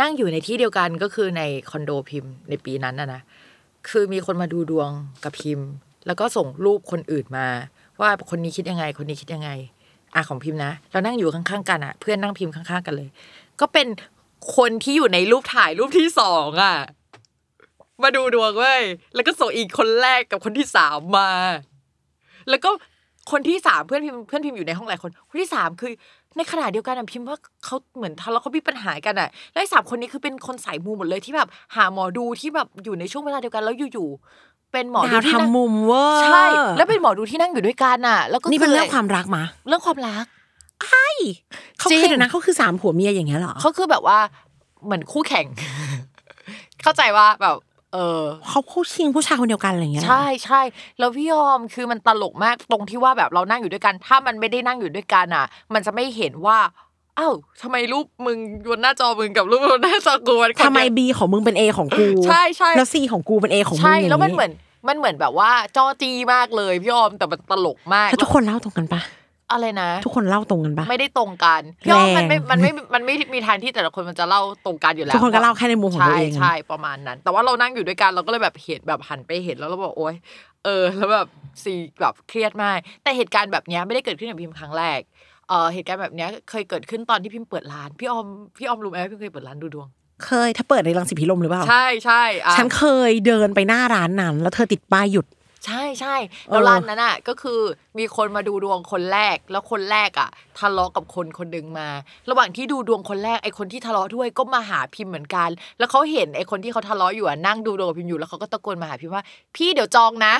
[0.00, 3.20] นั่งอยู่ในที่เดียวกันก็คือในคอนโดพิมพ์ในปีนั้นนะนะ
[3.88, 4.90] คือมีคนมาดูดวง
[5.24, 5.68] กับพิมพ์
[6.06, 7.46] แล้วก็ส่งรูปคนอื่นมา
[8.00, 9.50] ว่าคนนี้คิดยังไง คนนี้คิดยังไง
[10.14, 13.08] อะของพิมพ์นะเรานั่งอยู่ข้างๆกันอะ เพื่อนนั่งพิมพ์ข้างๆกันเลย
[13.60, 13.86] ก็เป็น
[14.56, 16.76] คนที่อยู่ในรูปถ่ายรูปที่สองอะ
[18.02, 18.82] มาดูดวงเว้ย
[19.14, 21.30] แล้วก็ส่งอีกคนแรกกับคนที่สามมา
[22.50, 22.70] แล้วก็
[23.32, 25.92] คนที่สามเพื่อนพิมพ์เพื่อนพิมพ์อยู่ในห้องหลายคน คนที่สามคือ
[26.36, 36.44] ในขณะเดียวกันอะพิมพ์ว่าเขาเหมือนทะเลาะเขามีปัญหากันอะแล้วไอ้สามคนนี้คือเป็นคนสายมูหมดเลยที่แบบหาหมอดูที่แบบอยู่ในช่วงเวลาเดียวกันแล้วอยู่ๆเป็นหมอดูดาวที่นั่งทำมุมเวอร์ใช่
[36.76, 40.24] แล้วเป็นหมอดูที่นั่งอยู่ด้วยกันอะแล้วก็นี่เป็นเรื่องคความรักมาเรื่องความรัก
[41.78, 44.18] เขาจริงคือเดี๋ยวนะเขาคือสามผัวเมียอย่างเงี้ยเหรอเขาคือแบบว่า
[44.84, 45.46] เหมือนคู่แข่ง
[46.82, 47.56] เข้าใจว่าแบบ
[47.94, 50.60] เออเขาคู่ชิงผู้ชายคนเดียวกันอะไรอย่างเงี้ยใช่ใช่
[50.98, 56.58] แล้วพี่ยอมคือมันตลกมากตรงที่ว่าแบบเรานั่งอยู่ด้วยกัน ถ้ามันไม่ได้นั่งอยู่ด้วยกันอะ มันจะไม่เห็นว่า
[57.18, 58.38] อ้าวทำไมรูปมึง
[58.68, 64.52] บนหน้าจอมึงกับรูปบนหน้าจอกูนคนเดียวทำไมบีของมึงเป็น A ของกูใช่ใช่แล้ว C ของกูเป็น A ของมึงใช่อย่างแล้วมันเหมือน
[64.88, 69.00] มันเหมือนแบบว่าจอจีมากเลยพี่ยอมแต่มันตลกมากแล้วทุกคนเล่าตรงกันปะ
[69.52, 80.14] อะไรนะ ทุกคนเล่าตรงกันปะไม่ได้ตรงกันพี่ยอมมันไม่แรงมันไม่มันไม่มีทางที่แต่ละคนมันจะเล่าตรงกันอยู่แล้วทุกคนก็เล่าแค่ในมุมของตัวเองใช่ใช่ประมาณนั้น แต่ว่าเรานั่งอยู่ด้วยกันเราก็เลยแบบเห็นแบบหันไปเห็นแล้วเราบอกโอ๊ย
[80.64, 81.26] เออ แล้วแบบ
[81.62, 85.00] ซีแบบเครียดมาก แต่เหตุการณ์แบบเนี้ยไม่ได้เกิดขึ้นกับพิมครั้งแรก
[85.48, 88.26] เออเหตุการณ์แบบเนี้ยเคยเกิดขึ้นตอนที่พิมเปิดร้านพี่ออม
[88.58, 89.88] พี่ออมรู้ไหมว่าพิมเคยเปิดร้านดูดวง
[90.26, 95.26] เคยถ้าเปิดในรังสิตพิรมหรือเปล่า ใช่ใช่อะฉันเคยเดินไปหน้าร้านนั้น แล้วเธอติดป้ายหยุด
[95.66, 96.16] ใช่ใช่
[96.50, 97.60] แล้วเออร้านนั้นอะก็คือ
[97.98, 101.88] มีคนมาดูดวงคนแรก แล้วคนแรกอะทะเลาะกับคนคนหนึ่งมา
[102.30, 105.48] ระหว่างที่ดูดวงคนแรกไอ้คนที่ทะเลาะด้วยก็มาหาพิมพ์เหมือนกัน
[105.78, 109.22] แล้วเขาเห็นไอ้คนที่เขาทะเลาะอยู่อะนั่งดูดวงกับพิมพ์อยู่แล้วเขาก็ตะโกนมาหาพิมพ์ว่า
[109.56, 110.34] พี่เดี๋ยวจองนะ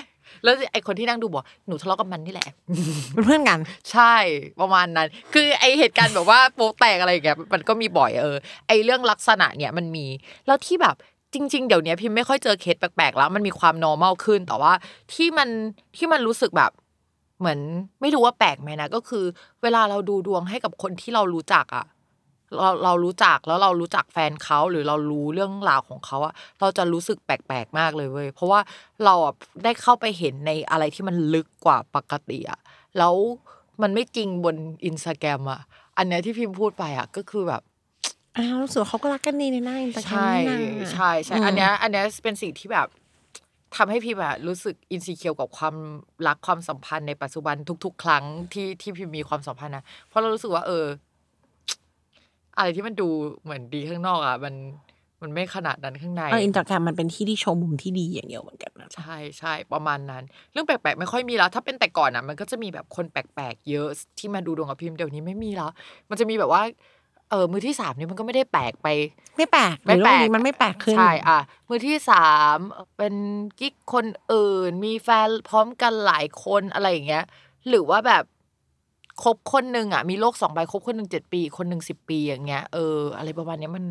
[0.44, 2.48] แล้วไอ้คนที่นั่งดูบอกหนูทะเลาะกับมันนี่แหละ
[3.12, 3.60] เป็นเพื่อนกัน
[3.92, 4.14] ใช่
[4.60, 8.36] ประมาณนั้น คือไอเหตุการณ์แบบว่าโป๊ะแตกอะไรอย่างเงี้ยมันก็มีบ่อยเออ
[8.68, 10.06] ไอเรื่องลักษณะเนี่ยมันมี
[10.46, 10.96] แล้วที่แบบ
[11.34, 14.72] จริง ๆ เดี๋ยวนี้พิมไม่ค่อยเจอเคสแปลกๆแล้ว มันมีความ normal ขึ้นแต่ว่า
[15.14, 15.48] ที่มัน
[15.96, 16.70] ที่มันรู้สึกแบบ
[17.38, 17.58] เหมือน
[18.00, 19.24] ไม่รู้ว่าแปลกไหมนะก็คือ
[19.62, 21.86] เวลาเราดูดวงให้กับคนที่เรารู้จักอะ
[22.58, 28.60] เราเรารู้จักแล้วเรารู้จักแฟนเขาหรือเรารู้เรื่องราวของเขาอะเราจะรู้สึกแปลกๆมากเลยเว้ยเพราะว่า
[29.04, 32.60] เราอะได้เข้าไปเห็นในอะไรที่มันลึกกว่าปกติอะ
[32.98, 33.14] แล้ว
[33.82, 34.56] มันไม่จริงบน
[34.86, 35.60] อินสตาแกรมอะ
[35.96, 37.62] อันเนี้ยที่พิมพ์พูดไปอะก็คือแบบ
[38.36, 42.88] อ้าวรู้สึกว่าเขาก็รักกันดีในหน้าอินสตาแกรมใช่นี่นะใช่ใช่อืมอันเนี้ยอันเนี้ยเป็นสิ่งที่แบบ
[43.76, 45.76] ทำให้พี่แบบรู้สึก insecure กับความ
[46.26, 50.86] รักความสัมพันธ์ในปัจจุบันทุก ๆ ครั้งที่ที่พี่มีความสัมพันธ์นะเพราะเรารู้สึกว่า เออ
[52.56, 53.08] อะไรที่มันดู
[53.42, 54.54] เหมือนดีข้างนอกอะ มัน
[55.22, 60.22] มันไม่ขนาดนั้นข้างใน เอออินสตาแกรมมันเป็นที่ที่โชว์มุมที่ดีอย่างเดียวเหมือนกันนะ ใช่ใช่ประมาณนั้น
[60.52, 65.70] เรื่องแปลกๆไม่ค่อยมีแล้ว ถ้าเป็นแต่ก่อนอะมันก็จะมีแบบคนแปลกๆเยอะที่มาดูดวงกับพิมพ์เดี๋ยวนี้ไม่มีแล้ว
[66.10, 68.88] มันจะมีแบบว่าเออมือที่สามนี่มันก็ไม่ได้แปลกไป
[69.36, 72.56] ไม่แปลกไม่ในโลแปลกกนี้มันไม่แปลกขึ้นใช่อะมือที่สาม
[72.96, 73.14] เป็น
[73.60, 77.24] กิ๊กคนอื่น มีแฟนพร้อมกันหลายคนอะไรอย่างเงี้ย
[77.68, 78.24] หรือว่าแบบ
[79.22, 83.84] คบคนหนึ่งอะมีโลกสองใบคบคนหนึ่งเจ็ดปี คนหนึ่งสิบปีอย่างเงี้ยเอออะไรประมาณเนี้ยมัน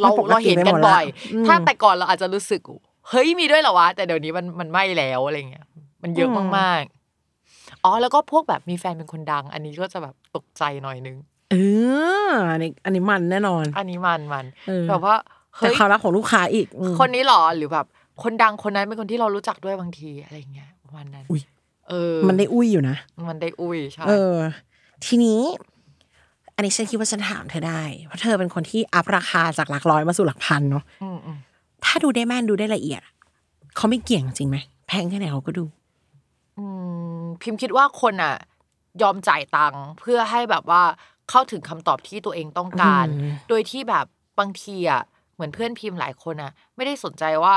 [0.00, 1.04] เรามันปกติเราเห็นกันไปหมดละบ่อย
[1.34, 2.60] อืมถ้าแต่ก่อนเราอาจจะรู้สึก
[3.08, 5.66] เฮ้ยมีด้วยเหรอวะ แต่เดี๋ยวนี้มันมันไม่แล้วอะไรเงี้ย
[6.02, 11.16] มันเยอะอืมมากๆอ๋อแล้วก็พวกแบบมีแฟนเป็นคนดัง อันนี้ก็จะแบบตกใจหน่อยนึง
[11.52, 11.56] เอ
[12.30, 15.16] ออันนี้อันนี้มันแน่นอน อันนี้มันมันเออแบบว่า
[15.58, 17.86] แต่เฮ้ยความรักของลูกค้าอีกอืมคนนี้หรอหรือแบบ
[18.22, 21.42] คนดังคนนั้นเป็นคนที่เรารู้จักด้วยบางทีอะไรอย่างเงี้ยประมาณนั้นอุ๊ย
[21.88, 22.96] เออ มันได้อุ้ยอยู่นะ
[23.28, 24.36] มันได้อุ้ยใช่เออ
[25.04, 25.40] ทีนี้
[26.54, 31.38] อันนี้ฉันคิดว่าฉันถามเธอได้ เพราะเธอเป็นคนที่ up ราคาจากหลักร้อยมาสู่หลักพันเนาะอืมอืม
[31.84, 33.12] ถ้าดูได้แม่นดูได้ละเอียดอะ
[33.76, 34.56] เขาไม่เกี่ยงจริงไหม
[34.88, 35.64] แพงแค่ไหนเขาก็ดู
[36.58, 36.64] อื
[37.20, 38.34] ม พิมพ์คิดว่าคนอะ
[39.02, 40.82] ยอมจ่ายตังค์เพื่อให้แบบว่า
[41.32, 44.06] เข้าถึงคำตอบที่ตัวเองต้องการอืมโดยที่แบบ
[44.40, 45.02] บางทีอะ
[45.34, 47.56] เหมือนเพื่อนพิมพ์หลายคนอะ ไม่ได้สนใจว่า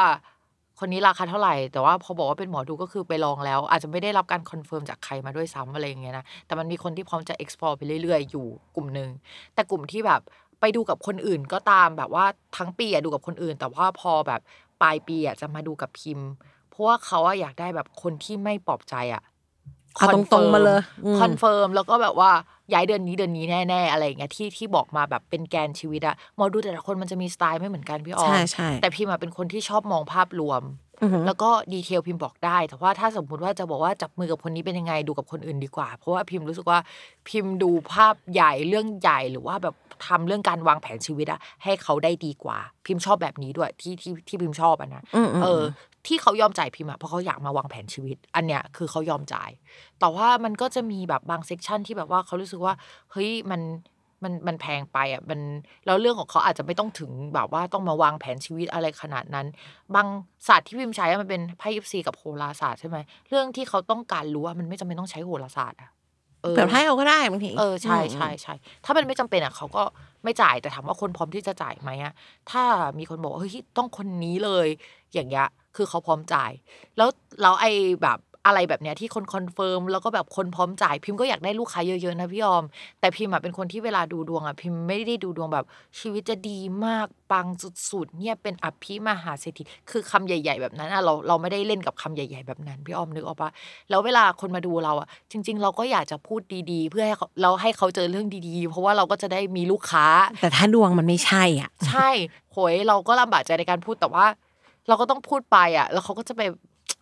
[0.80, 9.10] คนนี้ราคาเท่าไหร่ แต่ว่าพอบอกว่าเป็นหมอดูก็คือไปลองแล้ว อาจจะไม่ได้รับการ confirm จากใครมาด้วยซ้ำอะไรอย่างเงี้ยนะ แต่มันมีคนที่พร้อมจะ explore ไปเรื่อย ๆ อยู่กลุ่มหนึ่ง
[9.54, 10.22] แต่กลุ่มที่แบบ
[10.60, 12.26] ไปดูกับคนอื่นก็ตามแบบว่า
[12.58, 14.42] ทั้งปีอะดูกับคนอื่น แต่ว่าพอแบบ
[14.82, 16.28] ปลายปีอะจะมาดูกับพิมพ์
[16.70, 19.22] เพราะว่าเขาอะอยากได้แบบคนที่ไม่ปลอบใจอะ
[19.96, 22.32] เอาตรงๆมาเลยอืมคอนเฟิร์มแล้วก็แบบว่า
[22.74, 30.64] ย้ายเดือนนี้เดือนนี้แน่ๆอะไรอย่างเงี้ยที่ที่บอกมาแบบเป็นแกนชีวิตอะหมอดูแต่ละคนมันจะมีสไตล์ไม่เหมือนกันพี่ออมใช่ใช่แต่พิมพ์อะเป็นคนที่ชอบมองภาพรวม
[31.02, 36.80] อือหือแล้วก็ detail พิมพ์บอกได้ แต่ว่าถ้าสมมุติว่าจะบอกว่าจับมือกับคนนี้เป็นยังไงดูกับคนอื่นดีกว่า เพราะว่าพิมพ์รู้สึกว่า
[37.30, 39.76] พิมพ์ดูภาพใหญ่เรื่องใหญ่หรือว่าแบบ
[40.08, 45.64] ทำเรื่องการวางแผนชีวิตอะให้เขาได้ดีกว่า พิมพ์ชอบแบบนี้ด้วยที่ที่ที่พิมพ์ชอบอะนะอืมอืมเออ
[46.08, 49.52] ที่เขายอมจ่ายพิมพ์อะเพราะเขาอยากมาวางแผนชีวิต อันเนี้ยคือเขายอมจ่าย
[50.00, 52.74] แต่ว่ามันก็จะมีแบบบาง section ที่แบบว่าเขารู้สึกว่า
[53.12, 53.62] เฮ้ยมัน
[54.24, 55.40] มันมันแพงไปอะมัน
[55.86, 59.48] แล้วเรื่องของเขาอาจจะไม่ต้องถึงแบบว่าต้องมาวางแผนชีวิตอะไรขนาดนั้น
[59.96, 60.08] บาง
[60.48, 62.98] ศาสตร์ที่พิมพ์ใช้อะมันเป็นไพ่ยิปซีกับโหราศาสตร์ใช่ไหม
[63.30, 65.90] เรื่องที่เขาต้องการรู้ว่ามันไม่จำเป็นต้องใช้โหราศาสตร์อะ
[66.44, 68.54] เออแบบให้เอาก็ได้บางทีเออใช่มใช่ใช่
[68.86, 69.84] ถ้ามันไม่จำเป็นอะเขาก็
[70.24, 72.14] ไม่จ่ายแต่ถามว่าคนพร้อมที่จะจ่ายไหมอะ
[72.52, 72.64] ถ้า
[73.00, 74.68] มีคนบอกว่าเฮ้ยต้องคนนี้เลย
[75.16, 76.52] อย่างเงี้ยคือเขาพร้อมจ่าย
[76.98, 77.10] แล้ว
[77.42, 77.72] แล้วไอ้
[78.04, 82.64] แบบอะไรแบบเนี้ยที่คน confirm แล้วก็แบบคนพร้อมจ่าย พิมพ์ก็อยากได้ลูกค้าเยอะๆนะพี่ออม
[83.00, 85.66] แต่พิมพ์อะเป็นคนที่เวลาดูดวงอะพิมพ์ไม่ได้ดูดวงแบบ
[86.00, 87.48] ชีวิตจะดีมากปัง
[87.92, 93.50] สุดๆเนี่ยเป็นอภิมหาเศรษฐีคือคำใหญ่ ๆ แบบนั้นอะเราเราไม่ได้เล่นกับคำใหญ่ ๆ แบบนั้นพี่ออมนึกออกปะ
[93.90, 96.42] แล้วเวลาคนมาดูเราอะจริง ๆ เราก็อยากจะพูด
[96.72, 100.06] ดีๆ เพื่อให้เขาเราให้เขาเจอเรื่องดีๆ เพราะว่าเราก็จะได้มีลูกค้า
[100.42, 102.10] แต่ถ้าดวงมันไม่ใช่อะ ใช่
[102.52, 104.26] โหยเราก็ลำบากใจในการพูดแต่ว่า
[104.88, 106.42] เราก็ต้องพูดไปอะ แล้วเขาก็จะไป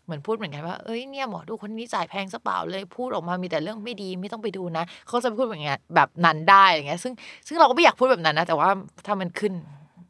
[0.06, 7.14] เหมือนพูดเหมือนกันว่า เอ้ยเนี่ยหมอดูคนนี้จ่ายแพงซะเปล่าเลยพูดออกมามีแต่เรื่องไม่ดีไม่ต้องไปดูนะ เขาจะพูดแบบเงี้ยแบบนั้นได้อย่างเงี้ย ซึ่ง
[7.48, 8.70] ซึ่งเราก็ไม่อยากพูดแบบนั้นนะ แต่ว่า
[9.06, 9.54] ถ้ามันขึ้น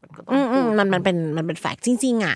[0.02, 2.36] มันก็ต้องอืมอืพูมดมันมันเป็นมันเป็น fact จริง ๆ อะ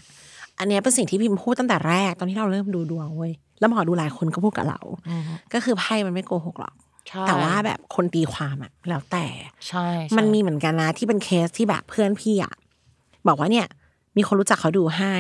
[0.60, 4.80] อันเนี้ยเป็นสิ่งที่พิมพ์พูดตั้งแต่แรกตอนที่เราเริ่มดูดวงเว้ยแล้วหมอดูหลายคนก็พูดกับเรา
[5.10, 5.24] อืม
[5.54, 6.74] ก็คือไพ่มันไม่โกหกหรอก
[7.10, 9.26] ใช่แต่ว่าแบบคนตีความอะแล้วแต่
[9.68, 12.54] ใช่ใช่ มันมีเหมือนกันนะที่เป็นเคสที่แบบเพื่อนพี่อะ
[13.28, 13.68] บอกว่าเนี่ย
[14.18, 15.16] มีคนรู้จักเขาดูให้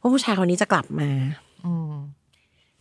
[0.00, 1.10] ว่าผู้ชายคนนี้จะกลับมา
[1.66, 1.92] อืม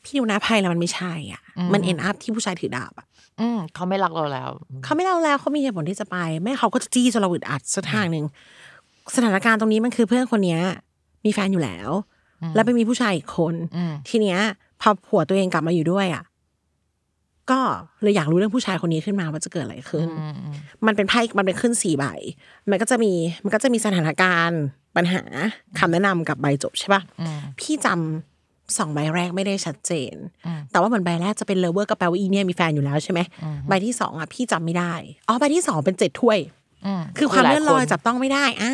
[0.03, 3.05] พี่ดูหน้าไพ่แล้วมันไม่ใช่ อะอืมมัน end up ที่ผู้ชายถือดาบอะ
[3.39, 4.49] อืมเขาไม่รักเราแล้ว
[4.84, 8.26] เขาไม่เล่าแล้วเขามีเหตุผลที่จะไป แม่เขาก็จะจี้จนเราอึดอัดสักทางหนึ่ง
[9.16, 10.62] สถานการณ์ตรงนี้มันคือเพื่อนคนเนี้ย
[11.26, 11.89] มีแฟนอยู่แล้ว
[12.55, 14.39] แล้วไปมีผู้ชายอีกคนอืมทีเนี้ย
[14.82, 16.24] พอผัวตัวเองกลับมาอยู่ด้วยอะ
[17.50, 17.60] ก็
[18.04, 22.06] เลยอยากรู้เรื่องผู้ชายคนนี้ขึ้นมาว่าจะเกิดอะไรขึ้นอืมอืมมันเป็นไพ่ มันเป็นขึ้นสี่ใบ
[22.70, 23.12] มันก็จะมี
[23.44, 24.62] มันก็จะมีสถานการณ์
[24.96, 25.22] ปัญหา
[25.80, 30.16] คำแนะนำกับใบจบใช่ปะอืมพี่จำสองใบแรกไม่ได้ชัดเจน
[30.46, 33.20] อืมแต่ว่าเหมือนใบแรกจะเป็นเลเวอร์ก็แปลว่าอีเนี่ยมีแฟนอยู่แล้วใช่ไหม
[33.68, 34.94] ใบที่สองอะพี่จำไม่ได้
[35.28, 36.39] อ๋อใบที่สองเป็นเจ็ดถ้วย
[37.00, 38.72] มคือความเลื่อนลอยหาจับต้องไม่ได้ อ่า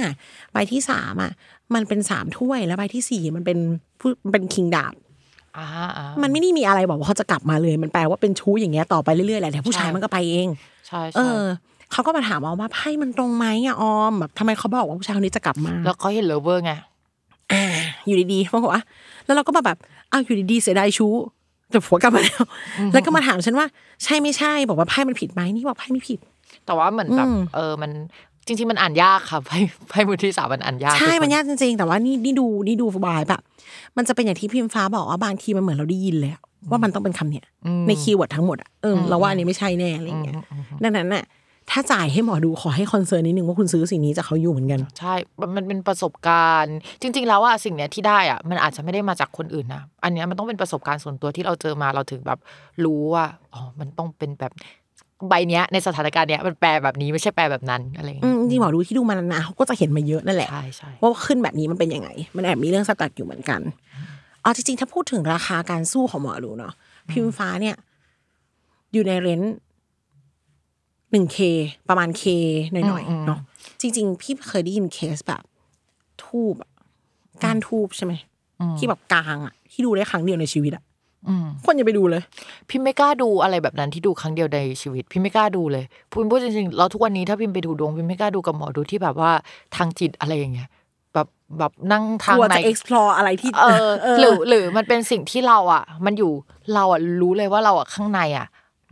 [0.53, 1.32] ใบที่สามอะ
[1.76, 3.57] มันเป็นสามถ้วย แล้วใบที่สี่มันเป็น
[3.99, 5.07] ผู้มันเป็น King ดาบอ่าอ่า
[6.24, 10.47] มันไม่ได้มีอะไรบอกว่าเขาจะกลับมาเลย มันแปลว่าเป็นชู้อย่างเงี้ยต่อไปเรื่อยๆแหละแต่ผู้ชายใช่มันก็ไปเอง
[10.88, 11.43] ใช่เอใช่อ
[11.91, 16.74] เขาก็มาถามออมว่าไพ่มันตรงไหมอะออมแบบทำไมเขาบอกว่าผู้ชายคนนี้จะกลับมา แล้วเขาเห็นเลเวอร์ไง
[17.51, 17.64] อ่า
[18.05, 18.84] อยู่ดีๆเขาบอกว่า
[19.26, 19.78] แล้วเราก็มาแบบ
[20.12, 21.14] อ้าวอยู่ดีๆเสียดายชู้
[21.72, 22.43] แต่ผัวกลับมาแล้ว
[22.93, 23.68] แล้วก็มาถามฉันว่า
[24.03, 26.20] ใช่ไม่ใช่ บอกว่าไพ่มันผิดไหมนี่บอกไพ่ไม่ผิด
[26.66, 27.91] แต่ว่าเหมือนแบบอืมเออมัน
[28.48, 33.41] จริงๆมันอ่านยากค่ะไพ่ไพ่มือที่สามมันอ่านยากใช่ทุคมันยากจริงๆ แต่ว่านี่นี่ดูนี่ดูบายแบบ
[33.98, 36.41] มันจะเป็นอย่างที่พิมฟ้าบอกว่าบางทีมันเหมือนเราได้ยินเลยอะ
[36.72, 40.36] ว่ามันต้องเป็นคำเนี้ยอืมในคีย์เวิร์ดทั้งหมดอะเอออเราว่าอันนี้ไม่ใช่แน่อะไรอย่างเงี้ย
[40.84, 41.24] ดังนั้นน่ะ
[41.72, 52.39] ถ้าจ่ายให้หมอดูขอให้คอนเซิร์นนิดนึงว่าคุณซื้อสิ่งนี้จากเขาอยู่เหมือนกัน ใช่มันมันเป็นประสบการณ์ จริง ๆ แล้วว่าสิ่งเนี้ยที่ได้อะมันอาจจะไม่ได้มาจากคนอื่นนะ อันเนี้ยมันต้องเป็นประสบการณ์ส่วนตัวที่เราเจอมาเราถึงแบบ
[52.84, 54.52] รู้ว่าอ๋อมันต้องเป็นแบบ
[55.30, 63.61] ใบเนี้ยในสถานการณ์เนี้ยมันแปลแบบนี้ไม่ใช่แปลแบบนั้นอะไรอย่างอืเงี้มยจริงๆหมอดูที่ดูมานานๆเขาก็จะเห็นมาเยอะนั่นแหละใช่ใช่ว่าขึ้นแบบนี้มันเป็นยังไง มันแอบมีเรื่องสกัดอยู่เหมือนกัน
[64.41, 66.74] เอาจริงๆถ้าพูดถึงราคาการสู้ของหมอดูเนาะ
[67.11, 67.76] พิมฟ้าเนี่ย
[68.93, 69.41] อยู่ในเรน
[71.11, 71.38] หนึ่งเค
[71.89, 72.24] ประมาณเค
[72.72, 73.39] หน่อยๆเนาะ
[73.82, 75.43] จริง ๆ พี่เคยได้ยินเคสแบบ
[76.24, 76.72] ทูบอะ
[77.43, 78.13] การทูบใช่ไหม
[78.78, 80.97] ที่แบบกลางอะที่ดูได้ครั้งเดียวในชีวิตอะอืม
[81.65, 82.22] คนอย่าไปดูเลย
[82.70, 89.32] พี่ไม่กล้าดูอะไรแบบนั้นที่ดูครั้งเดียวในชีวิต พี่ไม่กล้าดูเลยพูดพูดจริงๆแล้วทุกวันนี้ถ้าพิมไปดูดวงพิมไม่กล้าดูกับหมอดูที่แบบว่า
[89.76, 90.70] ทางจิตอะไรอย่างเงี้ย
[91.13, 91.28] แบบ
[91.59, 93.89] แบบนั่งทางกลัวไหนจะ explore อะไรที่เออ
[94.20, 96.32] หรือหรือมันเป็นสิ่งที่เราอะ มันอยู่
[96.74, 98.47] เราอะรู้เลยว่าเราอะข้างในอะ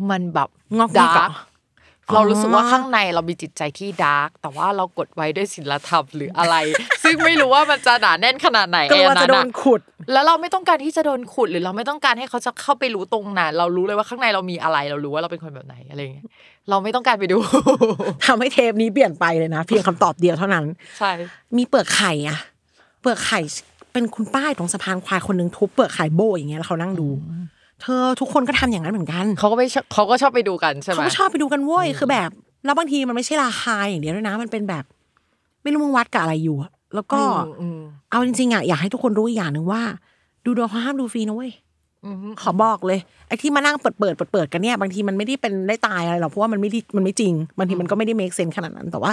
[0.09, 1.31] มันแบบงอกแงกดาเหรร์อก
[2.13, 6.55] เรารู้สึกว่าอ๋อข้างในเรามีจิตใจที่ดาร์กแต่ว่าเรากดไว้ด้วยศีลธรรมหรืออะไร
[7.03, 9.81] ซึ่งไม่รู้ว่ามันจะหนาแน่นขนาดไหนกลัวไอ้อัจะโดนขุด
[10.11, 16.25] แล้วเราไม่ต้องการที่จะโดนขุด หรือเราไม่ต้องการให้เขาจะเข้าไปรู้ตรงนั้นเรารู้เลยว่าข้างในเรามีอะไร เรารู้ว่าเราเป็นคนแบบไหนอะไรอย่างเงี้ย
[16.69, 17.37] เราไม่ต้องการไปดู
[18.25, 20.65] ทำให้เทปนี้เปลี่ยนไปเลยนะเพียงคำตอบเดียวเท่านั้น
[20.99, 21.09] ใช่
[21.57, 22.39] มีเปลือกไข่อะ
[23.01, 23.39] เปลือกไข่
[23.93, 27.07] เป็นคุณป้าอยู่ตรงสะพานควายคนหนึ่งทุบเปลือกไข่โบอย่างเงี้ยแล้วเขานั่งดู
[27.81, 32.29] เธอทุกคนก็ทำอย่างนั้นเหมือนกันเขาก็ไม่ชอบเขาก็ชอบไปดูกันใช่ไหมเขาก็ชอบไปดูกันเว้ยคือแบบ
[32.65, 34.83] แล้วบางทีมันไม่ใช่ราคาอย่างเดียวด้วยนะ มันเป็นแบบ
[35.63, 37.79] ไม่รู้มึงวัดกับอะไรอยู่อะแล้วก็อืมอืม
[38.11, 39.81] เอาจริงๆอะอยากให้ทุกคนรู้อีกอย่างหนึ่งว่า
[40.45, 41.51] ดูดวงเขาห้ามดูฟรีนะเว้ย
[42.05, 49.11] อืมขอบอกเลยไอ้ที่มานั่งเปิดเปิดเปิดเปิดกันเนี่ยบางทีมันไม่ได้เป็นได้ตายอะไรหรอกเพราะว่ามันไม่ได้มันไม่จริงบางทีมันก็ไม่ได้ make sense ขนาดนั้นแต่ว่า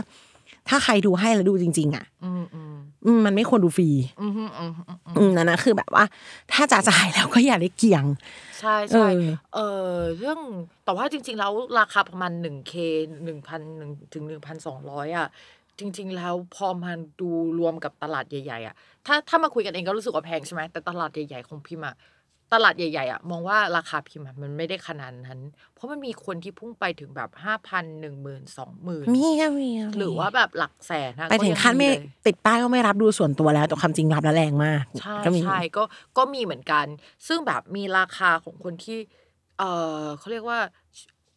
[0.69, 3.89] ถ้าใครดูให้แล้วดูจริง ๆ อะอืมอืมอืมมันไม่ควรดูฟรี
[4.21, 6.05] อืมอืมอืมอืมอืมนั่นนะคือแบบว่า
[6.53, 8.05] ถ้าจะจ่ายแล้วก็อย่าได้เกี่ยง
[8.61, 9.21] ใช่ใช่เออ
[9.55, 9.59] เอ
[9.91, 10.39] อเรื่อง
[10.85, 12.73] แต่ว่าจริง ๆ แล้วราคาประมาณหนึ่งเค
[13.25, 15.29] หนึ่งพันหนึ่งถึงหนึ่งพันสองร้อยอะ
[15.79, 18.75] จริง ๆ แล้วพอมันดูรวมกับตลาดใหญ่ ๆ อะ
[19.07, 21.95] ถ้าถ้ามาคุยกันเองก็รู้สึกว่าแพงใช่ไหมแต่ตลาดใหญ่ ๆ ของพิมพ์อะ
[22.53, 25.41] ตลาดใหญ่ๆอะมองว่าราคาพิมพ์อะมันไม่ได้ขนาดนั้น
[25.75, 35.83] เพราะมันมีคนที่พุ่งไปถึงแบบห้าพันหนึ่งหมื่นสองหมื่นมีค่ะมีค่ะหรือว่าแบบหลักแสนนะไปถึงขั้นไม่ก็ยังเลย ติดป้ายก็ไม่รับดูส่วนตัวแล้วแต่ความจริงรับแล้วแรงมาก ใช่ก็มี ใช่ก็
[36.19, 36.87] ก็มีเหมือนกัน
[37.27, 38.99] ซึ่งแบบมีราคาของคนที่
[39.59, 39.63] เอ
[40.03, 40.59] อเขาเรียกว่า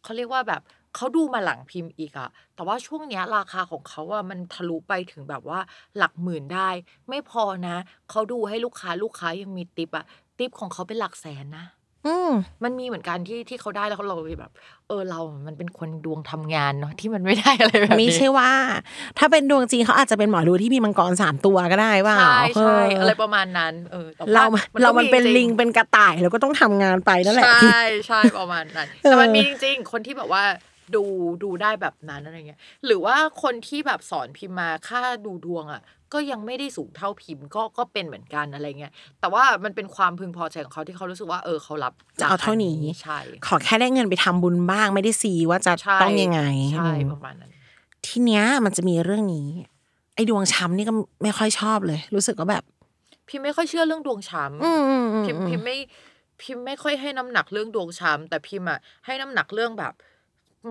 [0.02, 0.62] เขาเรียกว่าแบบ
[0.96, 5.58] เขาดูมาหลังพิมพ์อีกอะแต่ว่าช่วงเนี้ยราคาของเขาอะมันทะลุไปถึงแบบว่า
[5.96, 6.68] หลักหมื่นได้
[7.08, 7.76] ไม่พอนะ
[8.10, 10.04] เขาดูให้ลูกค้าลูกค้ายังมีติปอะ
[10.38, 11.66] ติปของเขาเป็นหลักแสนนะ
[12.06, 12.32] อืม
[12.64, 14.52] มันมีเหมือนกันที่ที่เขาได้แล้วเขาเราแบบ
[14.88, 18.50] เออเรา มันเป็นคนดวงทำงานเนาะที่มันไม่ได้อะไรแบบนี้ไม่ใช่ว่า
[19.18, 30.44] ถ้าเป็นดวงจริงเขาอาจจะเป็นหมอดูที่มีมังกรสามตัวก็ได้ว่าใช่ใช่เอออะไรประมาณนั้น เออแต่ว่เราก็เรามันเป็นจริลิงเป็นกระต่ายเราก็ต้องทำงานไปนั่นแหละใช่ใช่ประมาณนั้นแต่มันมีจริง ๆ คนที่แบบว่า
[30.94, 31.04] ดู
[31.42, 35.82] ดูได้แบบนั้นอะไรเงี้ย หรือว่าคนที่แบบสอนพิมพ์มาค่าดูดวงอะ
[36.12, 46.40] ก็ยังไม่ได้สูงเท่าพิมพ์ก็ก็เป็นเหมือนกันอะไรเงี้ย แต่ว่ามันเป็นความพึงพอใจของเขาที่เขารู้สึกว่าเออเขารับจะเอาเท่านี้ใช่ ขอแค่ได้เงินไปทำบุญบ้างไม่ได้ซีว่าจะใช่ต้องยังไง
[46.72, 47.50] ใช่อืมประมาณนั้น
[48.06, 49.48] ทีเนี้ยมันจะมีเรื่องนี้
[50.14, 52.64] ไอ้ดวงช้ำนี่ก็ไม่ค่อยชอบเลย รู้สึกว่าแบบ
[53.28, 55.76] พิมไม่ค่อยเชื่อเรื่องดวงช้ำอืมอืมอืมพิมพิมไม่
[56.42, 59.92] พิมไม่ค่อยให้น้ำหนักเรื่องดวงช้ำแต่พิมอะให้น้ำหนักเรื่องแบบ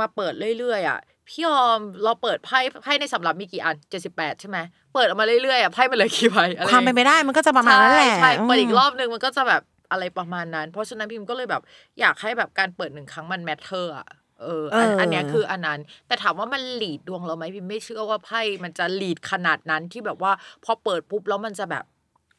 [0.02, 4.58] มาเปิดเรื่อยๆอะพี่ออมเราเปิดไพ่ไพ่ในสำรับมีกี่อันเจ็ดสิบแปดใช่ไหม
[4.94, 11.62] เปิดออกมาเรื่อยๆอะไพ่มันเลยกี่ใบอะไรความเป็นไปได้มันก็จะประมาณนั้นแหละใช่ใช่เปิดอีกมรอบนึงมันก็จะแบบอะไรประมาณนั้น เพราะฉะนั้นพิมก็เลยแบบ
[12.00, 14.08] อยากให้แบบการเปิดหนึ่งครั้งมัน matter อะ
[14.42, 20.32] เอออันเอออัอันเนี้ยคืออันนั้น แต่ถามว่ามัน lead ดวงเราไหมพิมไม่เชื่อว่าไพ่มันจะ lead ขนาดนั้นที่แบบว่า
[20.66, 21.86] พอเปิดปุ๊บแล้วมันจะแบบ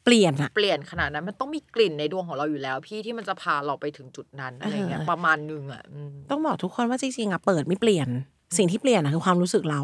[0.07, 8.07] เปลี่ยนอะเปลี่ยนขนาดนั้นมันต้องมีกลิ่นในดวงของเราอยู่แล้ว พี่ที่มันจะพาเราไปถึงจุดนั้นอะไรเงี้ยเออประมาณนึงอะอืมต้องบอกทุกคนว่าจริงๆอะเปิดไม่เปลี่ยน
[8.57, 9.81] สิ่งที่เปลี่ยนอะคือความรู้สึกเรา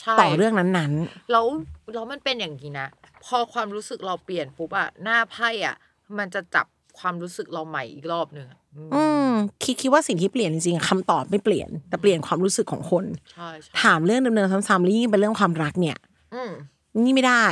[0.00, 0.92] ใช่ต่อเรื่องนั้น
[1.32, 1.46] แล้ว
[1.94, 2.88] แล้วมันเป็นอย่างนี้นะ
[3.24, 5.76] พอความรู้สึกเราเปลี่ยนปุ๊บอะหน้าไพ่อะ
[6.18, 6.66] มันจะจับ
[6.98, 9.30] ความรู้สึกเราใหม่อีกรอบหนึ่งอะอืมๆอืม
[9.64, 15.96] คิดคิดว่าสิ่งที่เปลี่ยนจริงๆอะคำตอบไม่เปลี่ยน แต่เปลี่ยนความรู้สึกของคนใช่ใช่ถามเรื่องเดิมๆซ้ำๆแล้วยิ่งเป็นเรื่องความรักเนี่ย
[16.34, 16.50] อืม
[17.04, 17.46] นี่ไม่ได้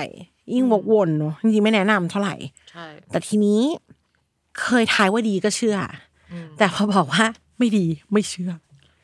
[0.54, 2.34] ยิ่งวกวนเนาะจริงๆไม่แนะนำเท่าไหร่
[2.70, 3.60] ใช่แต่ทีนี้
[4.62, 5.84] เคยทายว่าดีก็เชื่ออ
[6.32, 7.24] อืมแต่พอบอกว่า
[7.58, 8.50] ไม่ดีไม่เชื่อ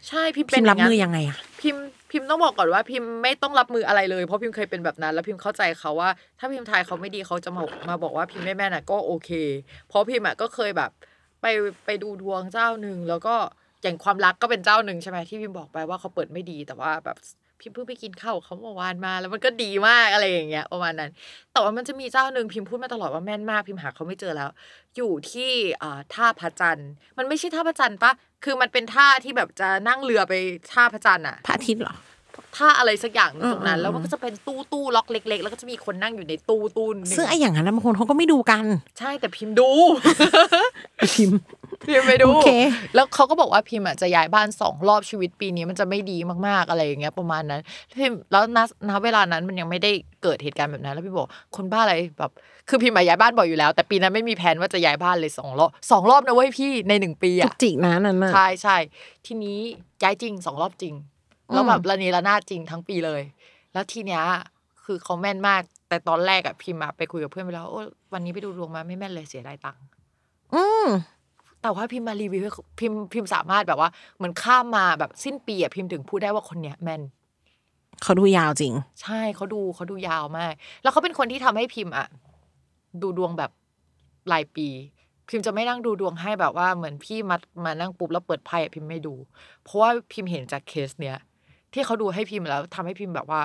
[0.09, 9.31] ใช่พิมพิเป็นมพ์รับย่ามือนั้นยังไงอะพิมพ์พิมพ์ต้องบอกก่อนว่าพิมพ์ไม่ต้องรับมืออะไรเลยเพราะพิมพ์เคยเป็นแบบนั้น แล้วพิมพ์เข้าใจเขาว่า ถ้าพิมพ์ทายเขาไม่ดีเขาจะมามาบอกว่าพิมพ์ไม่แม่นอะก็โอเค
[9.89, 10.91] เพราะพิมพ์อะก็เคยแบบ
[11.43, 11.47] ไป
[11.87, 13.35] ไปดูดวงเจ้าหนึ่งแล้วก็
[13.83, 17.17] อย่างความรักก็เป็นเจ้าหนึ่งใช่ไหมที่พิมพ์บอกไปว่าเขาเปิดไม่ดีแต่ว่าแบบ
[17.61, 21.11] พิมพ์เพิ่งไปกินข้าวกับเขาเมื่อวานมา แล้วมันก็ดีมากอะไรอย่างเงี้ยประมาณนั้น
[21.53, 24.51] แต่ว่ามันจะมีเจ้าหนึ่งพิมพ์พูดมาตลอดว่าแม่นมากพิมพ์หาเขาไม่เจอแล้ว
[24.97, 25.51] อยู่ที่
[25.83, 28.13] อ่าท่าพระจันทร์มันไม่ใช่ท่าพระจันทร์ปะ
[28.45, 30.35] คือมันเป็นท่าที่แบบจะนั่งเรือไป
[30.73, 31.97] ท่าพระจันทร์อะพระอาทิตย์เหรอ
[32.57, 38.65] ท่าอะไรสักอย่างหนึ่งตรงนั้นอืมแล้วมันก็จะเป็นตู้ตู้ล็อกเล็ก ๆ แล้วก็จะมีคนนั่งอยู่ในตู้ตู้หนึงซึ่งไอ้อย่างนั้นนะบางคนเขาก็ไม่ดูกัน
[38.99, 39.71] ใช่แต่พิมพ์ดู
[41.15, 41.39] พิมพ์
[41.87, 42.51] พิมพ์ไปดูโอเค
[42.95, 47.61] แล้วเขาก็บอกว่าพิมพ์อะจะย้ายบ้านสองรอบชีวิตปีนี้มันจะไม่ดีมากๆอะไรอย่างเงี้ยประมาณนั้น
[48.01, 48.59] พิมพ์แล้วณ
[48.89, 52.31] ณเวลานั้นมันยังไม่ได้เกิดเหตุการณ์แบบนั้นแล้วพิมพ์บอกคนบ้าอะไรแบบ
[52.69, 58.77] คือพิมพ์อะย้ายบ้านบ่อยอยู่แล้ว แต่ปีนั้นไม่มีแผนว่าจะย้ายบ้านเลยสองรอบสองรอบนะเว้ยพี่ในหนึ่งปีจุอะกจิกนะนั่นน่ะใช่ใช่
[59.27, 59.59] ทีนี้
[60.03, 60.95] ย้ายจริงสองรอบจริง
[61.53, 63.23] แล้วแบบระเนระนาดจริงทั้งปีเลย
[63.73, 64.23] แล้วทีเนี้ย
[64.85, 67.81] คือเขาแม่นมาก แต่ตอนแรกอะพิมพ์อะไปคุยกับเพื่อนไปแล้วโอ้
[68.13, 69.85] วันนี้ไปดูดวงมาไม่แม่นเลยเสียดายตังค์
[70.55, 70.89] อืม
[71.65, 77.03] แต่ว่าพิมพ์มารีวิวให้พิมพ์พิมพ์สามารถแบบว่าเหมือนข้ามมาแบบสิ้นปีอะพิมพ์ถึงพูดได้ว่าคนเนี้ยแม่น
[78.03, 80.53] เขาดูยาวจริง ใช่เขาดูเขาดูยาวมาก
[80.83, 82.07] แล้วเขาเป็นคนที่ทำให้พิมพ์อะ
[83.03, 83.51] ดูดวงแบบ
[84.33, 84.69] รายปี
[85.29, 89.15] พิมพ์จะไม่นั่งดูดวงให้แบบว่าเหมือนพี่มามานั่งปุ๊บแล้วเปิดไพ่อะพิมพ์ไม่ดู
[89.63, 91.17] เพราะว่าพิมพ์เห็นจากเคสเนี้ย
[91.73, 93.41] ที่เขาดูให้พิมพ์แล้วทำให้พิมพ์แบบว่า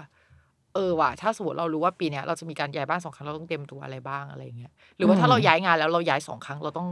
[0.74, 6.89] เออว่ะถ้าสมมติเรารู้ว่าปีเนี้ยเราจะมีการย้ายบ้านสองครั้งเราต้องเตรียมตัวอะไรบ้างอะไรอย่างเงี้ยหรือว่าถ้าเราย้ายงานแล้วเราย้ายสองครั้งเราต้อง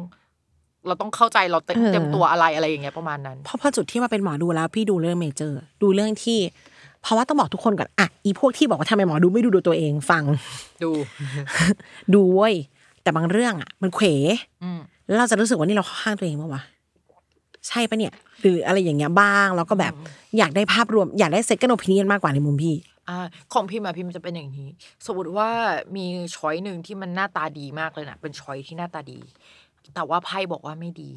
[0.88, 6.39] เราต้องเข้าใจเราเตเออเตรียมตัวอะไรอะไรอย่างเงี้ยประมาณนั้นเพราะพอจุดที่มาเป็นหมอดูแล้ว พี่ดูเรื่องเมเจอร์ดูเรื่องที่
[7.01, 10.23] เพราะว่าต้องบอกทุกคนก่อนอะอีพวกที่บอกว่าทำไมหมอดูไม่ดูดูตัวเองฟัง
[10.84, 10.89] ดู
[12.13, 12.55] ดูเว้ย
[13.03, 14.05] แต่บางเรื่องอะ มันเขว
[14.63, 16.61] อืมแล้วเราจะรู้สึกว่านี่เราเข้าข้างตัวเองปะวะ
[17.67, 19.93] ใช่ปะเนี่ย หรืออะไรอย่างเงี้ยบ้างแล้วก็แบบ
[20.38, 22.75] อยากได้ภาพรวมอยากได้เซ็ก n d โอ i ิ i ี n มากกว่าในมุมพี่
[23.09, 23.17] อ่า
[23.53, 24.69] ของพิมพ์อะพิมพ์จะเป็นอย่างนี้
[25.05, 25.49] สมมติว่า
[25.95, 26.05] มี
[26.36, 29.19] ช้อยหนึ่งที่มันหน้าตาดีมากเลยนะเป็นช้อยที่หน้าตาดี
[29.95, 31.11] แต่ว่าไพ่บอกว่าไม่ดี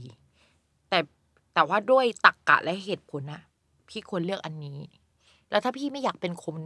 [0.88, 0.98] แต่
[1.54, 3.42] แต่ว่าด้วยตรรกกะและเหตุผลอะ
[3.88, 4.78] พี่ควรเลือกอันนี้
[5.50, 6.56] แล้วถ้าพี่ไม่อยากเป็นคน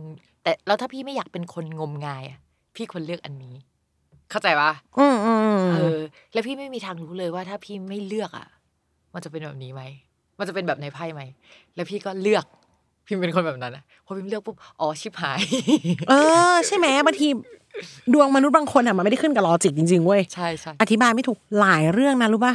[0.43, 2.39] แต่แล้วถ้าพี่ไม่อยากเป็นคนงมงายอะ
[2.77, 3.55] พี่ควรเลือกอันนี้
[4.31, 5.99] เข้าใจปะอืมอืมเออ
[6.33, 8.49] แล้วพี่ไม่มีทางรู้เลยว่า ถ้าพี่ไม่เลือกอะ
[9.15, 9.83] มันจะเป็นแบบนี้ไหม
[10.39, 11.23] มันจะเป็นแบบในไพ่ไหม
[11.75, 12.45] แล้วพี่ก็เลือก
[13.07, 15.41] พิมเป็นคนแบบนั้นนะพอพิมเลือกปุ๊บอ๋อชิบหาย
[16.09, 16.15] เอ
[16.53, 17.29] อ ใช่ไหมบางที
[18.15, 22.55] ดวงมนุษย์บางคนอะมันไม่ได้ขึ้นกับลอจิกจริงๆเว้ยใช่ใช่อธิบายไม่ถูกหลายเรื่องนะรู้ป่ะ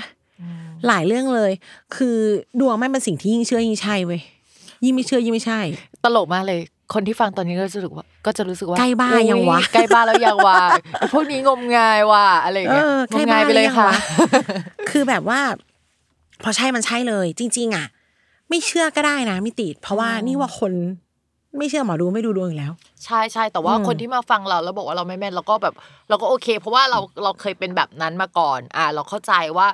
[0.87, 1.51] หลายเรื่องเลย
[1.95, 2.17] คือ
[2.59, 4.21] ดวงไม่เป็นสิ่งที่ยิ่งเชื่อยิ่งใช่เว้ย
[4.85, 5.59] ยิ่งไม่เชื่อยิ่งไม่ใช่
[6.03, 6.59] ตลกมากเลย
[6.93, 10.57] คนที่ฟังตอนนี้ก็จะรู้สึกว่า ก็จะรู้สึกว่าใกล้บ้าอุ๊ยังวะใกล้บ้าแล้วยังวะ
[10.99, 15.39] ไอ้พวกนี้งมงายว่ะอะไรอย่างเงี้ยเอองใกล้มงายไปเลยบ้าค่ะยังวะคือแบบว่า
[16.43, 17.85] พอใช่มันใช่เลย จริง ๆ อะ
[18.49, 20.73] ไม่เชื่อก็ได้นะมิติเพราะว่านี่ว่าคน
[21.57, 22.73] ไม่เชื่อหมอดูไม่ดูดวงอยู่แล้ว
[23.05, 25.75] ใช่ใช่แต่ว่าอืมคนที่มาฟังเราแล้วบอกว่าเราไม่แม่นเราก็แบบ
[26.09, 29.67] เราก็โอเค เพราะว่าเราเราเคยเป็นแบบนั้นมาก่อน อ่า เราเข้าใจว่า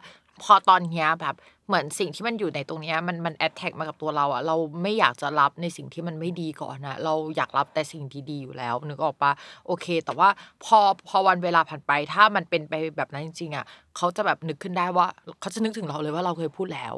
[0.44, 1.36] พอตอนเนี้ยแบบ
[1.68, 9.32] เหมือนสิ่งที่มันอยู่ในตรงเนี้ยมันมันแอดแทกมากับตัวเราอะเราไม่อยากจะรับในสิ่งที่มันไม่ดีก่อนนะเราอยากรับแต่สิ่งที่ดีอยู่แล้วนึกออกปะ
[9.68, 10.30] โอเค แต่ว่า
[10.66, 13.66] พอพอวันเวลาผ่านไปถ้ามันเป็นไปแบบนั้นจริงๆอะ
[13.98, 15.08] เขาจะแบบนึกขึ้นได้ว่า
[15.42, 16.96] เขาจะนึกถึงเราเลยว่าเราเคยพูดแล้ว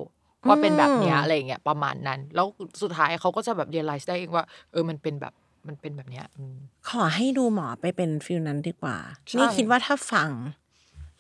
[0.48, 2.48] ว่าเป็นแบบเนี้ยอืมอะไรอย่างเงี้ยประมาณนั้น แล้ว
[2.82, 5.34] สุดท้ายเขาก็จะแบบเรียนรู้ได้เองว่า เออมันเป็นแบบ
[5.68, 6.58] มันเป็นแบบเนี้ยอืม
[6.90, 8.98] ขอให้ดูหมอไปเป็นฟิลนั้นดีกว่า
[9.30, 10.32] ใช่นี่คิดว่าถ้าฟัง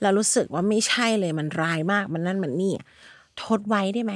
[0.02, 2.73] แล้วรู้สึกว่าไม่ใช่เลยมันร้ายมากมันนั่นมันนี่
[3.44, 4.15] ทดไว้ได้ไหม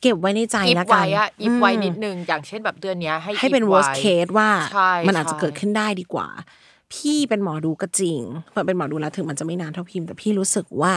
[0.00, 6.28] เก็บไว้ในใจอิฟแล้วกัไว้นอะอิฟไว้อืมนิดนึงอย่างเช่นแบบเดือนเนี้ยให้ให้เป็น if worst ไว้ case ว่าใช่มันอาจจะใช่เกิดขึ้นได้ดีกว่า
[6.92, 8.20] พี่เป็นหมอดูก็จริง
[8.52, 10.94] เปิดเป็นหมอดูแล้วถึงมันจะไม่นานเท่าพิมพ์แต่พี่รู้สึกว่า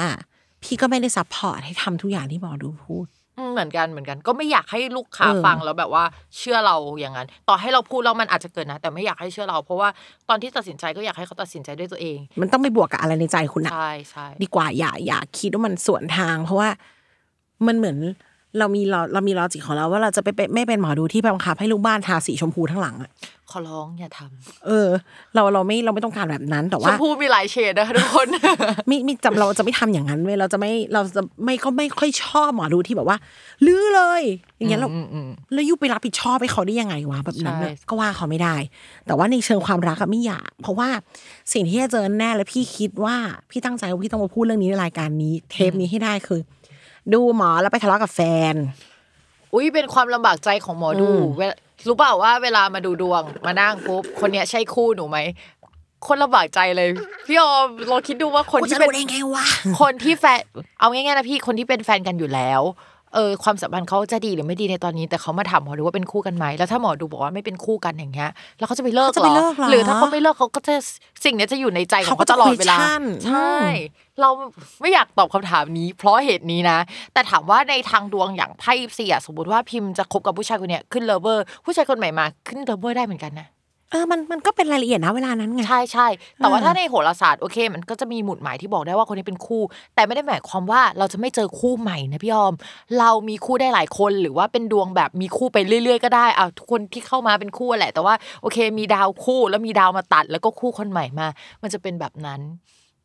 [0.65, 6.03] พี่ก็ไม่ได้ support ให้ทำทุกอย่างที่หมอดูพูดอืมเหมือนกันเหมือนกัน ก็ไม่อยากให้ลูกค้าเออฟังแล้วแบบว่า
[6.37, 9.89] เชื่อเราอย่างนั้น ต่อให้เราพูดแล้วมันอาจจะเกิดนะ แต่ไม่อยากให้เชื่อเราเพราะว่า
[10.29, 16.69] ตอนที่ตัดสินใจก็อยากให้เขาตัดสินใจด้วยตัวเอง มันต้องไปบวกกับอะไรในใจคุณนะใช่ใช่ดีกว่าอย่าอย่าคิดว่ามันสวนทาง เพราะว่า
[17.67, 17.97] มันเหมือน
[18.59, 23.11] เรามีเราเรามี logic ของเราว่าเราจะไปเป็นไม่เป็นหมอดูที่บังคับให้ลูกบ้านทาสีชมพูทั้งหลังอะ
[23.51, 24.87] ขอร้องอย่าทำเออ
[25.35, 28.27] เราเราไม่เราไม่ต้องการแบบนั้นแต่ชว่ามพูมีหลายเฉดนะคะทุกคน
[28.87, 33.17] ไม่ไม่จำเราจะไม่ทำอย่างนั้นเว้ยเราจะไม่เราจะไม่ก็ไม่ค่อยชอบหมอดูที่แบบว่า
[33.65, 34.21] ลื้อเลย
[34.57, 38.55] อย่างเงี้ยเราอืมอืมแล้วยุไปรับผิดชอบให้เขาได้ยังไงวะแบบนั้นน่ะใช่ก็ว่าเขาไม่ได้
[39.07, 40.89] แต่ว่าในเชิงความรักอะไม่อยากเพราะว่า
[41.53, 43.15] สิ่งที่จะเจอแน่และพี่คิดว่า
[43.49, 46.39] พี่ตั้งใจว่าพี่ต้องมาพูดเรื่องนี้ในรายการนี้ เทปนี้ให้ได้คือ
[47.13, 48.21] ดูหมอแล้วไปทะเลาะกับแฟ
[48.53, 48.55] น
[49.53, 51.55] อุ้ยเป็นความลำบากใจของหมอดูอืมเวลา
[51.87, 55.17] รู้เปล่าว่าเวลามาดูดวงมานั่งปุ๊บคนเนี้ยใช่คู่หนูไหม
[56.07, 56.89] คนลำบากใจเลย
[57.27, 59.45] พี่ออมเราคิดดูว่าคนกูที่จะเป็นรู้ได้ไงวะ
[59.81, 60.39] คนที่แฟน
[60.79, 62.61] เอาง่ายๆนะพี่คนที่เป็นแฟนกันอยู่แล้ว
[63.15, 70.73] เออความสัมพันธ์เขาจะดีหรือไม่ดีในตอนนี้ แต่เขามาถามหมอดูว่าเป็นคู่กันไหมแล้วถ้าหมอดูบอกว่าไม่เป็นคู่กันอย่างเงี้ยแล้วเขาจะไปเลิกเขาจะเหรไปอเลิกเหรอหรือถ้าเขาไม่เลิกเขาก็จะ
[71.23, 74.29] สิ่งเนี้ยจะอยู่ในใจของเขาก็เขาตลอดเวลาจะ question ใช่อืมเรา
[74.81, 76.77] ไม่อยากตอบคำถามนี้ เพราะเหตุนี้นะ
[77.13, 86.07] แต่ถามว่าในทางดวงอย่างไพ่เสียสมมติว่าพิมพ์จะคบกับผู้ชายคนเนี้ยขึ้นเลเวอร์ผู้ชายคนใหม่มาขึ้นเลเวอร์ได้เหมือนกันนะเออมันมันก็เป็นรายละเอียดนะเวลานั้นไงใช่ใช่
[86.37, 89.61] แต่ว่าเออถ้าในโหราศาสตร์โอเค มันก็จะมีหมุดหมายที่บอกได้ว่าคนนี้เป็นคู่
[89.95, 92.53] แต่ไม่ได้หมายความว่าเราจะไม่เจอคู่ใหม่นะพี่ออม
[92.99, 101.27] เรามีคู่ได้หลายคนหรือว่าเป็นดวงแบบมีคู่ไปเรื่อย ๆ ก็ได้อะทุกคนที่เข้ามาเป็นคู่แหละ แต่ว่าโอเค มีดาวคู่แล้วมีดาวมาตัด แล้วก็คู่คนใหม่มา
[101.61, 102.41] มันจะเป็นแบบนั้น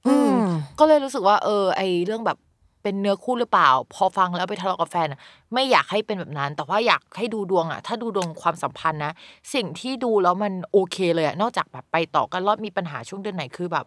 [0.07, 0.47] อืมอืม
[0.79, 2.39] ก็เลยรู้สึกว่า เออ ไอเรื่องแบบ
[2.82, 5.07] เป็นเนื้อคู่หรือเปล่า พอฟังแล้วไปทะเลาะกับแฟน
[5.55, 9.12] ไม่อยากให้เป็นแบบนั้น แต่ว่าอยากให้ดูดวงอะถ้าดูดวงความสัมพันธ์นะ
[9.55, 13.86] สิ่งที่ดูแล้วมันโอเคเลยอะนอกจากแบบไปต่อกันรอดมีปัญหาช่วงเดือนไหนคือแบบ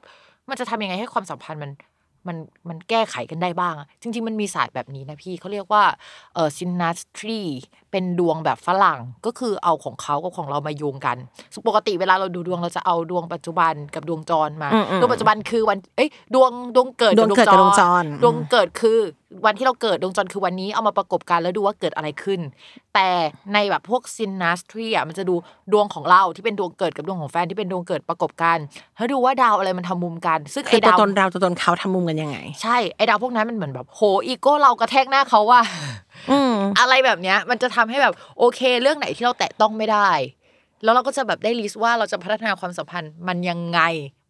[0.49, 1.71] มันจะทำยังไงให้ความสัมพันธ์มัน
[2.27, 2.37] มัน
[2.69, 5.83] มันแก้ไขกันได้บ้าง จริง ๆ มันมีศาสตร์แบบนี้นะพี่เขาเรียกว่า
[6.33, 7.41] เออซินนัสทรี
[7.93, 11.17] เป็นดวงแบบฝรั่งก็คือเอาของเขากับของเรามาโยงกัน
[11.67, 18.99] ปกติเวลาเราดูดวงเราจะเอาดวงปัจจุบันกับดวงจรมาอืมอืมดวงปัจจุบันคือวันเอ้ยดวงดวงเกิดดวงเกิดกับดวงจรดวงเกิดคือ
[19.45, 22.39] วันที่เราเกิดดวงจรคือวันนี้เอามาประกบกันแล้วดูว่าเกิดอะไรขึ้น
[22.93, 23.09] แต่
[23.53, 25.35] ในแบบพวก synastry อะมันจะดู
[25.73, 28.57] ดวงของเราที่เป็นดวงเกิดกับดวงของแฟนที่เป็นดวงเกิดประกบกัน
[28.97, 35.59] แล้วดูว่าดาวอะไรมันทำมุมกัน ซึ่งคือไอ้ตัวดาวตนเราตัวตนเขาทำมุมกันยังไง ใช่ไอ้ดาวพวกนั้นมันเหมือนแบบโหอีโก้เรากระแทกหน้าเขาว่า
[36.31, 40.09] อืมอะไรแบบเนี้ย มันจะทำให้แบบโอเค เรื่องไหนที่เราแตะต้องไม่ได้
[40.83, 43.79] แล้วเราก็จะแบบได้ list ว่าเราจะพัฒนาความสัมพันธ์มันยังไง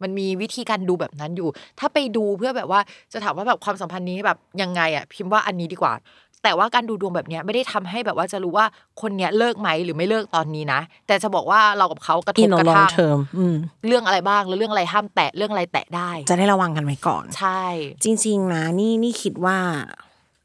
[0.02, 1.48] มันมีวิธีการดูแบบนั้นอยู่
[1.78, 2.80] ถ้าไปดูเพื่อแบบว่า
[3.12, 5.94] จะถามว่าแบบความสัมพันธ์นี้แบบยังไงอะพิมพ์ว่าอันนี้ดีกว่า
[6.42, 8.66] แต่ว่าการดูดวงแบบเนี้ยไม่ได้ทำให้แบบว่าจะรู้ว่า
[9.00, 13.56] คนเนี้ยเลิกไหมหรือไม่เลิกตอนนี้นะ แต่จะบอกว่าเรากับเขากระทอิบนโนกระลองทั่งเทอมอืม
[13.86, 17.64] เรื่องอะไรบ้างแล้วเรื่องอะไรห้ามแตะเรื่องอะไรแตะได้ จะได้ระวังกันไว้ก่อน ใช่
[18.04, 19.56] จริง ๆ นะนี่นี่คิดว่า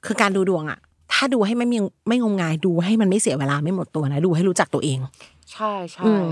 [0.05, 0.80] คือการดูดวงอะ
[1.14, 1.77] ถ้าดูให้ไม่มี
[2.07, 4.99] ไม่งมงายดูให้มันไม่เสียเวลาไม่หมดตัวนะดูให้รู้จักตัวเอง
[5.52, 6.26] ใช่ใช่อืม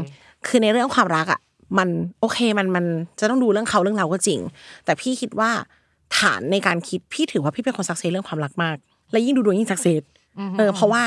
[0.48, 1.40] คือในเรื่องความรักอะ
[1.78, 1.90] มัน
[2.22, 2.86] โอเคมันมัน
[3.20, 4.40] จะต้องดูเรื่องเขาเรื่องเราก็จริง
[4.86, 5.50] แต่พี่คิดว่า
[6.18, 8.76] ฐานในการคิดพี่ถือว่าพี่เป็นคนสักเซสเรื่องความรักมาก
[9.12, 10.02] และยิ่งดูดวงยิ่งสักเซส
[10.58, 11.04] เออเพราะว่า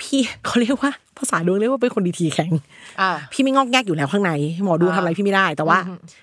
[0.00, 2.52] พี่เขาเรียกว่าภาษาดวงเรียกว่าเป็นคนดีทีแข็ง
[3.00, 4.32] อ่าพี่ไม่งอกแงกอยู่แล้วข้างใน
[4.64, 5.78] หมอดูอ่าทำอะไรพี่ไม่ได้ แต่ว่า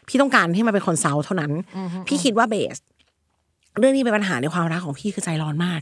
[0.08, 1.52] พี่ต้องการให้มันเป็นคนเซาเท่านั้น
[2.08, 2.78] พี่คิดว่าเบส
[3.80, 5.82] เรื่องนี้เป็นปัญหาในความรักของพี่คือใจร้อนมาก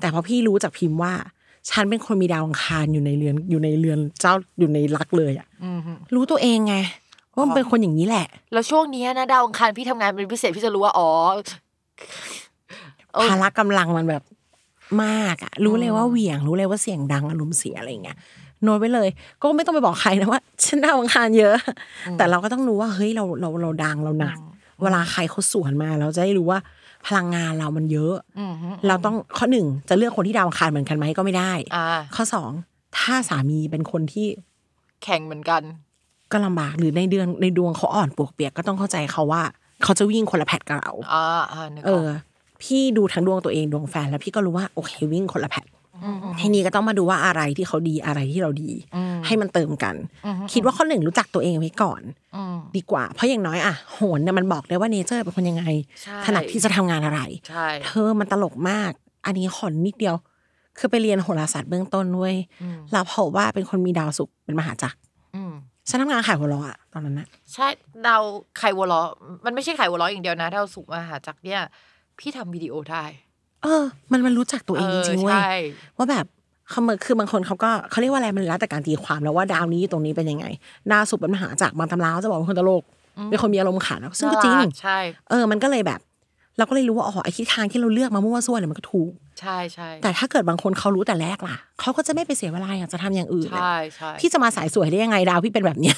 [0.00, 1.12] แต่พอพี่รู้จากพิมพ์ว่า
[1.70, 5.46] ฉันเป็นคนมีดาวอังคารอยู่ในเรือนอยู่ในเรือนเจ้าอยู่ในรักเลยอะ
[6.14, 6.76] รู้ตัวเองไง
[7.36, 11.10] ว่ามันเป็นคนอย่างนี้แหละ แล้วช่วงเนี้ยนะดาวอังคารพี่ทำงานเป็นพิเศษพี่จะรู้ว่าอ๋อ
[13.12, 14.22] เออภาระกำลังมันแบบ
[15.04, 18.16] มากอะรู้เลยว่าเหวี่ยง รู้เลยว่าเสียงดังอารมณ์เสียอะไรอย่างเงี้ย
[18.62, 19.08] โน้ตไว้เลย
[19.40, 21.54] ก็ไม่ต้องไปบอกใครนะว่าฉันดาวอังคารเยอะ
[22.18, 24.38] แต่เราก็ต้องรู้ว่าเฮ้ยเราเราเราดังเราหนัก
[24.82, 26.58] เวลาใครเขาสวนมา เราจะได้รู้ว่า
[27.06, 32.50] พลังงานเรามันเยอะอืมฮึเราต้องข้อหนึ่งจะเลือกคนที่ดาวอังคารเหมือนกันไหมก็ไม่ได้อ่าข้อสอง
[32.98, 34.26] ถ้าสามีเป็นคนที่
[35.02, 35.62] แข่งเหมือนกัน
[36.32, 39.42] ก็ลำบากหรือในเดือนในดวงเขาอ่อนปวกเปียกก็ต้องเข้าใจเขาว่า
[39.84, 42.10] เขาจะวิ่งคนละแพทกับเราอ่าอ่านึกเอออกอ
[42.62, 45.64] พี่ดูทั้งดวงตัวเองดวงแฟนแล้วพี่ก็รู้ว่าโอเควิ่งคนละแพท
[46.40, 48.70] ทีนี้ก็ต้องมาดูว่าอะไรที่เขาดีอะไรที่เราดี
[49.26, 49.94] ให้มันเติมกัน
[50.52, 52.02] คิดว่าข้อหนึ่งรู้จักตัวเองไว้ก่อน
[52.36, 55.64] อืมดีกว่า เพราะอย่างน้อยอะโหนเนี่ยมันบอกได้ว่าเนเจอร์เป็นคนยังไง
[56.02, 58.92] ใช่ถนัดที่จะทำงานอะไรใช่เธอมันตลกมาก
[59.24, 60.16] อันนี้ขอนนิดเดียว
[60.78, 62.34] คือไปเรียนโหราศาสตร์เบื้องต้นด้วย
[62.92, 64.98] แล้วพบว่าเป็นคนมีดาวศุกร์เป็นมหาจักร
[65.34, 65.52] อืม
[65.88, 67.66] ฉันทำงานขายหัวเราะอะตอนนั้นนะใช่
[68.06, 68.22] ดาว
[68.58, 69.02] ไข่วัวล้อ
[69.44, 71.60] มันไม่ใช่ไข่วัวล้ออย่างเดียวนะดาวสุกร์มหาจักรเนี่ย
[72.18, 73.04] พี่ทำวิดีโอได้
[73.62, 73.82] เออ
[74.12, 75.54] มันมันรู้จักตัวเองจริงๆเว้ยใช่
[75.96, 76.26] ว่าแบบ
[76.70, 80.46] เขามาคือบางคนเขาก็เขาเรียกว่าอะไรมันแล้วแต่การตีความแล้วว่าดาวนี้ตรงนี้เป็นยังไง
[80.92, 82.82] ดาวศุกร์เป็นมหาจักรบางตำราเขาจะบอกว่าเป็นคนตลก
[83.30, 84.98] เป็นคนมีอารมณ์ขันซึ่งก็จริงน่าใช่
[85.30, 86.00] เออ มันก็เลยแบบ
[86.58, 95.96] เราก็เลยรู้ว่าอ๋อไอ้ทิศทางที่เราเลือกมามั่วซั่วเนี่ยมันก็ถูกใช่ใช่แต่ถ้าเกิดบางคนเขารู้แต่แรกล่ะเขาก็จะไม่ไปเสียเวลาอยากจะทำอย่างอื่นอะใช่ใช่พี่จะมาสายสวยได้ยังไงดาวพี่เป็นแบบเนี้ย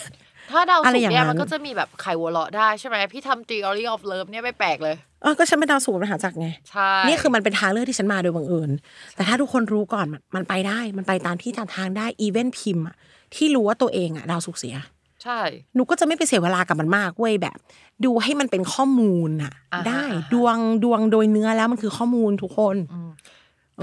[0.51, 8.70] ถ้าดาวอะไรสุกอย่างร์เนี่ยนั้นมันก็จะมีแบบไข่วัวล้อได้ใช่ไหมพี่ทำ theory of love เนี่ยไม่แปลกเลยเออก็ฉันเป็นดาวศุกร์เป็นมหาจักรไงใช่นี่คือมันเป็นทางเลือกที่ฉันมาโดยบังเอิญ
[9.14, 12.97] แต่ถ้าทุกคนรู้ก่อนมันมันไปได้มันไปตามที่ทางทางได้อีเวนต์พิมพ์อะ
[13.35, 14.77] ที่รู้ว่าตัวเองอะดาวศุกร์เสีย
[15.23, 15.40] ใช่
[15.74, 17.56] หนูก็จะไม่ไปเสียเวลากับมันมากเว้ยแบบ
[18.05, 22.94] ดูให้มันเป็นข้อมูลอะอ่าฮะได้อ่าฮะดวงดวงโดยเนื้อแล้วมันคือข้อมูลทุกคนเอ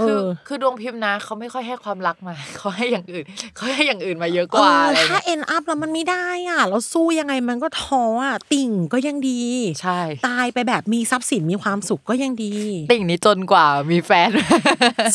[0.02, 3.26] คืออคือดวงพิมพ์นะเขาไม่ค่อยให้ความรักมาเขาให้อย่างอื่น
[3.56, 9.44] เขาให้อย่างอื่นมาเยอะกเอว่าออะไรถ้าเงี้ยเอ็นอัพแล้วมันไม่ได้อะ เราสู้ยังไงมันก็ท้ออะ ติ่งก็ยังดี
[9.82, 12.56] ใช่ ตายไปแบบมีทรัพย์สินมีความสุขก็ยังดี
[12.92, 14.30] ติ่งนี้จนกว่ามีแฟน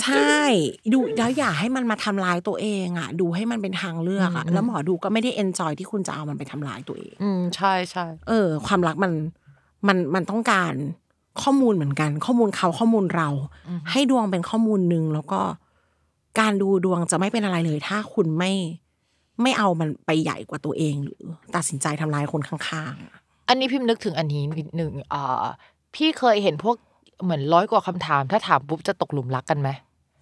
[0.03, 0.39] ใช่
[0.93, 9.13] ดูแล้วอย่าให้มันมาทำลายตัวเองอะ ดูให้มันเป็นทางเลือกอะแล้วหมอดูก็ไม่ได้เอนจอยที่คุณจะเอามันไปทำลายตัวเอง อืมใช่ใช่เออ ความรักมัน
[9.89, 10.75] มันมันต้องการ
[11.43, 13.29] ข้อมูลเหมือนกัน ข้อมูลเขาข้อมูลเรา
[13.91, 15.41] ให้ดวงเป็นข้อมูลหนึ่งแล้วก็
[16.41, 18.53] การดูดวงจะไม่เป็นอะไรเลย ถ้าคุณไม่
[19.43, 21.21] ไม่เอามันไปใหญ่กว่าตัวเองหรือ
[21.55, 23.15] ตัดสินใจทำลายคนข้างๆอะ
[23.49, 25.45] อันนี้พิมพ์นึกถึงอันนี้นิดหนึ่งอ่า
[25.95, 26.77] พี่เคยเห็นพวก
[27.23, 29.69] เหมือนร้อยกว่าคำถาม ถ้าถามปุ๊บจะตกหลุมรักกันไหม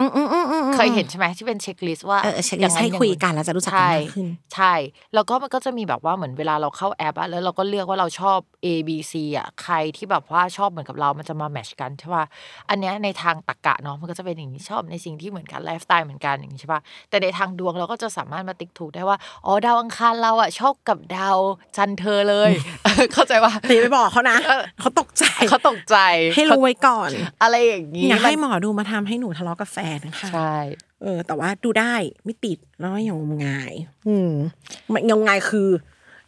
[0.00, 4.74] อืมอืมอืมอืม เคยเห็นใช่ไหมที่เป็น checklist ว่าเออเช็คอลิย่าสงต์ให้อย่างคุยกันแล้วจะรู้จักกันใช่มากขึ้น ใช่
[5.14, 12.24] แล้วก็มันก็จะมีแบบว่าเหมือนเวลาเราเข้าแอปอะแล้วเราก็เลือกว่าเราชอบ A B C อะใครที่แบบว่าชอบเหมือนกับเรา มันจะมา match กันใช่ป่ะ
[12.70, 16.80] อันเนี้ยในทางตรรกะเนาะมันก็จะเป็นอย่างนี้ชอบในสิ่งที่เหมือนกันไลฟ์สไตล์เหมือนกันอย่างนี้ใช่ป่ะ
[17.10, 19.16] แต่ในทางดวงเราก็จะสามารถมาติ๊กถูกได้ว่า
[19.46, 21.38] อ๋อดาวอังคารเราอะชอบกับดาว
[21.76, 22.50] จันทร์เธอเลย
[23.12, 25.96] เข้าใจป่ะแต่อย่าไปบอกเขานะเออเขาตกใจเขาตกใจ
[26.34, 27.10] ให้รู้ไว้ก่อน
[27.42, 30.54] อะไรอย่างนี้อย่าให้มันหมอดูมาทำให้หนูทะเลาะกับแฟนนะคะใช่
[31.02, 33.72] เออ แต่ว่าดูได้ไม่ติดแล้วไม่อย่างงมงาย
[34.08, 34.30] อืม
[34.92, 35.68] มันงมงายคือ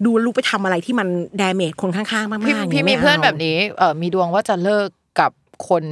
[0.04, 1.08] ดูลูกไปทำอะไรที่มัน
[1.40, 4.88] ดเมจคนข้างๆมากๆพี่ย่างพี่งี้มีไาเพื่อนแบบนี้เออมีดวงว่าจะเลิก
[5.20, 5.32] กับ
[5.68, 5.84] คน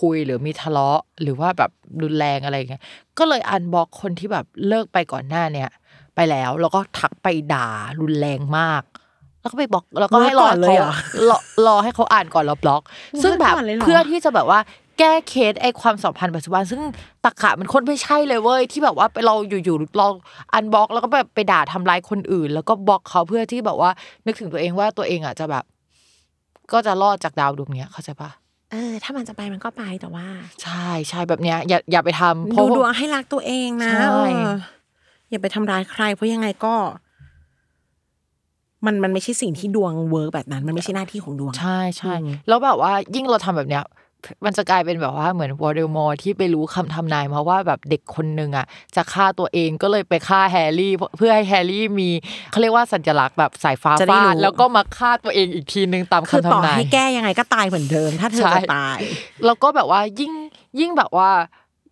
[0.00, 1.70] คุยหรือมีทะเลาะ หรือว่าแบบ
[2.02, 2.82] รุนแรงอะไรอย่างเงี้ย
[3.18, 5.70] ก็เลยอันบล็อกคนที่แบบเลิกไปก่อนหน้าเนี่ย
[6.14, 7.68] ไปแล้ว แล้วก็ทักไปด่า
[8.00, 8.82] รุนแรงมาก
[9.40, 10.94] แล้วก็ไปบล็อก แล้วก็ให้รอก่อนเลยเขาเหรอ
[11.30, 12.82] รอรอให้เขาอ่านก่อนแล้วบล็อก
[13.22, 14.60] ซึ่งแบบก่อนเลยเหรอเพื่อที่จะแบบว่า
[14.98, 16.80] แก้เคสไอ้ความสัมพันธ์ปัจจุบัน ซึ่ง
[17.24, 20.06] ตรรกะมันคนไม่ใช่เลยเว้ยที่แบบว่าเราอยู่ๆเรา
[20.54, 23.90] unblock แล้วก็แบบไปด่าทำร้ายคนอื่น แล้วก็บล็อกเขาเพื่อที่แบบว่า
[24.26, 25.64] นึกถึงตัวเองว่าตัวเองอะจะแบบ
[26.72, 28.30] ก็จะรอดจากดาวดวงเนี้ยเข้าใจปะ
[28.72, 30.26] เออ ถ้ามันจะไปมันก็ไปแต่ว่า
[30.62, 34.16] ใช่ใช่แบบเนี้ยอย่าอย่าไปทำเพราะดูดวงให้รักตัวเองนะใช่เอ
[34.48, 34.52] อ
[35.30, 36.74] อย่าไปทำร้ายใคร เพราะยังไงก็
[38.86, 43.84] มันมันไม่ใช่สิ่งที่ดวง work แบบนั้น มันไม่ใช่หน้าที่ของดวง ใช่ใช่อืมแล้วแบบว่ายิ่งเราทำแบบเนี้ย
[44.44, 48.66] มันจะกลายเป็นแบบว่าเหมือนโวลเดอมอร์ที่ไปรู้คำทำนายมาว่าแบบเด็กคนหนึ่งอะ
[48.96, 52.10] จะฆ่าตัวเองก็เลยไปฆ่าแฮร์รี่ เพื่อให้แฮร์รี่มี
[52.50, 58.98] เขาเรียกว่าสัญลักษณ์แบบสายฟ้าจะได้ฟาดแล้วก็มาฆ่าตัวเองอีกทีนึงตามคำทำนายคือต่อให้แก้ยังไงก็ตายเหมือนเดิมถ้าเธอจะตาย
[59.46, 60.32] แล้วก็แบบว่ายิ่ง
[60.80, 61.30] ยิ่งแบบว่า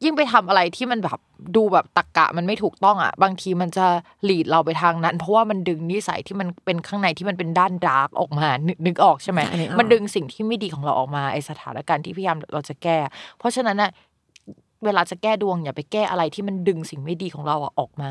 [0.05, 1.19] ยิ่งไปทำอะไรที่มันแบบ
[1.57, 3.87] ดูแบบตักกะมันไม่ถูกต้องอะ บางทีมันจะ
[4.25, 12.99] หลีดเราไปทางนั้น เพราะว่ามันดึงนิสัยที่มันเป็นข้างในที่มันเป็นด้านดาร์กออกมานึกนึกออกใช่ไหมอันนี้ออกมันดึงสิ่งที่ไม่ดีของเราออกมาไอสถานการณ์ที่พยายามเราจะแก้
[13.39, 13.91] เพราะฉะนั้นอะ
[14.87, 18.11] เวลาจะแก้ดวงอย่าไปแก้อะไรที่มันดึงสิ่งไม่ดีของเราอะออกมา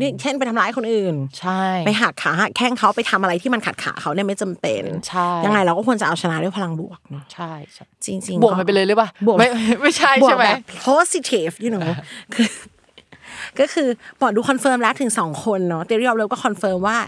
[0.00, 9.48] นี่เช่นไปทำร้ายคนอื่น ใช่ ไปหักขาหักแข้งเขาไปทำอะไรที่มันขัดขาเขาเนี่ยไม่จำเป็นใช่ยังไงเราก็ควรจะเอาชนะด้วยพลังบวกเนาะใช่ใช่จริงๆบวกมันไปเลยหรือเปล่าบวกไม่
[9.82, 11.88] ไม่ใช่บวกใช่ไหมแบบ positive you know
[12.34, 12.48] คือ
[13.58, 13.88] ก็คือ
[14.20, 16.98] บอกดู confirm แล้วถึงสองคนเนาะเตรียมเราก็ confirm ว่า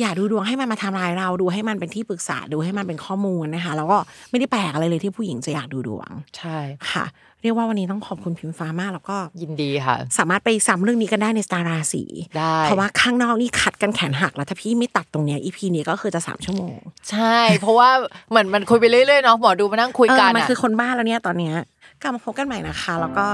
[0.00, 3.98] อย่าดูดวงให้มันมาทำลายเราดูให้มันเป็นที่ปรึกษาดูให้มันเป็นข้อมูลนะคะ แล้วก็
[4.30, 6.58] ไม่ได้แปลกอะไรเลยที่ผู้หญิงจะอยากดูดวง ใช่
[6.90, 7.04] ค่ะ
[7.44, 12.02] เรียกว่าวันนี้ต้องขอบคุณพิมฟ้ามากแล้วก็ยินดีค่ะ สามารถไปซ้ำเรื่องนี้กันได้ในสตาราสี
[12.38, 16.76] ได้เพราะว่าข้างนอกนี่ขัดกันแขนหักแล้วถ้าพี่ไม่ตัดตรงเนี้ย EP นี้ก็คือจะสามชั่วโมง
[17.10, 17.90] ใช่ เพราะว่า
[18.30, 21.54] เหมือนมันคุยไปเรื่อยๆเนาะหมอดูมานั่งคุยเออกันมันอะคือคนบ้าแล้วเนี่ยตอนเนี้ย
[22.02, 23.26] กลับมาพบกันใหม่นะคะ แล้วก็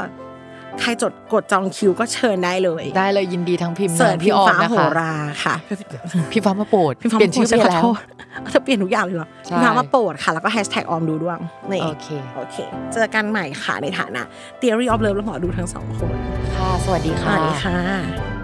[0.81, 5.13] ใครจดกดจองคิวก็เชิญได้เลย ได้เลยยินดีทั้งพิมพ์เสิร์ชนะพี่พี่ออมฟ้านะโหคะรา
[5.45, 5.55] ค่ะ
[6.33, 7.97] พี่ฟ้ามาโปรดพี่ฟ้าเปลี่ยนชื่อไปขแล้วโทษ
[8.51, 11.39] เธอเปลี่ยนทุกอย่างเลยเหรอใช่พี่ฟ้ามาโปรดค่ะ แล้วก็แฮชแท็กออมดูดวง
[11.71, 12.57] นี่โอเคโอเค
[12.93, 14.23] เจอกันใหม่ค่ะในฐานะ
[14.61, 16.13] Theory of Love และหมอดูทั้งสองคน
[16.57, 18.40] ค่ะ สวัสดีสค่ะวัสดีค่ะ